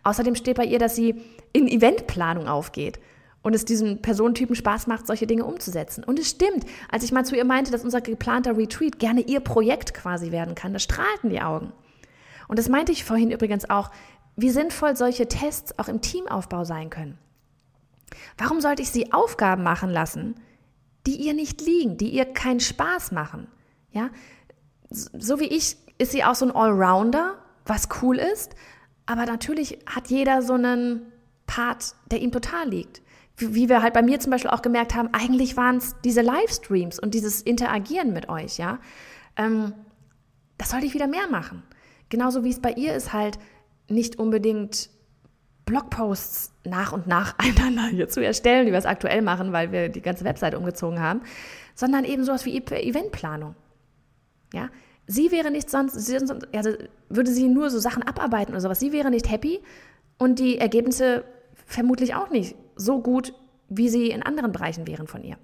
Außerdem 0.03 0.35
steht 0.35 0.57
bei 0.57 0.65
ihr, 0.65 0.79
dass 0.79 0.95
sie 0.95 1.21
in 1.51 1.67
Eventplanung 1.67 2.47
aufgeht 2.47 2.99
und 3.41 3.53
es 3.53 3.65
diesen 3.65 4.01
Personentypen 4.01 4.55
Spaß 4.55 4.87
macht, 4.87 5.07
solche 5.07 5.27
Dinge 5.27 5.45
umzusetzen. 5.45 6.03
Und 6.03 6.19
es 6.19 6.29
stimmt, 6.29 6.65
als 6.89 7.03
ich 7.03 7.11
mal 7.11 7.25
zu 7.25 7.35
ihr 7.35 7.45
meinte, 7.45 7.71
dass 7.71 7.83
unser 7.83 8.01
geplanter 8.01 8.57
Retreat 8.57 8.99
gerne 8.99 9.21
ihr 9.21 9.39
Projekt 9.39 9.93
quasi 9.93 10.31
werden 10.31 10.55
kann, 10.55 10.73
da 10.73 10.79
strahlten 10.79 11.29
die 11.29 11.41
Augen. 11.41 11.71
Und 12.47 12.59
das 12.59 12.69
meinte 12.69 12.91
ich 12.91 13.03
vorhin 13.03 13.31
übrigens 13.31 13.69
auch, 13.69 13.91
wie 14.35 14.49
sinnvoll 14.49 14.95
solche 14.95 15.27
Tests 15.27 15.77
auch 15.77 15.87
im 15.87 16.01
Teamaufbau 16.01 16.63
sein 16.63 16.89
können. 16.89 17.17
Warum 18.37 18.61
sollte 18.61 18.81
ich 18.81 18.89
sie 18.89 19.11
Aufgaben 19.11 19.63
machen 19.63 19.89
lassen, 19.89 20.35
die 21.05 21.15
ihr 21.15 21.33
nicht 21.33 21.61
liegen, 21.61 21.97
die 21.97 22.09
ihr 22.09 22.25
keinen 22.25 22.59
Spaß 22.59 23.11
machen? 23.11 23.47
Ja, 23.91 24.09
so 24.89 25.39
wie 25.39 25.47
ich 25.47 25.77
ist 25.97 26.11
sie 26.11 26.23
auch 26.23 26.35
so 26.35 26.45
ein 26.45 26.55
Allrounder, 26.55 27.35
was 27.65 27.89
cool 28.01 28.17
ist, 28.17 28.55
aber 29.05 29.25
natürlich 29.25 29.79
hat 29.85 30.07
jeder 30.07 30.41
so 30.41 30.53
einen 30.53 31.11
Part, 31.45 31.95
der 32.11 32.21
ihm 32.21 32.31
total 32.31 32.69
liegt. 32.69 33.01
Wie, 33.35 33.69
wir 33.69 33.81
halt 33.81 33.93
bei 33.93 34.01
mir 34.01 34.19
zum 34.19 34.31
Beispiel 34.31 34.51
auch 34.51 34.61
gemerkt 34.61 34.95
haben, 34.95 35.09
eigentlich 35.13 35.55
waren 35.55 35.77
es 35.77 35.95
diese 36.03 36.21
Livestreams 36.21 36.99
und 36.99 37.13
dieses 37.13 37.41
Interagieren 37.41 38.11
mit 38.11 38.27
euch, 38.27 38.57
ja. 38.57 38.79
Ähm, 39.37 39.73
das 40.57 40.71
sollte 40.71 40.85
ich 40.85 40.93
wieder 40.93 41.07
mehr 41.07 41.27
machen. 41.29 41.63
Genauso 42.09 42.43
wie 42.43 42.49
es 42.49 42.59
bei 42.59 42.73
ihr 42.73 42.93
ist, 42.93 43.13
halt 43.13 43.39
nicht 43.87 44.19
unbedingt 44.19 44.89
Blogposts 45.65 46.53
nach 46.65 46.91
und 46.91 47.07
nach 47.07 47.35
einander 47.37 47.87
hier 47.87 48.09
zu 48.09 48.23
erstellen, 48.23 48.67
wie 48.67 48.71
wir 48.71 48.77
es 48.77 48.85
aktuell 48.85 49.21
machen, 49.21 49.53
weil 49.53 49.71
wir 49.71 49.89
die 49.89 50.01
ganze 50.01 50.25
Webseite 50.25 50.57
umgezogen 50.57 50.99
haben, 50.99 51.21
sondern 51.75 52.03
eben 52.03 52.23
sowas 52.25 52.45
wie 52.45 52.57
Eventplanung. 52.57 53.55
Ja, 54.53 54.69
sie 55.07 55.31
wäre 55.31 55.51
nicht 55.51 55.69
sonst, 55.69 55.95
also 56.53 56.73
würde 57.09 57.31
sie 57.31 57.47
nur 57.47 57.69
so 57.69 57.79
Sachen 57.79 58.03
abarbeiten 58.03 58.53
oder 58.53 58.61
sowas. 58.61 58.79
Sie 58.79 58.91
wäre 58.91 59.09
nicht 59.09 59.29
happy 59.29 59.59
und 60.17 60.39
die 60.39 60.57
Ergebnisse 60.57 61.23
vermutlich 61.65 62.15
auch 62.15 62.29
nicht 62.29 62.55
so 62.75 63.01
gut, 63.01 63.33
wie 63.69 63.89
sie 63.89 64.09
in 64.09 64.23
anderen 64.23 64.51
Bereichen 64.51 64.87
wären 64.87 65.07
von 65.07 65.23
ihr. 65.23 65.37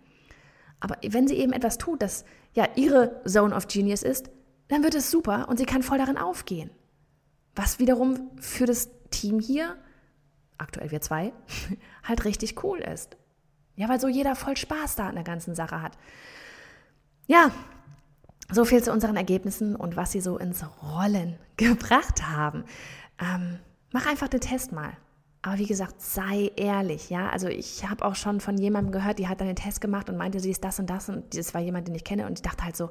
Aber 0.80 0.98
wenn 1.08 1.28
sie 1.28 1.36
eben 1.36 1.54
etwas 1.54 1.78
tut, 1.78 2.02
das 2.02 2.26
ja 2.54 2.68
ihre 2.76 3.22
Zone 3.26 3.56
of 3.56 3.68
Genius 3.68 4.04
ist, 4.04 4.30
dann 4.68 4.84
wird 4.84 4.96
es 4.96 5.12
super 5.12 5.48
und 5.50 5.58
sie 5.58 5.66
kann 5.66 5.84
voll 5.84 5.98
darin 5.98 6.18
aufgehen. 6.18 6.70
Was 7.56 7.80
wiederum 7.80 8.32
für 8.40 8.66
das 8.66 8.90
Team 9.10 9.40
hier, 9.40 9.76
aktuell 10.58 10.92
wir 10.92 11.02
zwei, 11.02 11.34
halt 12.04 12.26
richtig 12.26 12.64
cool 12.64 12.80
ist. 12.80 13.18
Ja, 13.76 13.90
weil 13.90 14.00
so 14.00 14.08
jeder 14.08 14.36
voll 14.36 14.58
Spaß 14.58 14.96
da 14.96 15.08
an 15.10 15.16
der 15.16 15.24
ganzen 15.24 15.56
Sache 15.56 15.82
hat. 15.82 15.98
Ja, 17.28 17.52
so 18.52 18.66
viel 18.66 18.84
zu 18.84 18.92
unseren 18.92 19.16
Ergebnissen 19.16 19.76
und 19.76 19.96
was 19.96 20.12
sie 20.12 20.22
so 20.22 20.38
ins 20.38 20.64
Rollen 20.84 21.36
gebracht 21.58 22.28
haben. 22.28 22.64
Ähm, 23.20 23.60
mach 23.92 24.06
einfach 24.06 24.28
den 24.28 24.42
Test 24.42 24.72
mal. 24.72 24.94
Aber 25.42 25.60
wie 25.60 25.68
gesagt, 25.68 26.02
sei 26.02 26.52
ehrlich, 26.56 27.10
ja. 27.12 27.30
Also 27.30 27.48
ich 27.48 27.88
habe 27.88 28.04
auch 28.04 28.16
schon 28.16 28.40
von 28.40 28.58
jemandem 28.58 28.92
gehört, 28.92 29.20
die 29.20 29.28
hat 29.28 29.42
dann 29.42 29.48
den 29.48 29.56
Test 29.56 29.80
gemacht 29.80 30.10
und 30.10 30.18
meinte, 30.18 30.40
sie 30.40 30.50
ist 30.50 30.64
das 30.64 30.80
und 30.80 30.90
das 30.90 31.08
und 31.08 31.38
das 31.38 31.54
war 31.54 31.62
jemand, 31.62 31.88
den 31.88 31.96
ich 31.96 32.04
kenne 32.04 32.26
und 32.26 32.40
ich 32.40 32.42
dachte 32.42 32.64
halt 32.64 32.76
so, 32.76 32.90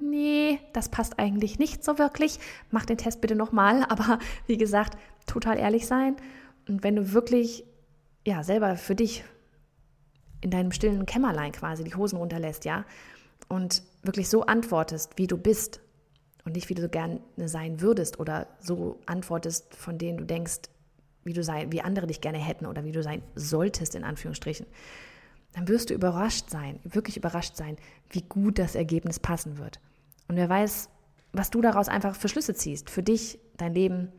nee, 0.00 0.60
das 0.72 0.88
passt 0.88 1.18
eigentlich 1.18 1.58
nicht 1.58 1.84
so 1.84 1.98
wirklich. 1.98 2.38
Mach 2.70 2.84
den 2.84 2.98
Test 2.98 3.20
bitte 3.20 3.34
nochmal. 3.34 3.84
Aber 3.88 4.18
wie 4.46 4.56
gesagt, 4.56 4.98
total 5.26 5.58
ehrlich 5.58 5.86
sein. 5.86 6.16
Und 6.68 6.82
wenn 6.82 6.96
du 6.96 7.12
wirklich, 7.12 7.64
ja, 8.26 8.42
selber 8.42 8.76
für 8.76 8.94
dich 8.94 9.24
in 10.40 10.50
deinem 10.50 10.72
stillen 10.72 11.06
Kämmerlein 11.06 11.52
quasi 11.52 11.84
die 11.84 11.94
Hosen 11.94 12.18
runterlässt, 12.18 12.64
ja, 12.64 12.84
und 13.48 13.82
wirklich 14.02 14.28
so 14.28 14.42
antwortest, 14.42 15.12
wie 15.16 15.26
du 15.26 15.36
bist 15.36 15.80
und 16.44 16.54
nicht 16.54 16.68
wie 16.68 16.74
du 16.74 16.82
so 16.82 16.88
gerne 16.88 17.20
sein 17.36 17.80
würdest 17.80 18.20
oder 18.20 18.48
so 18.60 19.00
antwortest, 19.06 19.74
von 19.74 19.98
denen 19.98 20.18
du 20.18 20.24
denkst, 20.24 20.62
wie 21.24 21.32
du 21.32 21.42
sein, 21.42 21.72
wie 21.72 21.80
andere 21.80 22.06
dich 22.06 22.20
gerne 22.20 22.38
hätten 22.38 22.66
oder 22.66 22.84
wie 22.84 22.92
du 22.92 23.02
sein 23.02 23.22
solltest 23.34 23.94
in 23.94 24.04
Anführungsstrichen, 24.04 24.66
dann 25.54 25.68
wirst 25.68 25.90
du 25.90 25.94
überrascht 25.94 26.50
sein, 26.50 26.80
wirklich 26.84 27.16
überrascht 27.16 27.56
sein, 27.56 27.76
wie 28.10 28.22
gut 28.22 28.58
das 28.58 28.74
Ergebnis 28.74 29.18
passen 29.20 29.58
wird. 29.58 29.80
Und 30.28 30.36
wer 30.36 30.48
weiß, 30.48 30.90
was 31.32 31.50
du 31.50 31.60
daraus 31.60 31.88
einfach 31.88 32.14
für 32.14 32.28
Schlüsse 32.28 32.54
ziehst, 32.54 32.90
für 32.90 33.02
dich, 33.02 33.38
dein 33.56 33.74
Leben, 33.74 34.12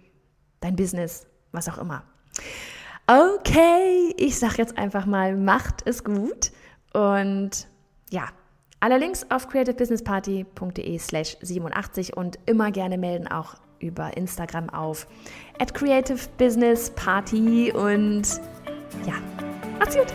dein 0.59 0.75
Business, 0.75 1.27
was 1.51 1.69
auch 1.69 1.77
immer. 1.77 2.03
Okay, 3.07 4.13
ich 4.17 4.39
sag 4.39 4.57
jetzt 4.57 4.77
einfach 4.77 5.05
mal, 5.05 5.35
macht 5.37 5.85
es 5.85 6.03
gut 6.03 6.51
und 6.93 7.67
ja, 8.09 8.29
alle 8.85 8.99
Links 8.99 9.25
auf 9.31 9.47
creativebusinessparty.de 9.47 10.99
slash 10.99 11.37
87 11.41 12.15
und 12.15 12.37
immer 12.45 12.69
gerne 12.69 12.99
melden 12.99 13.27
auch 13.27 13.55
über 13.79 14.15
Instagram 14.15 14.69
auf 14.69 15.07
at 15.59 15.73
creativebusinessparty 15.73 17.71
und 17.71 18.27
ja, 19.07 19.15
macht's 19.79 19.97
gut! 19.97 20.13